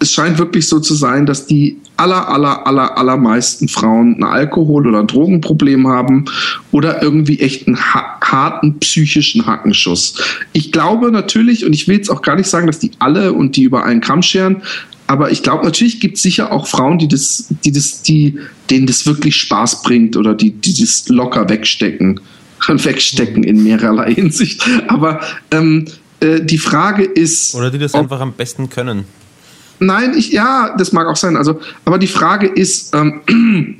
[0.00, 4.86] es scheint wirklich so zu sein, dass die aller, aller, aller, allermeisten Frauen ein Alkohol-
[4.86, 6.26] oder ein Drogenproblem haben
[6.70, 10.14] oder irgendwie echt einen ha harten psychischen Hackenschuss.
[10.52, 13.56] Ich glaube natürlich, und ich will jetzt auch gar nicht sagen, dass die alle und
[13.56, 14.62] die über einen Kamm scheren,
[15.08, 18.38] aber ich glaube, natürlich gibt es sicher auch Frauen, die das, die das, die,
[18.70, 22.20] denen das wirklich Spaß bringt oder die, die das locker wegstecken.
[22.68, 24.62] Wegstecken in mehrerlei Hinsicht.
[24.88, 25.20] Aber
[25.50, 25.86] ähm,
[26.20, 27.54] äh, die Frage ist.
[27.54, 29.04] Oder die das einfach am besten können.
[29.80, 31.36] Nein, ich, ja, das mag auch sein.
[31.36, 33.20] Also, aber die Frage ist, ähm,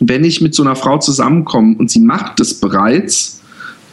[0.00, 3.40] wenn ich mit so einer Frau zusammenkomme und sie macht das bereits,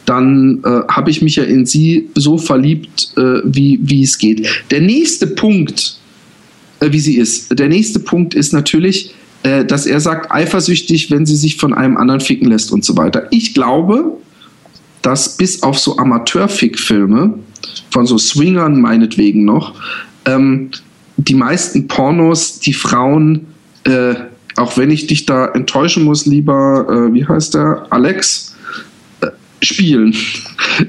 [0.06, 4.48] dann äh, habe ich mich ja in sie so verliebt, äh, wie, wie es geht.
[4.70, 5.98] Der nächste Punkt,
[6.80, 11.26] äh, wie sie ist, der nächste Punkt ist natürlich, äh, dass er sagt, eifersüchtig, wenn
[11.26, 13.28] sie sich von einem anderen ficken lässt und so weiter.
[13.30, 14.16] Ich glaube,
[15.02, 17.38] dass bis auf so Amateurfick-Filme,
[17.90, 19.74] von so Swingern meinetwegen noch,
[20.24, 20.70] ähm,
[21.18, 23.46] die meisten Pornos, die Frauen,
[23.84, 24.14] äh,
[24.56, 28.56] auch wenn ich dich da enttäuschen muss, lieber, äh, wie heißt der, Alex,
[29.20, 29.28] äh,
[29.62, 30.14] spielen.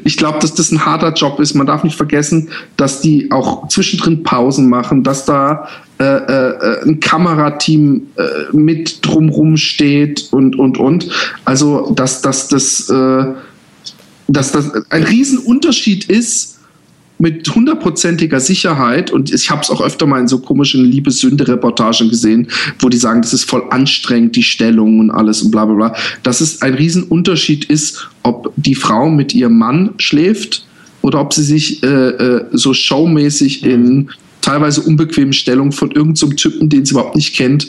[0.03, 1.55] Ich glaube, dass das ein harter Job ist.
[1.55, 5.67] Man darf nicht vergessen, dass die auch zwischendrin Pausen machen, dass da
[5.99, 11.09] äh, äh, ein Kamerateam äh, mit drumrum steht und, und, und.
[11.43, 13.33] Also, dass, dass das, äh,
[14.27, 16.58] dass das ein Riesenunterschied ist,
[17.19, 22.47] mit hundertprozentiger Sicherheit, und ich habe es auch öfter mal in so komischen Liebessünde-Reportagen gesehen,
[22.79, 25.95] wo die sagen, das ist voll anstrengend, die Stellung und alles und bla bla bla,
[26.23, 30.65] dass es ein Riesenunterschied ist, ob die Frau mit ihrem Mann schläft
[31.01, 34.09] oder ob sie sich äh, äh, so showmäßig in
[34.41, 37.67] teilweise unbequemen Stellungen von irgendeinem Typen, den sie überhaupt nicht kennt,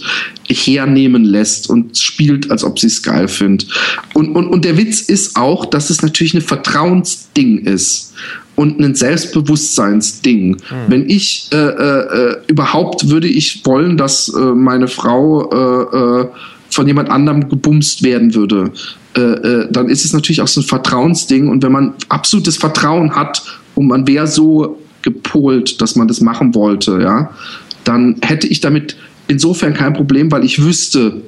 [0.49, 3.69] hernehmen lässt und spielt, als ob sie es geil findet.
[4.15, 8.15] Und, und, und der Witz ist auch, dass es natürlich ein Vertrauensding ist
[8.61, 10.59] und ein Selbstbewusstseinsding.
[10.87, 16.27] Wenn ich äh, äh, äh, überhaupt würde ich wollen, dass äh, meine Frau äh, äh,
[16.69, 18.71] von jemand anderem gebumst werden würde,
[19.17, 21.49] äh, äh, dann ist es natürlich auch so ein Vertrauensding.
[21.49, 23.43] Und wenn man absolutes Vertrauen hat
[23.77, 27.31] und man wäre so gepolt, dass man das machen wollte, ja,
[27.85, 28.95] dann hätte ich damit
[29.27, 31.23] insofern kein Problem, weil ich wüsste,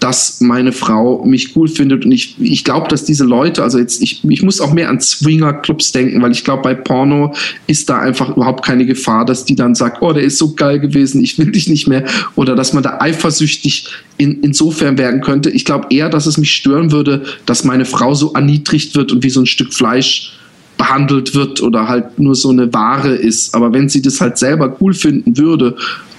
[0.00, 2.04] dass meine Frau mich cool findet.
[2.04, 5.00] Und ich, ich glaube, dass diese Leute, also jetzt, ich, ich muss auch mehr an
[5.00, 7.34] Swinger-Clubs denken, weil ich glaube, bei Porno
[7.66, 10.80] ist da einfach überhaupt keine Gefahr, dass die dann sagt, oh, der ist so geil
[10.80, 12.04] gewesen, ich will dich nicht mehr.
[12.34, 15.50] Oder dass man da eifersüchtig in, insofern werden könnte.
[15.50, 19.22] Ich glaube eher, dass es mich stören würde, dass meine Frau so erniedrigt wird und
[19.22, 20.32] wie so ein Stück Fleisch
[20.76, 23.54] behandelt wird oder halt nur so eine Ware ist.
[23.54, 25.76] Aber wenn sie das halt selber cool finden würde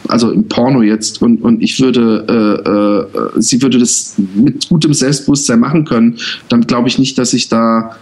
[0.08, 4.94] also im Porno jetzt, und, und ich würde, äh, äh, sie würde das mit gutem
[4.94, 6.18] Selbstbewusstsein machen können,
[6.50, 7.96] dann glaube ich nicht, dass ich da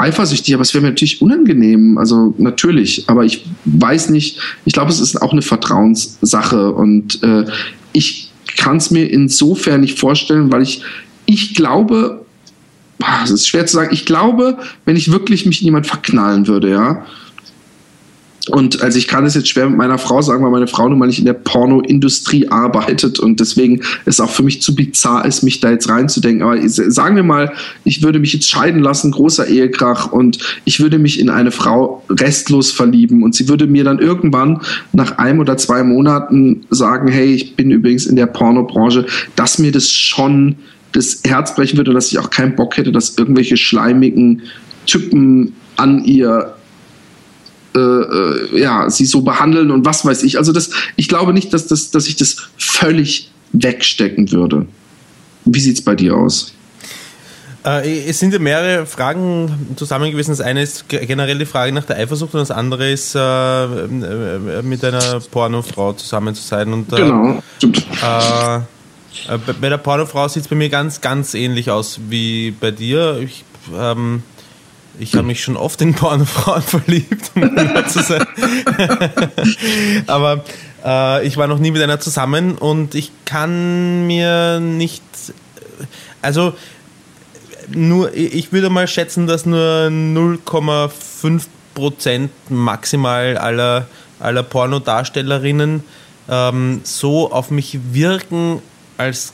[0.00, 4.90] eifersüchtig, aber es wäre mir natürlich unangenehm, also natürlich, aber ich weiß nicht, ich glaube,
[4.90, 6.72] es ist auch eine Vertrauenssache.
[6.72, 7.44] Und äh,
[7.92, 10.82] ich kann es mir insofern nicht vorstellen, weil ich,
[11.26, 12.24] ich glaube,
[13.24, 16.70] es ist schwer zu sagen, ich glaube, wenn ich wirklich mich in jemand verknallen würde,
[16.70, 17.06] ja,
[18.48, 20.98] und also ich kann es jetzt schwer mit meiner Frau sagen, weil meine Frau nun
[20.98, 25.42] mal nicht in der Pornoindustrie arbeitet und deswegen ist auch für mich zu bizarr ist,
[25.42, 26.42] mich da jetzt reinzudenken.
[26.42, 27.52] Aber sagen wir mal,
[27.84, 32.02] ich würde mich jetzt scheiden lassen, großer Ehekrach und ich würde mich in eine Frau
[32.08, 34.62] restlos verlieben und sie würde mir dann irgendwann
[34.92, 39.04] nach einem oder zwei Monaten sagen, hey, ich bin übrigens in der Pornobranche,
[39.36, 40.56] dass mir das schon
[40.92, 44.42] das Herz brechen würde und dass ich auch keinen Bock hätte, dass irgendwelche schleimigen
[44.86, 46.54] Typen an ihr
[47.74, 50.38] äh, äh, ja, sie so behandeln und was weiß ich.
[50.38, 54.66] Also das, ich glaube nicht, dass, das, dass ich das völlig wegstecken würde.
[55.44, 56.52] Wie sieht es bei dir aus?
[57.64, 60.30] Äh, es sind ja mehrere Fragen zusammen gewesen.
[60.30, 64.62] Das eine ist generell die Frage nach der Eifersucht und das andere ist, äh, äh
[64.62, 66.72] mit einer Pornofrau zusammen zu sein.
[66.72, 67.86] Und, äh, genau, stimmt.
[68.00, 73.18] bei der Pornofrau sieht es bei mir ganz, ganz ähnlich aus wie bei dir.
[73.22, 73.44] Ich,
[73.78, 74.22] ähm,
[75.00, 77.56] ich habe mich schon oft in Pornofrauen verliebt, um
[77.88, 78.26] zu sein.
[80.06, 80.44] Aber
[80.84, 85.02] äh, ich war noch nie mit einer zusammen und ich kann mir nicht.
[86.22, 86.54] Also,
[87.68, 93.86] nur, ich würde mal schätzen, dass nur 0,5% maximal aller,
[94.18, 95.82] aller Pornodarstellerinnen
[96.28, 98.60] ähm, so auf mich wirken,
[98.98, 99.32] als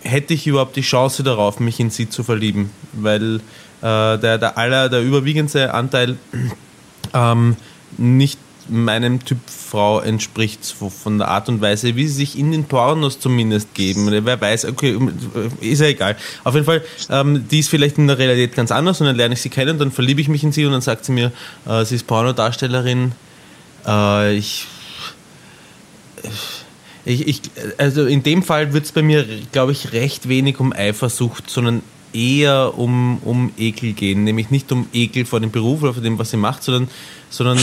[0.00, 2.70] hätte ich überhaupt die Chance darauf, mich in sie zu verlieben.
[2.92, 3.40] Weil
[3.84, 6.16] der, der, aller, der überwiegendste Anteil
[7.14, 7.56] ähm,
[7.98, 8.38] nicht
[8.68, 13.20] meinem Typ Frau entspricht, von der Art und Weise, wie sie sich in den Pornos
[13.20, 14.08] zumindest geben.
[14.10, 14.98] Wer weiß, okay,
[15.60, 16.16] ist ja egal.
[16.44, 19.34] Auf jeden Fall, ähm, die ist vielleicht in der Realität ganz anders und dann lerne
[19.34, 21.32] ich sie kennen, dann verliebe ich mich in sie und dann sagt sie mir,
[21.66, 23.12] äh, sie ist Pornodarstellerin.
[23.86, 24.66] Äh, ich,
[27.04, 27.40] ich, ich,
[27.76, 31.82] also in dem Fall wird es bei mir, glaube ich, recht wenig um Eifersucht, sondern
[32.14, 36.18] eher um, um Ekel gehen, nämlich nicht um Ekel vor dem Beruf oder vor dem,
[36.18, 36.88] was sie macht, sondern,
[37.28, 37.58] sondern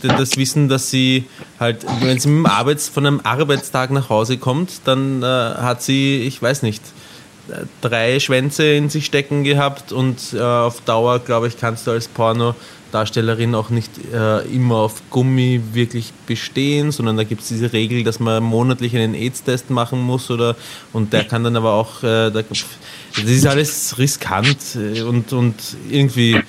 [0.00, 1.24] das Wissen, dass sie
[1.58, 6.40] halt, wenn sie Arbeits, von einem Arbeitstag nach Hause kommt, dann äh, hat sie, ich
[6.40, 6.82] weiß nicht,
[7.80, 12.08] drei Schwänze in sich stecken gehabt und äh, auf Dauer, glaube ich, kannst du als
[12.08, 18.04] Porno-Darstellerin auch nicht äh, immer auf Gummi wirklich bestehen, sondern da gibt es diese Regel,
[18.04, 20.56] dass man monatlich einen AIDS-Test machen muss oder
[20.92, 25.56] und der kann dann aber auch, äh, da, das ist alles riskant äh, und, und
[25.90, 26.40] irgendwie,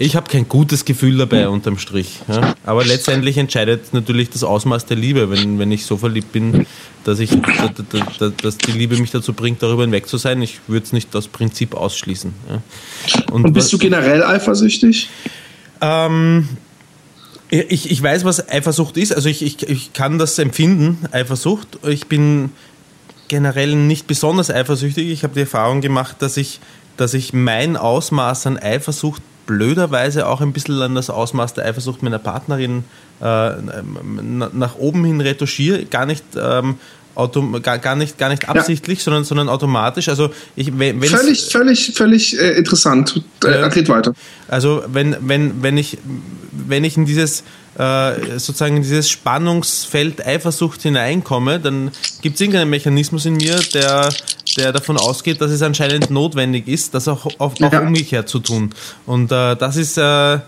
[0.00, 2.20] ich habe kein gutes Gefühl dabei unterm Strich.
[2.26, 2.54] Ja?
[2.64, 6.66] Aber letztendlich entscheidet natürlich das Ausmaß der Liebe, wenn, wenn ich so verliebt bin,
[7.04, 7.30] dass, ich,
[8.40, 10.40] dass die Liebe mich dazu bringt, darüber hinweg zu sein.
[10.40, 12.32] Ich würde es nicht aus Prinzip ausschließen.
[12.48, 12.62] Ja?
[13.30, 15.10] Und, und, bist was, du generell eifersüchtig?
[15.82, 16.48] Ähm,
[17.50, 19.14] ich, ich weiß, was Eifersucht ist.
[19.14, 21.78] Also ich, ich, ich kann das empfinden, Eifersucht.
[21.86, 22.52] Ich bin
[23.28, 25.10] generell nicht besonders eifersüchtig.
[25.10, 26.58] Ich habe die Erfahrung gemacht, dass ich,
[26.96, 29.20] dass ich mein Ausmaß an Eifersucht
[29.50, 32.84] blöderweise auch ein bisschen an das Ausmaß der Eifersucht meiner Partnerin
[33.20, 35.84] äh, nach oben hin retuschiere.
[35.86, 36.24] Gar nicht.
[36.36, 36.76] Ähm,
[37.16, 39.04] Auto, gar, gar, nicht, gar nicht absichtlich, ja.
[39.04, 40.08] sondern, sondern automatisch.
[40.08, 43.20] Also ich, wenn, völlig, völlig, völlig äh, interessant.
[43.42, 44.14] Äh, red weiter.
[44.46, 45.98] Also wenn, wenn, wenn, ich,
[46.52, 47.42] wenn ich in dieses
[47.78, 54.12] äh, sozusagen in dieses Spannungsfeld Eifersucht hineinkomme, dann gibt es irgendeinen Mechanismus in mir, der,
[54.56, 57.80] der davon ausgeht, dass es anscheinend notwendig ist, das auch, auch, auch ja.
[57.80, 58.70] umgekehrt zu tun.
[59.06, 60.40] Und äh, das ist äh,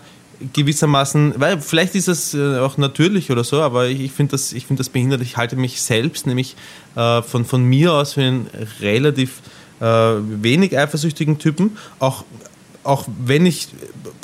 [0.51, 4.49] gewissermaßen, weil vielleicht ist es äh, auch natürlich oder so, aber ich, ich finde das,
[4.49, 5.21] find das behindert.
[5.21, 6.57] Ich halte mich selbst nämlich
[6.95, 8.47] äh, von, von mir aus für einen
[8.81, 9.41] relativ
[9.79, 12.23] wenig eifersüchtigen Typen, auch
[12.83, 13.69] auch wenn ich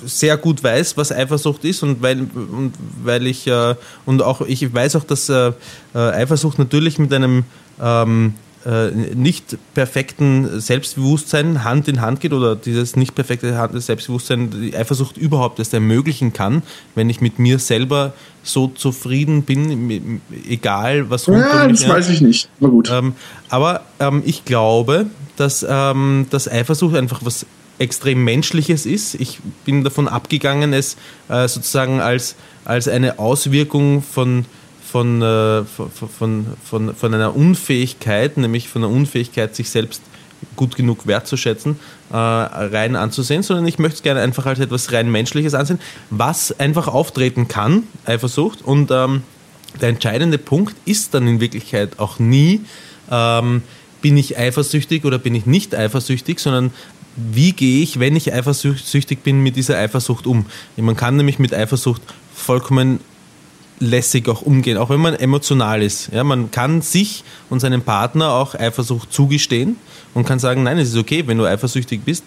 [0.05, 2.73] sehr gut weiß, was Eifersucht ist und weil, und
[3.03, 5.51] weil ich äh, und auch ich weiß auch, dass äh,
[5.93, 7.43] äh Eifersucht natürlich mit einem
[7.81, 8.33] ähm,
[8.65, 15.17] äh, nicht perfekten Selbstbewusstsein Hand in Hand geht oder dieses nicht perfekte Selbstbewusstsein die Eifersucht
[15.17, 16.61] überhaupt erst ermöglichen kann,
[16.93, 18.13] wenn ich mit mir selber
[18.43, 22.49] so zufrieden bin, egal was rund Ja, um mich das weiß ich nicht.
[22.59, 22.91] Aber gut.
[22.91, 23.13] ähm,
[23.47, 25.05] aber ähm, ich glaube,
[25.37, 27.45] dass, ähm, dass Eifersucht einfach was
[27.79, 29.15] extrem Menschliches ist.
[29.15, 30.97] Ich bin davon abgegangen, es
[31.29, 32.35] äh, sozusagen als,
[32.65, 34.45] als eine Auswirkung von,
[34.83, 40.01] von, äh, von, von, von, von einer Unfähigkeit, nämlich von einer Unfähigkeit, sich selbst
[40.55, 41.79] gut genug wertzuschätzen,
[42.11, 45.79] äh, rein anzusehen, sondern ich möchte es gerne einfach als etwas rein Menschliches ansehen,
[46.09, 48.61] was einfach auftreten kann, Eifersucht.
[48.61, 49.23] Und ähm,
[49.81, 52.61] der entscheidende Punkt ist dann in Wirklichkeit auch nie,
[53.11, 53.63] ähm,
[54.01, 56.71] bin ich eifersüchtig oder bin ich nicht eifersüchtig, sondern
[57.15, 60.45] wie gehe ich, wenn ich eifersüchtig bin, mit dieser Eifersucht um?
[60.77, 62.01] Man kann nämlich mit Eifersucht
[62.33, 62.99] vollkommen
[63.79, 66.09] lässig auch umgehen, auch wenn man emotional ist.
[66.11, 69.77] Ja, man kann sich und seinem Partner auch Eifersucht zugestehen
[70.13, 72.23] und kann sagen, nein, es ist okay, wenn du eifersüchtig bist,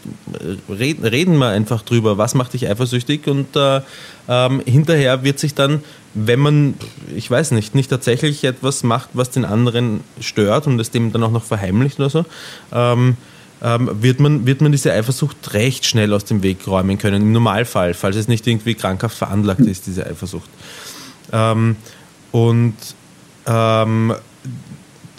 [0.68, 3.80] reden, reden wir einfach drüber, was macht dich eifersüchtig und äh,
[4.28, 5.82] ähm, hinterher wird sich dann,
[6.14, 6.74] wenn man,
[7.14, 11.22] ich weiß nicht, nicht tatsächlich etwas macht, was den anderen stört und es dem dann
[11.22, 12.24] auch noch verheimlicht oder so,
[12.72, 13.16] ähm,
[13.62, 17.32] ähm, wird, man, wird man diese Eifersucht recht schnell aus dem Weg räumen können, im
[17.32, 20.51] Normalfall, falls es nicht irgendwie krankhaft veranlagt ist, diese Eifersucht.
[21.32, 21.76] Ähm,
[22.32, 22.74] und
[23.47, 24.14] ähm,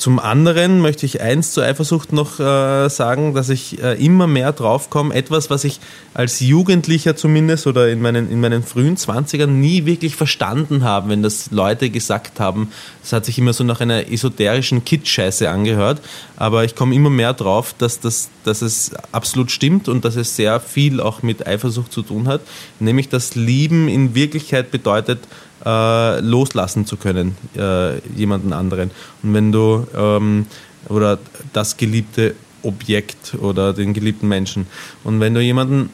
[0.03, 4.51] zum anderen möchte ich eins zur Eifersucht noch äh, sagen, dass ich äh, immer mehr
[4.51, 5.79] drauf komme, etwas, was ich
[6.13, 11.23] als Jugendlicher zumindest oder in meinen, in meinen frühen 20ern nie wirklich verstanden habe, wenn
[11.23, 12.69] das Leute gesagt haben.
[13.01, 16.01] Das hat sich immer so nach einer esoterischen Kitsch-Scheiße angehört,
[16.35, 20.35] aber ich komme immer mehr drauf, dass, das, dass es absolut stimmt und dass es
[20.35, 22.41] sehr viel auch mit Eifersucht zu tun hat,
[22.81, 25.19] nämlich dass Lieben in Wirklichkeit bedeutet,
[25.65, 28.91] äh, loslassen zu können, äh, jemanden anderen.
[29.21, 30.45] Und wenn du ähm,
[30.89, 31.19] oder
[31.53, 34.67] das geliebte Objekt oder den geliebten Menschen.
[35.03, 35.89] Und wenn du jemanden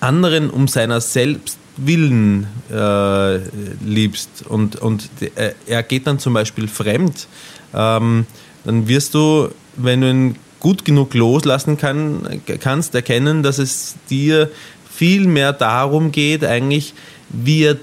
[0.00, 3.38] anderen um seiner selbst willen äh,
[3.84, 7.26] liebst und, und äh, er geht dann zum Beispiel fremd,
[7.74, 8.26] ähm,
[8.64, 14.50] dann wirst du, wenn du ihn gut genug loslassen kann, kannst, erkennen, dass es dir
[14.90, 16.94] viel mehr darum geht, eigentlich,
[17.28, 17.76] wie er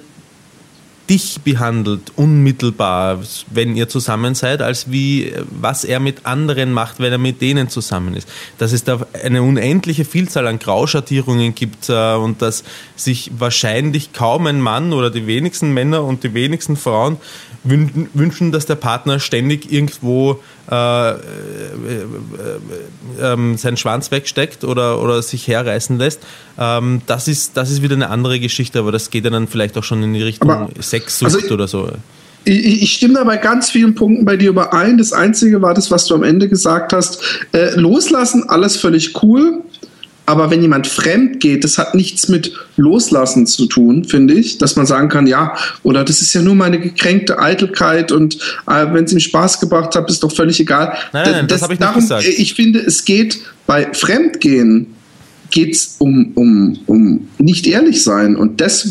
[1.09, 3.19] dich behandelt, unmittelbar,
[3.49, 7.69] wenn ihr zusammen seid, als wie was er mit anderen macht, wenn er mit denen
[7.69, 8.27] zusammen ist.
[8.57, 12.63] Dass es da eine unendliche Vielzahl an Grauschattierungen gibt äh, und dass
[12.95, 17.17] sich wahrscheinlich kaum ein Mann oder die wenigsten Männer und die wenigsten Frauen
[17.63, 20.39] wünschen, dass der Partner ständig irgendwo
[20.69, 21.15] äh, äh,
[23.21, 26.21] äh, seinen Schwanz wegsteckt oder, oder sich herreißen lässt.
[26.57, 29.77] Ähm, das, ist, das ist wieder eine andere Geschichte, aber das geht ja dann vielleicht
[29.77, 31.89] auch schon in die Richtung Aber- Sexsucht also- oder so.
[32.43, 34.97] Ich, ich stimme da bei ganz vielen Punkten bei dir überein.
[34.97, 37.21] Das Einzige war das, was du am Ende gesagt hast.
[37.51, 39.61] Äh, loslassen, alles völlig cool.
[40.25, 44.57] Aber wenn jemand fremd geht, das hat nichts mit Loslassen zu tun, finde ich.
[44.57, 48.35] Dass man sagen kann, ja, oder das ist ja nur meine gekränkte Eitelkeit und
[48.67, 50.93] äh, wenn es ihm Spaß gebracht hat, ist doch völlig egal.
[51.11, 52.23] Nein, nein, nein, das habe ich nicht gesagt.
[52.25, 54.87] äh, Ich finde, es geht bei Fremdgehen
[55.51, 58.35] geht es um, um, um nicht ehrlich sein.
[58.35, 58.87] Und das,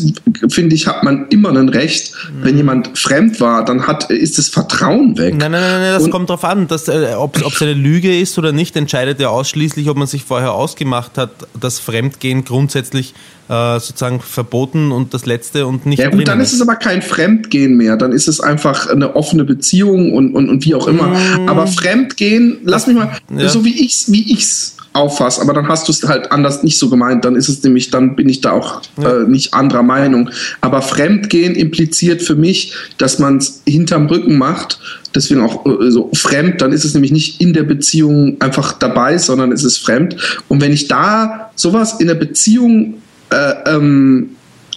[0.49, 2.13] finde ich, hat man immer ein Recht.
[2.41, 5.35] Wenn jemand fremd war, dann hat, ist das Vertrauen weg.
[5.37, 6.67] Nein, nein, nein, nein das Und- kommt drauf an.
[6.67, 10.23] Dass, äh, ob es eine Lüge ist oder nicht, entscheidet ja ausschließlich, ob man sich
[10.23, 13.13] vorher ausgemacht hat, dass Fremdgehen grundsätzlich
[13.49, 17.01] äh, sozusagen verboten und das Letzte und nicht Ja gut, dann ist es aber kein
[17.01, 17.97] Fremdgehen mehr.
[17.97, 21.15] Dann ist es einfach eine offene Beziehung und, und, und wie auch immer.
[21.47, 23.39] Aber Fremdgehen, lass mich mal, Mm.
[23.39, 23.49] Ja.
[23.49, 26.89] so wie ich's, wie ich's auffasse, aber dann hast du es halt anders nicht so
[26.89, 27.23] gemeint.
[27.23, 30.29] Dann ist es nämlich, dann bin ich da auch äh, nicht anderer Meinung.
[30.59, 34.79] Aber Fremdgehen impliziert für mich, dass man es hinterm Rücken macht.
[35.15, 39.17] Deswegen auch äh, so fremd, dann ist es nämlich nicht in der Beziehung einfach dabei,
[39.17, 40.15] sondern es ist fremd.
[40.49, 42.95] Und wenn ich da sowas in der Beziehung
[43.29, 44.31] äh, ähm,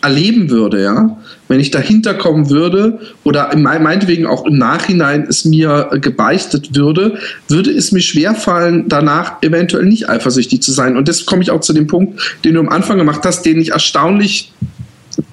[0.05, 1.16] erleben würde, ja,
[1.48, 7.18] wenn ich dahinter kommen würde oder meinetwegen auch im Nachhinein es mir gebeichtet würde,
[7.48, 10.97] würde es mir schwerfallen, danach eventuell nicht eifersüchtig zu sein.
[10.97, 13.60] Und das komme ich auch zu dem Punkt, den du am Anfang gemacht hast, den
[13.60, 14.52] ich erstaunlich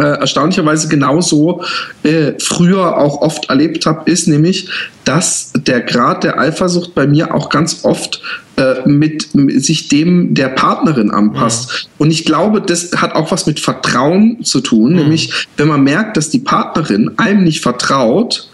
[0.06, 1.64] erstaunlicherweise genauso
[2.03, 4.69] äh, früher auch oft erlebt habe, ist nämlich,
[5.06, 8.22] dass der Grad der Eifersucht bei mir auch ganz oft
[8.57, 11.90] äh, mit, mit sich dem der Partnerin anpasst.
[11.98, 16.18] Und ich glaube, das hat auch was mit Vertrauen zu tun, nämlich wenn man merkt,
[16.18, 18.49] dass die Partnerin einem nicht vertraut,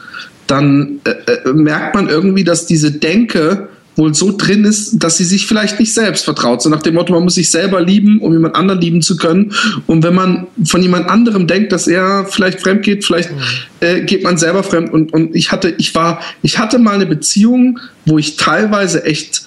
[0.47, 5.25] dann äh, äh, merkt man irgendwie, dass diese Denke wohl so drin ist, dass sie
[5.25, 6.61] sich vielleicht nicht selbst vertraut.
[6.61, 9.53] So nach dem Motto, man muss sich selber lieben, um jemand anderen lieben zu können.
[9.87, 13.31] Und wenn man von jemand anderem denkt, dass er vielleicht fremd geht, vielleicht
[13.79, 14.93] äh, geht man selber fremd.
[14.93, 19.46] Und, und ich hatte, ich war, ich hatte mal eine Beziehung, wo ich teilweise echt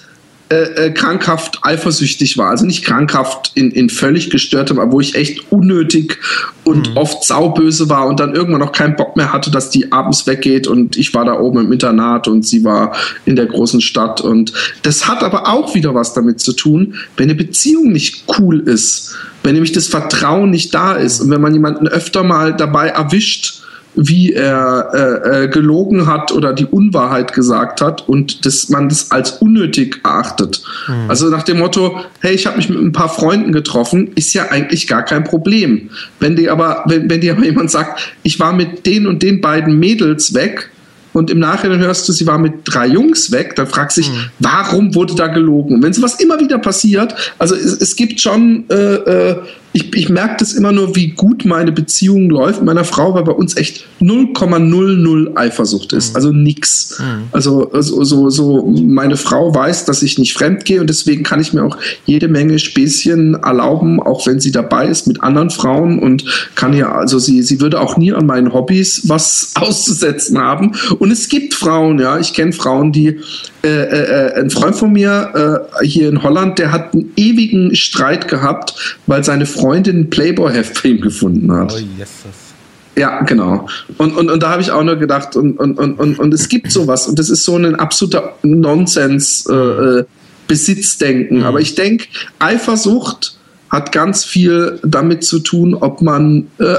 [0.51, 2.49] äh, äh, krankhaft eifersüchtig war.
[2.49, 6.17] Also nicht krankhaft in, in völlig gestörtem, aber wo ich echt unnötig
[6.65, 10.27] und oft sauböse war und dann irgendwann noch keinen Bock mehr hatte, dass die abends
[10.27, 14.19] weggeht und ich war da oben im Internat und sie war in der großen Stadt.
[14.19, 14.51] Und
[14.81, 19.15] das hat aber auch wieder was damit zu tun, wenn eine Beziehung nicht cool ist,
[19.43, 23.61] wenn nämlich das Vertrauen nicht da ist und wenn man jemanden öfter mal dabei erwischt,
[23.95, 29.11] wie er äh, äh, gelogen hat oder die Unwahrheit gesagt hat und dass man das
[29.11, 30.63] als unnötig erachtet.
[31.07, 34.49] Also nach dem Motto, hey, ich habe mich mit ein paar Freunden getroffen, ist ja
[34.49, 35.89] eigentlich gar kein Problem.
[36.19, 39.41] Wenn dir aber, wenn, wenn dir aber jemand sagt, ich war mit den und den
[39.41, 40.69] beiden Mädels weg,
[41.13, 44.11] und im Nachhinein hörst du, sie war mit drei Jungs weg, dann fragst du dich,
[44.39, 45.75] warum wurde da gelogen?
[45.75, 49.35] Und wenn sowas immer wieder passiert, also es, es gibt schon, äh, äh,
[49.73, 52.59] ich, ich merke das immer nur, wie gut meine Beziehung läuft.
[52.59, 56.99] Mit meiner Frau, weil bei uns echt 0,00 Eifersucht ist, also nix.
[57.31, 61.39] Also, also so, so meine Frau weiß, dass ich nicht fremd gehe und deswegen kann
[61.39, 65.99] ich mir auch jede Menge Späßchen erlauben, auch wenn sie dabei ist mit anderen Frauen
[65.99, 70.73] und kann ja, also sie, sie würde auch nie an meinen Hobbys was auszusetzen haben.
[70.99, 73.19] Und es gibt Frauen, ja, ich kenne Frauen, die,
[73.63, 78.27] äh, äh, ein Freund von mir äh, hier in Holland, der hat einen ewigen Streit
[78.27, 81.73] gehabt, weil seine Freundin ein Playboy-Heft für ihn gefunden hat.
[81.73, 82.51] Oh, Jesus.
[82.97, 83.67] Ja, genau.
[83.97, 86.71] Und, und, und da habe ich auch nur gedacht, und, und, und, und, es gibt
[86.71, 90.03] sowas, und das ist so ein absoluter Nonsens, äh, äh,
[90.47, 91.43] Besitzdenken.
[91.43, 92.07] Aber ich denke,
[92.39, 93.37] Eifersucht
[93.71, 96.75] hat ganz viel damit zu tun, ob man, äh,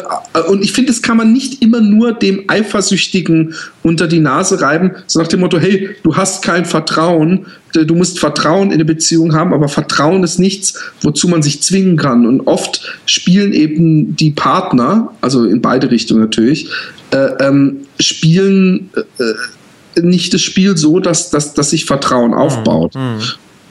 [0.49, 4.93] und ich finde, das kann man nicht immer nur dem Eifersüchtigen unter die Nase reiben,
[5.07, 8.85] so nach dem Motto, hey, du hast kein Vertrauen, äh, du musst Vertrauen in eine
[8.85, 12.27] Beziehung haben, aber Vertrauen ist nichts, wozu man sich zwingen kann.
[12.27, 16.69] Und oft spielen eben die Partner, also in beide Richtungen natürlich,
[17.11, 22.95] äh, ähm, spielen äh, nicht das Spiel so, dass, dass, dass sich Vertrauen aufbaut.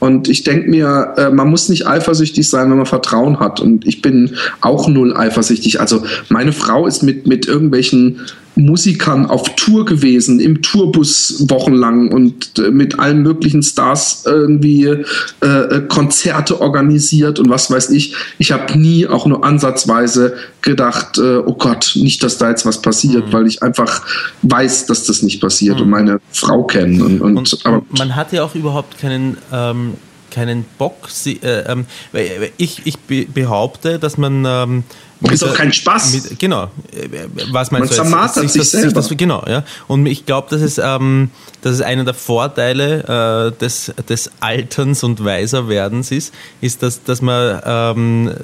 [0.02, 3.60] Und ich denke mir, äh, man muss nicht eifersüchtig sein, wenn man Vertrauen hat.
[3.60, 5.78] Und ich bin auch null eifersüchtig.
[5.78, 8.18] Also meine Frau ist mit, mit irgendwelchen
[8.54, 15.46] Musikern auf Tour gewesen, im Tourbus wochenlang und äh, mit allen möglichen Stars irgendwie äh,
[15.46, 18.14] äh, Konzerte organisiert und was weiß ich.
[18.38, 22.82] Ich habe nie auch nur ansatzweise gedacht, äh, oh Gott, nicht, dass da jetzt was
[22.82, 24.02] passiert, weil ich einfach
[24.42, 27.00] weiß, dass das nicht passiert und meine Frau kennen.
[27.00, 29.91] Und, und, Und, aber, man hat ja auch überhaupt keinen, ähm,
[30.32, 31.08] keinen Bock.
[31.08, 34.44] Sie, äh, ähm, weil ich, ich be behaupte, dass man.
[34.46, 34.84] Ähm,
[35.20, 36.14] mit Ist auch kein Spaß.
[36.14, 36.64] Mit, genau.
[36.64, 37.86] Äh, Was meinst Man du?
[37.86, 37.94] jetzt?
[37.94, 38.94] zermartert sich das, selber.
[38.94, 39.62] das, genau, ja.
[39.86, 41.30] Und ich glaube, dass es, ähm,
[41.60, 47.22] dass es einer der Vorteile äh, des, des Alterns und Weiserwerdens ist, ist, dass, dass
[47.22, 48.34] man ähm,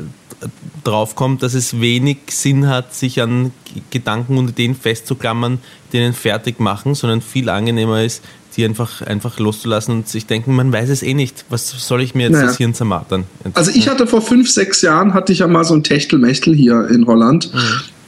[0.84, 3.52] drauf kommt, dass es wenig Sinn hat, sich an
[3.90, 5.58] Gedanken und Ideen festzuklammern,
[5.92, 8.22] die einen fertig machen, sondern viel angenehmer ist,
[8.58, 11.44] die einfach, einfach loszulassen und sich denken, man weiß es eh nicht.
[11.48, 12.46] Was soll ich mir jetzt Naja.
[12.46, 13.24] das Hirn zermartern?
[13.54, 16.88] Also ich hatte vor fünf, sechs Jahren, hatte ich ja mal so ein Techtelmechtel hier
[16.88, 17.50] in Holland.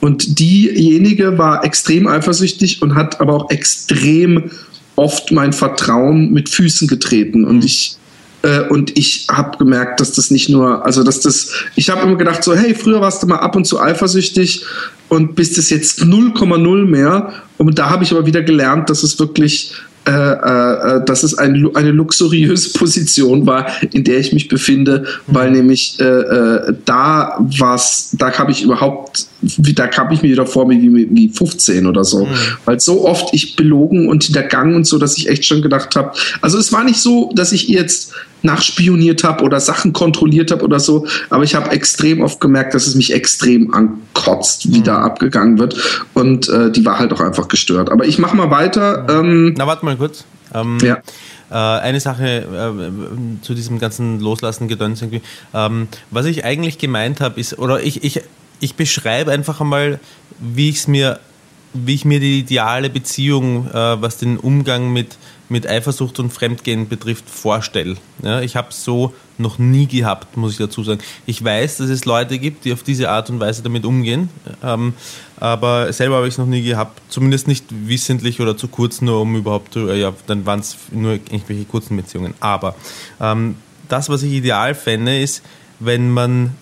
[0.01, 4.51] Und diejenige war extrem eifersüchtig und hat aber auch extrem
[4.97, 7.45] oft mein Vertrauen mit Füßen getreten.
[7.45, 7.97] Und ich
[8.43, 12.17] äh, und ich habe gemerkt, dass das nicht nur, also dass das, ich habe immer
[12.17, 14.65] gedacht so, hey, früher warst du mal ab und zu eifersüchtig
[15.09, 17.33] und bist es jetzt 0,0 mehr.
[17.59, 19.75] Und da habe ich aber wieder gelernt, dass es wirklich
[20.11, 25.53] äh, äh, dass es ein, eine luxuriöse Position war, in der ich mich befinde, weil
[25.53, 30.69] nämlich äh, äh, da was, da habe ich überhaupt, da kam ich mir wieder vor
[30.69, 32.27] wie, wie, wie 15 oder so,
[32.65, 36.13] weil so oft ich belogen und hintergangen und so, dass ich echt schon gedacht habe,
[36.41, 38.13] also es war nicht so, dass ich jetzt
[38.43, 42.87] nachspioniert habe oder Sachen kontrolliert habe oder so, aber ich habe extrem oft gemerkt, dass
[42.87, 45.77] es mich extrem ankotzt, wie da abgegangen wird
[46.15, 47.91] und äh, die war halt auch einfach gestört.
[47.91, 49.07] Aber ich mache mal weiter.
[49.09, 50.25] Ähm, Na, warte mal kurz.
[50.55, 50.99] Ähm, Ja.
[51.51, 55.23] äh, eine Sache äh, zu diesem ganzen Loslassen Gedöns irgendwie.
[55.55, 58.23] Ähm, was ich eigentlich gemeint habe, ist, oder ich, ich,
[58.61, 60.01] ich beschreibe einfach einmal,
[60.41, 61.21] wie ich es mir,
[61.73, 63.73] wie ich mir die ideale Beziehung, äh,
[64.03, 65.17] was den Umgang mit,
[65.51, 67.97] mit Eifersucht und Fremdgehen betrifft, vorstelle.
[68.23, 71.01] Ja, ich habe es so noch nie gehabt, muss ich dazu sagen.
[71.27, 74.29] Ich weiß, dass es Leute gibt, die auf diese Art und Weise damit umgehen,
[74.63, 74.95] ähm,
[75.39, 77.03] aber selber habe ich es noch nie gehabt.
[77.09, 81.13] Zumindest nicht wissentlich oder zu kurz, nur um überhaupt, äh, ja, dann waren es nur
[81.15, 82.35] irgendwelche kurzen Beziehungen.
[82.41, 82.77] Aber
[83.21, 83.57] ähm,
[83.89, 85.43] das, was ich ideal fände, ist,
[85.81, 86.55] wenn man,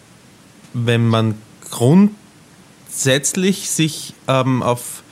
[0.73, 1.35] wenn man
[1.70, 5.02] grundsätzlich sich ähm, auf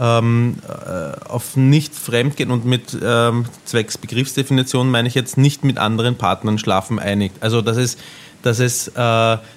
[0.00, 5.78] ähm, äh, auf nicht fremdgehen und mit ähm, zwecks Begriffsdefinition meine ich jetzt nicht mit
[5.78, 7.36] anderen Partnern schlafen einigt.
[7.40, 7.96] Also dass es,
[8.42, 8.92] dass es, äh,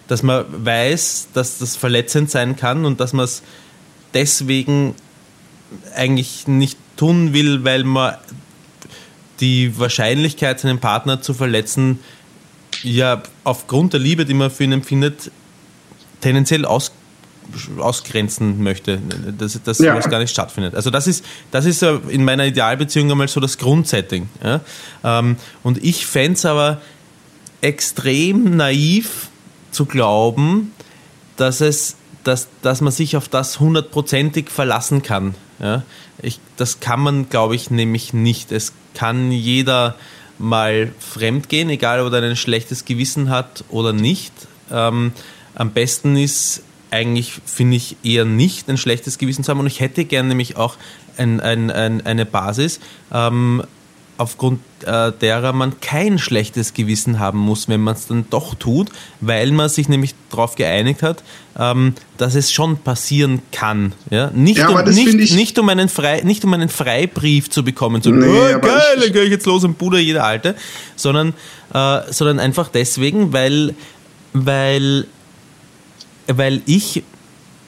[0.08, 3.42] dass man weiß, dass das verletzend sein kann und dass man es
[4.14, 4.96] deswegen
[5.96, 8.16] eigentlich nicht tun will, weil man
[9.40, 12.00] die Wahrscheinlichkeit, seinen Partner zu verletzen,
[12.84, 15.32] ja aufgrund der Liebe, die man für ihn empfindet,
[16.22, 16.92] tendenziell aus,
[17.80, 19.00] ausgrenzen möchte,
[19.38, 19.98] dass das Ja.
[20.00, 20.76] gar nicht stattfindet.
[20.76, 24.30] Also das ist, das ist in meiner Idealbeziehung einmal so das Grundsetting.
[24.44, 24.62] Ja?
[25.04, 26.82] Ähm, Und ich fände es aber
[27.62, 29.30] extrem naiv
[29.72, 30.72] zu glauben,
[31.36, 35.36] dass es, dass, dass man sich auf das hundertprozentig verlassen kann.
[35.60, 35.84] Ja?
[36.22, 38.52] Ich, das kann man, glaube ich, nämlich nicht.
[38.52, 39.96] Es kann jeder
[40.40, 44.34] mal fremd gehen, egal ob er ein schlechtes Gewissen hat oder nicht.
[44.72, 45.12] Ähm,
[45.56, 46.62] am besten ist
[46.92, 49.60] eigentlich, finde ich, eher nicht ein schlechtes Gewissen zu haben.
[49.60, 50.76] Und ich hätte gern nämlich auch
[51.18, 52.80] ein, ein, ein, eine Basis,
[53.14, 53.64] ähm,
[54.20, 58.90] aufgrund äh, derer man kein schlechtes Gewissen haben muss, wenn man es dann doch tut,
[59.22, 61.24] weil man sich nämlich darauf geeinigt hat,
[61.60, 63.94] ähm, dass es schon passieren kann.
[64.10, 64.32] Ja?
[64.34, 68.10] Nicht, Ja, um, nicht, nicht, um einen Frei, nicht um einen Freibrief zu bekommen, so,
[68.10, 70.56] Nee, oh, geil, ich- dann gehe ich jetzt los und Bruder jeder Alte,
[70.96, 71.36] sondern,
[71.76, 73.76] äh, sondern einfach deswegen, weil,
[74.34, 75.06] weil,
[76.28, 77.04] weil ich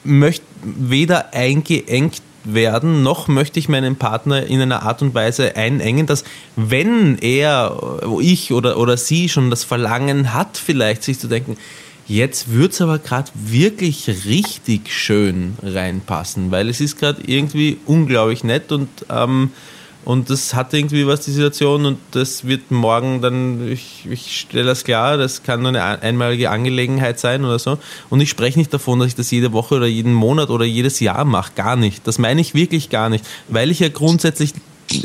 [0.04, 6.06] möchte weder eingeengt werden, noch möchte ich meinen Partner in einer Art und Weise einengen,
[6.06, 6.24] dass
[6.56, 11.56] wenn er, ich oder, oder sie schon das Verlangen hat, vielleicht sich zu denken,
[12.06, 18.42] jetzt wird es aber gerade wirklich richtig schön reinpassen, weil es ist gerade irgendwie unglaublich
[18.42, 19.52] nett und ähm,
[20.04, 24.64] und das hat irgendwie was, die Situation, und das wird morgen dann, ich, ich stelle
[24.64, 27.78] das klar, das kann nur eine ein- einmalige Angelegenheit sein oder so.
[28.08, 31.00] Und ich spreche nicht davon, dass ich das jede Woche oder jeden Monat oder jedes
[31.00, 31.52] Jahr mache.
[31.54, 32.06] Gar nicht.
[32.06, 33.24] Das meine ich wirklich gar nicht.
[33.48, 34.52] Weil ich ja grundsätzlich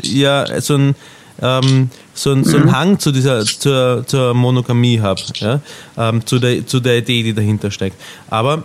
[0.02, 0.94] ja so ein
[1.42, 5.60] ähm, so, ein, so einen Hang zu dieser zur, zur Monogamie habe, ja?
[5.98, 8.00] ähm, zu, der, zu der Idee, die dahinter steckt.
[8.30, 8.64] Aber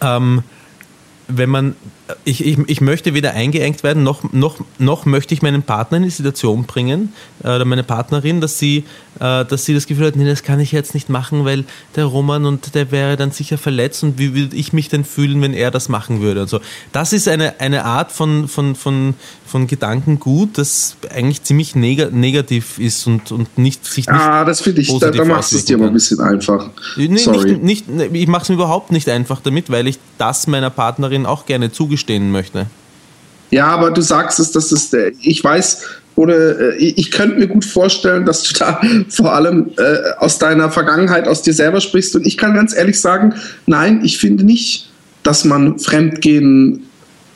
[0.00, 0.42] ähm,
[1.28, 1.76] wenn man,
[2.24, 6.02] ich, ich, ich möchte weder eingeengt werden, noch, noch, noch möchte ich meinen Partner in
[6.04, 7.12] die Situation bringen,
[7.42, 8.84] äh, oder meine Partnerin, dass sie,
[9.20, 11.64] äh, dass sie das Gefühl hat, nee, das kann ich jetzt nicht machen, weil
[11.96, 15.40] der Roman und der wäre dann sicher verletzt und wie würde ich mich denn fühlen,
[15.42, 16.60] wenn er das machen würde und so.
[16.92, 19.14] Das ist eine, eine Art von, von, von,
[19.46, 24.60] von Gedankengut, das eigentlich ziemlich neg negativ ist und, und nicht, sich nicht Ah, das
[24.60, 26.70] finde ich, da, da machst du es dir aber ein bisschen einfach.
[26.96, 27.56] Nee, Sorry.
[27.56, 31.26] Nicht, nicht, ich mache es mir überhaupt nicht einfach damit, weil ich das meiner Partnerin
[31.26, 32.66] auch gerne zugestehen möchte.
[33.50, 35.82] Ja, aber du sagst es, dass es der, ich weiß,
[36.14, 40.38] oder äh, ich, ich könnte mir gut vorstellen, dass du da vor allem äh, aus
[40.38, 42.16] deiner Vergangenheit, aus dir selber sprichst.
[42.16, 43.34] Und ich kann ganz ehrlich sagen,
[43.66, 44.90] nein, ich finde nicht,
[45.22, 46.84] dass man Fremdgehen,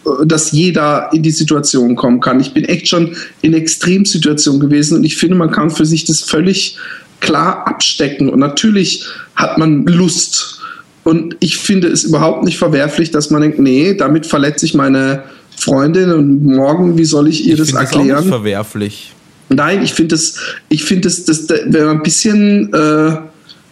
[0.06, 2.40] äh, dass jeder in die Situation kommen kann.
[2.40, 6.22] Ich bin echt schon in Extremsituationen gewesen und ich finde, man kann für sich das
[6.22, 6.78] völlig
[7.20, 8.30] klar abstecken.
[8.30, 9.04] Und natürlich
[9.34, 10.62] hat man Lust.
[11.06, 15.22] Und ich finde es überhaupt nicht verwerflich, dass man denkt, nee, damit verletze ich meine
[15.56, 18.24] Freundin und morgen, wie soll ich ihr Ich das finde das auch erklären?
[18.24, 19.12] nicht verwerflich.
[19.48, 20.34] Nein, ich finde das,
[20.68, 23.18] ich finde das, das, das, wenn man ein bisschen, äh,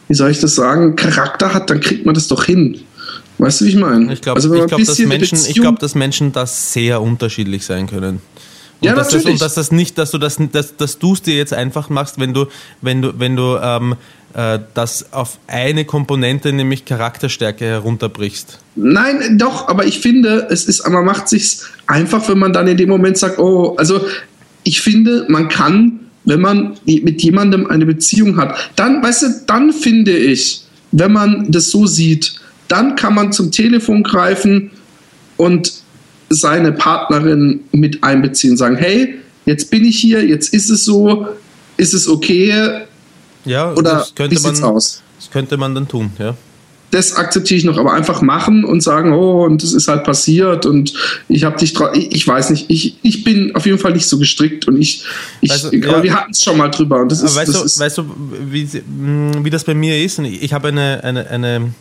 [0.06, 2.78] wie soll ich das sagen, Charakter hat, dann kriegt man das doch hin.
[3.38, 4.12] Weißt du, wie ich meine?
[4.12, 8.20] Ich glaube, also, glaub, dass, Menschen, ich glaub, dass Menschen das sehr unterschiedlich sein können.
[8.80, 11.22] Und, Ja, dass das, und dass das nicht, dass du das, dass, dass du es
[11.22, 12.46] dir jetzt einfach machst, wenn du,
[12.80, 13.96] wenn du, wenn du ähm, äh,
[14.34, 18.58] das auf eine Komponente, nämlich Charakterstärke, herunterbrichst.
[18.74, 22.76] Nein, doch, aber ich finde, es ist, man macht sich's einfach, wenn man dann in
[22.76, 24.04] dem Moment sagt, oh, also
[24.64, 29.72] ich finde, man kann, wenn man mit jemandem eine Beziehung hat, dann, weißt du, dann
[29.72, 32.34] finde ich, wenn man das so sieht,
[32.66, 34.72] dann kann man zum Telefon greifen
[35.36, 35.72] und
[36.28, 39.16] seine Partnerin mit einbeziehen, sagen, hey,
[39.46, 41.28] jetzt bin ich hier, jetzt ist es so,
[41.76, 42.83] ist es okay
[43.44, 45.02] Ja, oder das wie könnte sieht's man, aus?
[45.18, 46.34] das könnte man dann tun, ja.
[46.90, 50.64] das akzeptiere ich noch, aber einfach machen und sagen, oh, und das ist halt passiert
[50.64, 50.92] und
[51.28, 54.18] ich habe dich ich, ich weiß nicht, ich, ich bin auf jeden Fall nicht so
[54.18, 55.04] gestrickt und ich,
[55.40, 56.02] ich Also, aber ja.
[56.02, 58.04] wir hatten es schon mal drüber und das ist, weißt, das du, ist weißt du,
[58.48, 60.18] wie, mh, wie das bei mir ist?
[60.20, 61.74] Ich ich habe eine, eine, eine,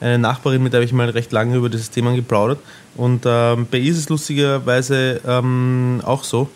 [0.00, 2.60] eine Nachbarin, mit der ich mal recht lange über dieses Thema geplaudert.
[2.96, 6.48] Und ähm, bei ihr ist es lustigerweise ähm, auch so,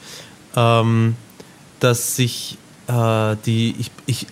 [0.57, 1.15] ähm,
[1.81, 4.27] dass sich äh, die, ich, ich,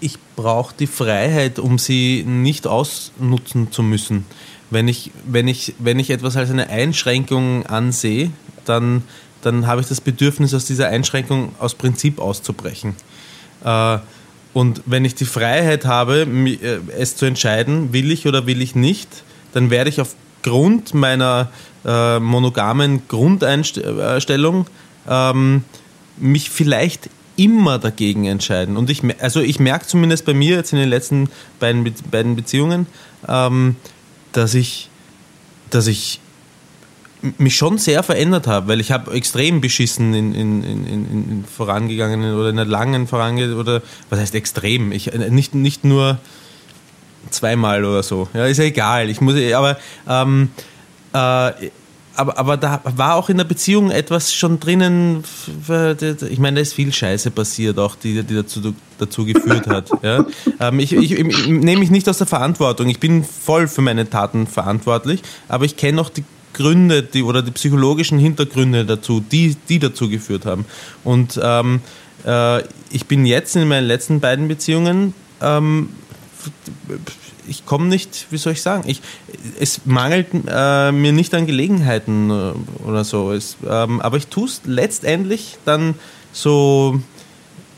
[0.00, 4.26] ich brauche die Freiheit, um sie nicht ausnutzen zu müssen.
[4.70, 8.30] Wenn ich, wenn ich, wenn ich etwas als eine Einschränkung ansehe,
[8.64, 9.02] dann,
[9.42, 12.94] dann habe ich das Bedürfnis, aus dieser Einschränkung aus Prinzip auszubrechen.
[13.64, 13.98] Äh,
[14.52, 18.74] und wenn ich die Freiheit habe, äh, es zu entscheiden, will ich oder will ich
[18.74, 21.50] nicht, dann werde ich auf aufgrund meiner
[21.84, 24.66] äh, monogamen Grundeinstellung
[25.08, 25.64] ähm,
[26.16, 28.76] mich vielleicht immer dagegen entscheiden.
[28.76, 32.36] Und ich, also ich merke zumindest bei mir jetzt in den letzten beiden, Be beiden
[32.36, 32.86] Beziehungen,
[33.26, 33.76] ähm,
[34.32, 34.90] dass ich,
[35.70, 36.20] dass ich
[37.38, 42.34] mich schon sehr verändert habe, weil ich habe extrem beschissen in, in, in, in, vorangegangenen
[42.34, 44.92] oder in einer langen vorangegangenen oder was heißt extrem?
[44.92, 46.18] Ich äh, nicht, nicht nur
[47.30, 48.28] zweimal oder so.
[48.34, 49.10] Ja, ist ja egal.
[49.10, 49.78] Ich muss, aber
[50.08, 50.50] ähm,
[51.12, 51.70] äh,
[52.18, 55.22] aber, aber da war auch in der Beziehung etwas schon drinnen.
[56.30, 59.90] Ich meine, da ist viel Scheiße passiert, auch die, die dazu, dazu geführt hat.
[60.02, 60.24] Ja?
[60.60, 62.88] Ähm, ich, ich, ich nehme mich nicht aus der Verantwortung.
[62.88, 66.24] Ich bin voll für meine Taten verantwortlich, aber ich kenne auch die
[66.54, 70.64] Gründe die, oder die psychologischen Hintergründe dazu, die, die dazu geführt haben.
[71.04, 71.80] Und ähm,
[72.24, 75.90] äh, ich bin jetzt in meinen letzten beiden Beziehungen ähm,
[77.48, 79.00] ich komme nicht, wie soll ich sagen, ich,
[79.58, 83.32] es mangelt äh, mir nicht an Gelegenheiten äh, oder so.
[83.32, 85.94] Es, ähm, aber ich tue es letztendlich dann
[86.32, 87.00] so,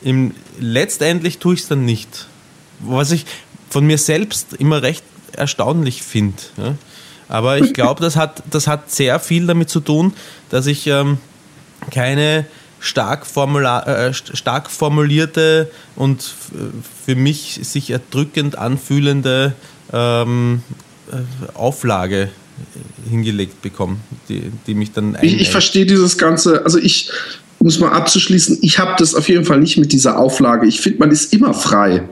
[0.03, 2.27] im, letztendlich tue ich es dann nicht.
[2.81, 3.27] Was ich
[3.69, 6.43] von mir selbst immer recht erstaunlich finde.
[6.57, 6.75] Ja?
[7.29, 10.15] Aber ich glaube, das hat, das hat sehr viel damit zu tun,
[10.49, 11.19] dass ich ähm,
[11.91, 12.47] keine
[12.81, 16.23] stark, äh, stark formulierte und
[17.07, 19.53] für mich sich erdrückend anfühlende
[19.93, 20.63] ähm,
[21.13, 22.31] äh, Auflage
[23.09, 27.11] hingelegt bekommen, die, die mich dann Ich, ich verstehe dieses Ganze, also ich
[27.59, 30.67] muss mal abzuschließen, ich habe das auf jeden Fall nicht mit dieser Auflage.
[30.67, 32.09] Ich finde, man ist immer frei.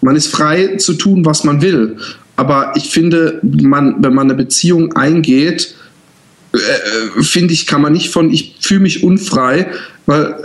[0.00, 1.98] Man ist frei zu tun, was man will.
[2.36, 5.74] Aber ich finde, man, wenn man eine Beziehung eingeht,
[6.52, 9.68] äh, finde ich, kann man nicht von ich fühle mich unfrei
[10.06, 10.36] weil,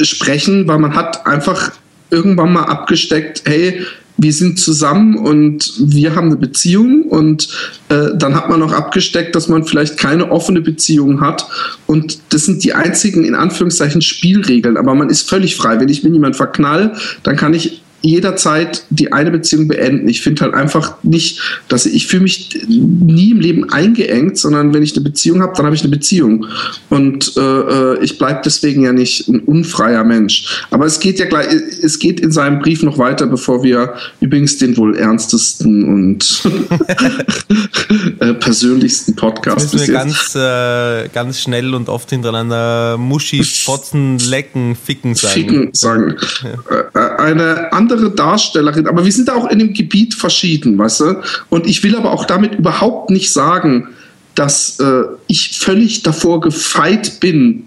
[0.00, 1.72] äh, sprechen, weil man hat einfach
[2.10, 3.84] irgendwann mal abgesteckt, hey,
[4.16, 7.48] wir sind zusammen und wir haben eine Beziehung und
[7.88, 11.46] äh, dann hat man noch abgesteckt, dass man vielleicht keine offene Beziehung hat
[11.86, 15.80] und das sind die einzigen in Anführungszeichen Spielregeln, aber man ist völlig frei.
[15.80, 20.08] Wenn ich mir jemand verknall, dann kann ich jederzeit die eine Beziehung beenden.
[20.08, 24.72] Ich finde halt einfach nicht, dass ich, ich fühle mich nie im Leben eingeengt, sondern
[24.72, 26.46] wenn ich eine Beziehung habe, dann habe ich eine Beziehung.
[26.88, 30.64] Und äh, äh ich bleibe deswegen ja nicht ein unfreier Mensch.
[30.70, 31.48] Aber es geht ja gleich,
[31.82, 36.42] es geht in seinem Brief noch weiter, bevor wir übrigens den wohl ernstesten und
[38.20, 39.92] äh, persönlichsten Podcast bis jetzt.
[39.92, 45.34] ganz, äh, ganz schnell und oft hintereinander Muschi, Fotzen, Lecken, Ficken sagen.
[45.34, 46.16] Ficken sagen.
[46.42, 47.16] Ja.
[47.16, 51.00] Äh, eine andere andere Darstellerin, aber wir sind da auch in dem Gebiet verschieden, weißt
[51.00, 51.22] du?
[51.48, 53.88] Und ich will aber auch damit überhaupt nicht sagen,
[54.34, 57.64] dass äh, ich völlig davor gefeit bin,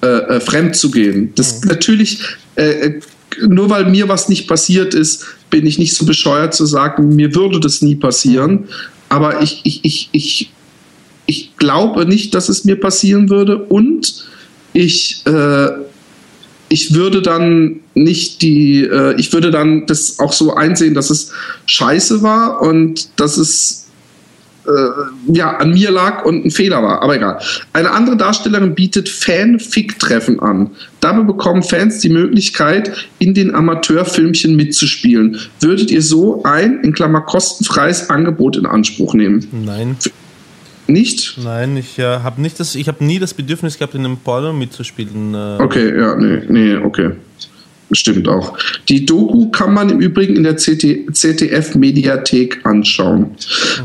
[0.00, 1.32] äh, äh, fremd zu gehen.
[1.34, 1.68] Das mhm.
[1.70, 2.20] natürlich,
[2.54, 3.00] äh, äh,
[3.46, 7.34] nur weil mir was nicht passiert ist, bin ich nicht so bescheuert zu sagen, mir
[7.34, 8.68] würde das nie passieren.
[9.08, 10.52] Aber ich, ich, ich, ich,
[11.26, 14.24] ich glaube nicht, dass es mir passieren würde und
[14.72, 15.68] ich äh,
[16.68, 21.32] ich würde dann nicht die, äh, ich würde dann das auch so einsehen, dass es
[21.66, 23.88] scheiße war und dass es
[24.66, 27.02] äh, ja an mir lag und ein Fehler war.
[27.02, 27.40] Aber egal.
[27.72, 30.70] Eine andere Darstellerin bietet Fan-Fick-Treffen an.
[31.00, 35.38] Dabei bekommen Fans die Möglichkeit, in den Amateurfilmchen mitzuspielen.
[35.60, 39.46] Würdet ihr so ein, in Klammer kostenfreies Angebot in Anspruch nehmen?
[39.64, 39.96] Nein.
[40.88, 41.36] Nicht?
[41.36, 44.54] Nein, ich äh, habe nicht das, ich habe nie das Bedürfnis gehabt, in einem Porno
[44.54, 45.34] mitzuspielen.
[45.34, 45.62] Äh.
[45.62, 47.12] Okay, ja, nee, nee, okay.
[47.90, 48.52] Stimmt auch.
[48.90, 53.20] Die Doku kann man im Übrigen in der ZDF-Mediathek anschauen.
[53.20, 53.28] Mhm.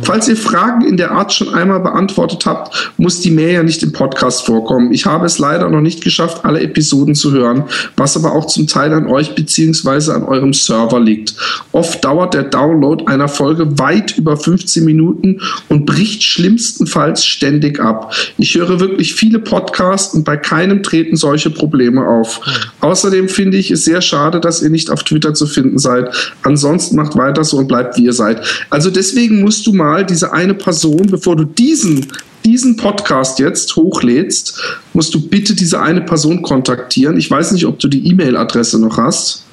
[0.02, 3.82] Falls ihr Fragen in der Art schon einmal beantwortet habt, muss die Mail ja nicht
[3.82, 4.92] im Podcast vorkommen.
[4.92, 7.64] Ich habe es leider noch nicht geschafft, alle Episoden zu hören,
[7.96, 10.12] was aber auch zum Teil an euch bzw.
[10.12, 11.36] an eurem Server liegt.
[11.72, 15.40] Oft dauert der Download einer Folge weit über 15 Minuten
[15.70, 18.14] und bricht schlimmstenfalls ständig ab.
[18.38, 22.46] Ich höre wirklich viele Podcasts und bei keinem treten solche Probleme auf.
[22.46, 22.52] Mhm.
[22.82, 26.10] Außerdem finde ich es sehr sehr schade, dass ihr nicht auf Twitter zu finden seid.
[26.42, 28.42] Ansonsten macht weiter so und bleibt wie ihr seid.
[28.72, 32.08] Also deswegen musst du mal diese eine Person, bevor du diesen
[32.44, 34.62] diesen Podcast jetzt hochlädst,
[34.92, 37.16] musst du bitte diese eine Person kontaktieren.
[37.18, 39.46] Ich weiß nicht, ob du die E-Mail-Adresse noch hast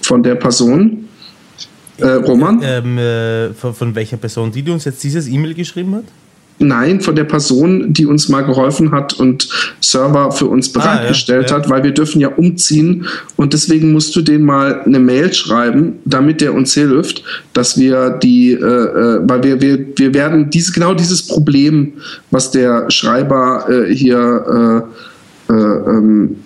[0.00, 1.08] von der Person.
[1.98, 2.60] Äh, Roman?
[2.62, 6.04] Ähm, äh, von, von welcher Person, die, die uns jetzt dieses E-Mail geschrieben hat?
[6.58, 9.48] Nein, von der Person, die uns mal geholfen hat und
[9.80, 11.62] Server für uns bereitgestellt ah, ja, ja.
[11.62, 13.06] hat, weil wir dürfen ja umziehen.
[13.36, 17.22] Und deswegen musst du den mal eine Mail schreiben, damit der uns hilft,
[17.52, 21.92] dass wir die, äh, äh, weil wir, wir, wir werden diese, genau dieses Problem,
[22.30, 24.86] was der Schreiber äh, hier
[25.48, 26.36] äh, äh, ähm,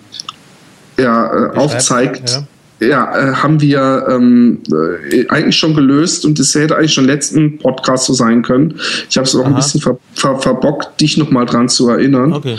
[0.97, 2.47] ja, äh, aufzeigt, ja,
[2.89, 8.05] äh, haben wir ähm, äh, eigentlich schon gelöst und das hätte eigentlich schon letzten Podcast
[8.05, 8.79] so sein können.
[9.09, 12.33] Ich habe es auch ein bisschen ver ver verbockt, dich nochmal dran zu erinnern.
[12.33, 12.57] Okay.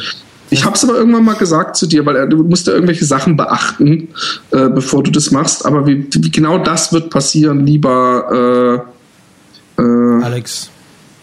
[0.50, 3.06] Ich habe es aber irgendwann mal gesagt zu dir, weil äh, du musst ja irgendwelche
[3.06, 4.08] Sachen beachten,
[4.50, 5.64] äh, bevor du das machst.
[5.64, 8.84] Aber wie, wie genau das wird passieren, lieber
[9.78, 10.70] äh, äh, Alex.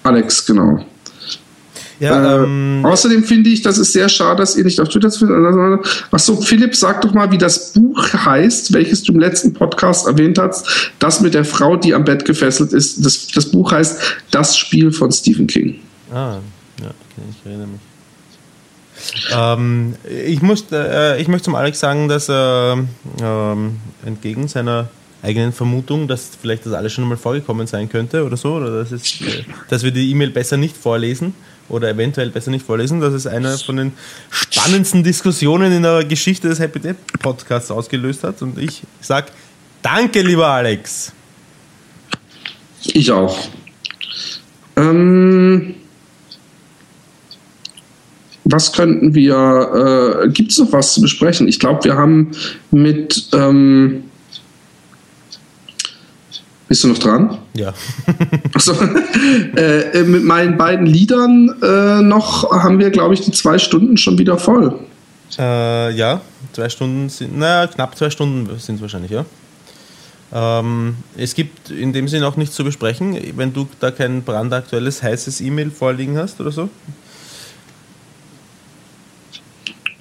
[0.04, 0.84] Alex, genau.
[2.00, 5.10] Ja, Äh, ähm, außerdem finde ich, das ist sehr schade, dass ihr nicht auf Twitter
[5.10, 5.80] zu finden.
[6.12, 10.40] Achso, Philipp, sag doch mal, wie das Buch heißt, welches du im letzten Podcast erwähnt
[10.40, 10.92] hast.
[11.00, 13.06] Das mit der Frau, die am Bett gefesselt ist.
[13.06, 14.00] Das, das Buch heißt
[14.32, 15.76] Das Spiel von Stephen King.
[16.12, 16.38] Ah,
[16.82, 17.82] ja, okay, ich erinnere mich.
[19.32, 19.96] Ähm,
[20.26, 22.80] ich, muss, äh, ich möchte zum Alex sagen, dass er
[23.22, 24.90] ähm, entgegen seiner
[25.22, 28.92] eigenen Vermutung, dass vielleicht das alles schon mal vorgekommen sein könnte oder so, oder dass,
[28.92, 31.34] es, äh, dass wir die E-Mail besser nicht vorlesen
[31.70, 33.94] oder eventuell besser nicht vorlesen, dass es eine von den
[34.30, 38.42] spannendsten Diskussionen in der Geschichte des Happy Dead Podcasts ausgelöst hat.
[38.42, 39.28] Und ich sage
[39.82, 41.14] Danke, lieber Alex.
[42.84, 43.38] Ich auch.
[44.76, 45.76] Ähm,
[48.44, 51.48] was könnten wir, äh, gibt es noch was zu besprechen?
[51.48, 52.32] Ich glaube, wir haben
[52.72, 54.06] mit, ähm,
[56.70, 57.40] bist du noch dran?
[57.56, 57.74] Ja.
[58.54, 58.74] Achso,
[59.56, 63.98] äh, äh, mit meinen beiden Liedern äh, noch haben wir, glaube ich, die zwei Stunden
[63.98, 64.80] schon wieder voll.
[65.38, 66.22] Äh, ja,
[66.54, 69.26] zwei Stunden sind, naja, knapp zwei Stunden sind es wahrscheinlich, ja.
[70.32, 75.02] Ähm, es gibt in dem Sinn auch nichts zu besprechen, wenn du da kein brandaktuelles,
[75.02, 76.70] heißes E-Mail vorliegen hast oder so.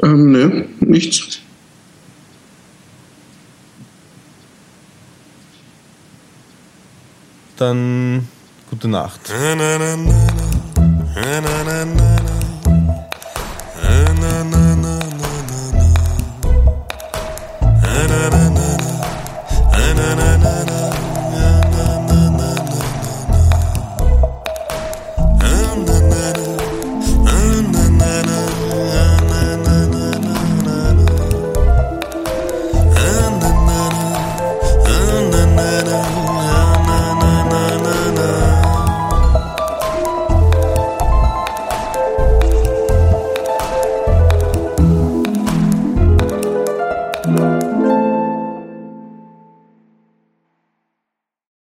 [0.03, 1.41] Ähm, ne, nichts.
[7.59, 8.29] dann
[8.71, 9.21] gute Nacht.
[9.29, 12.17] Na, na, na, na, na, na, na,
[13.83, 14.58] na, na, na.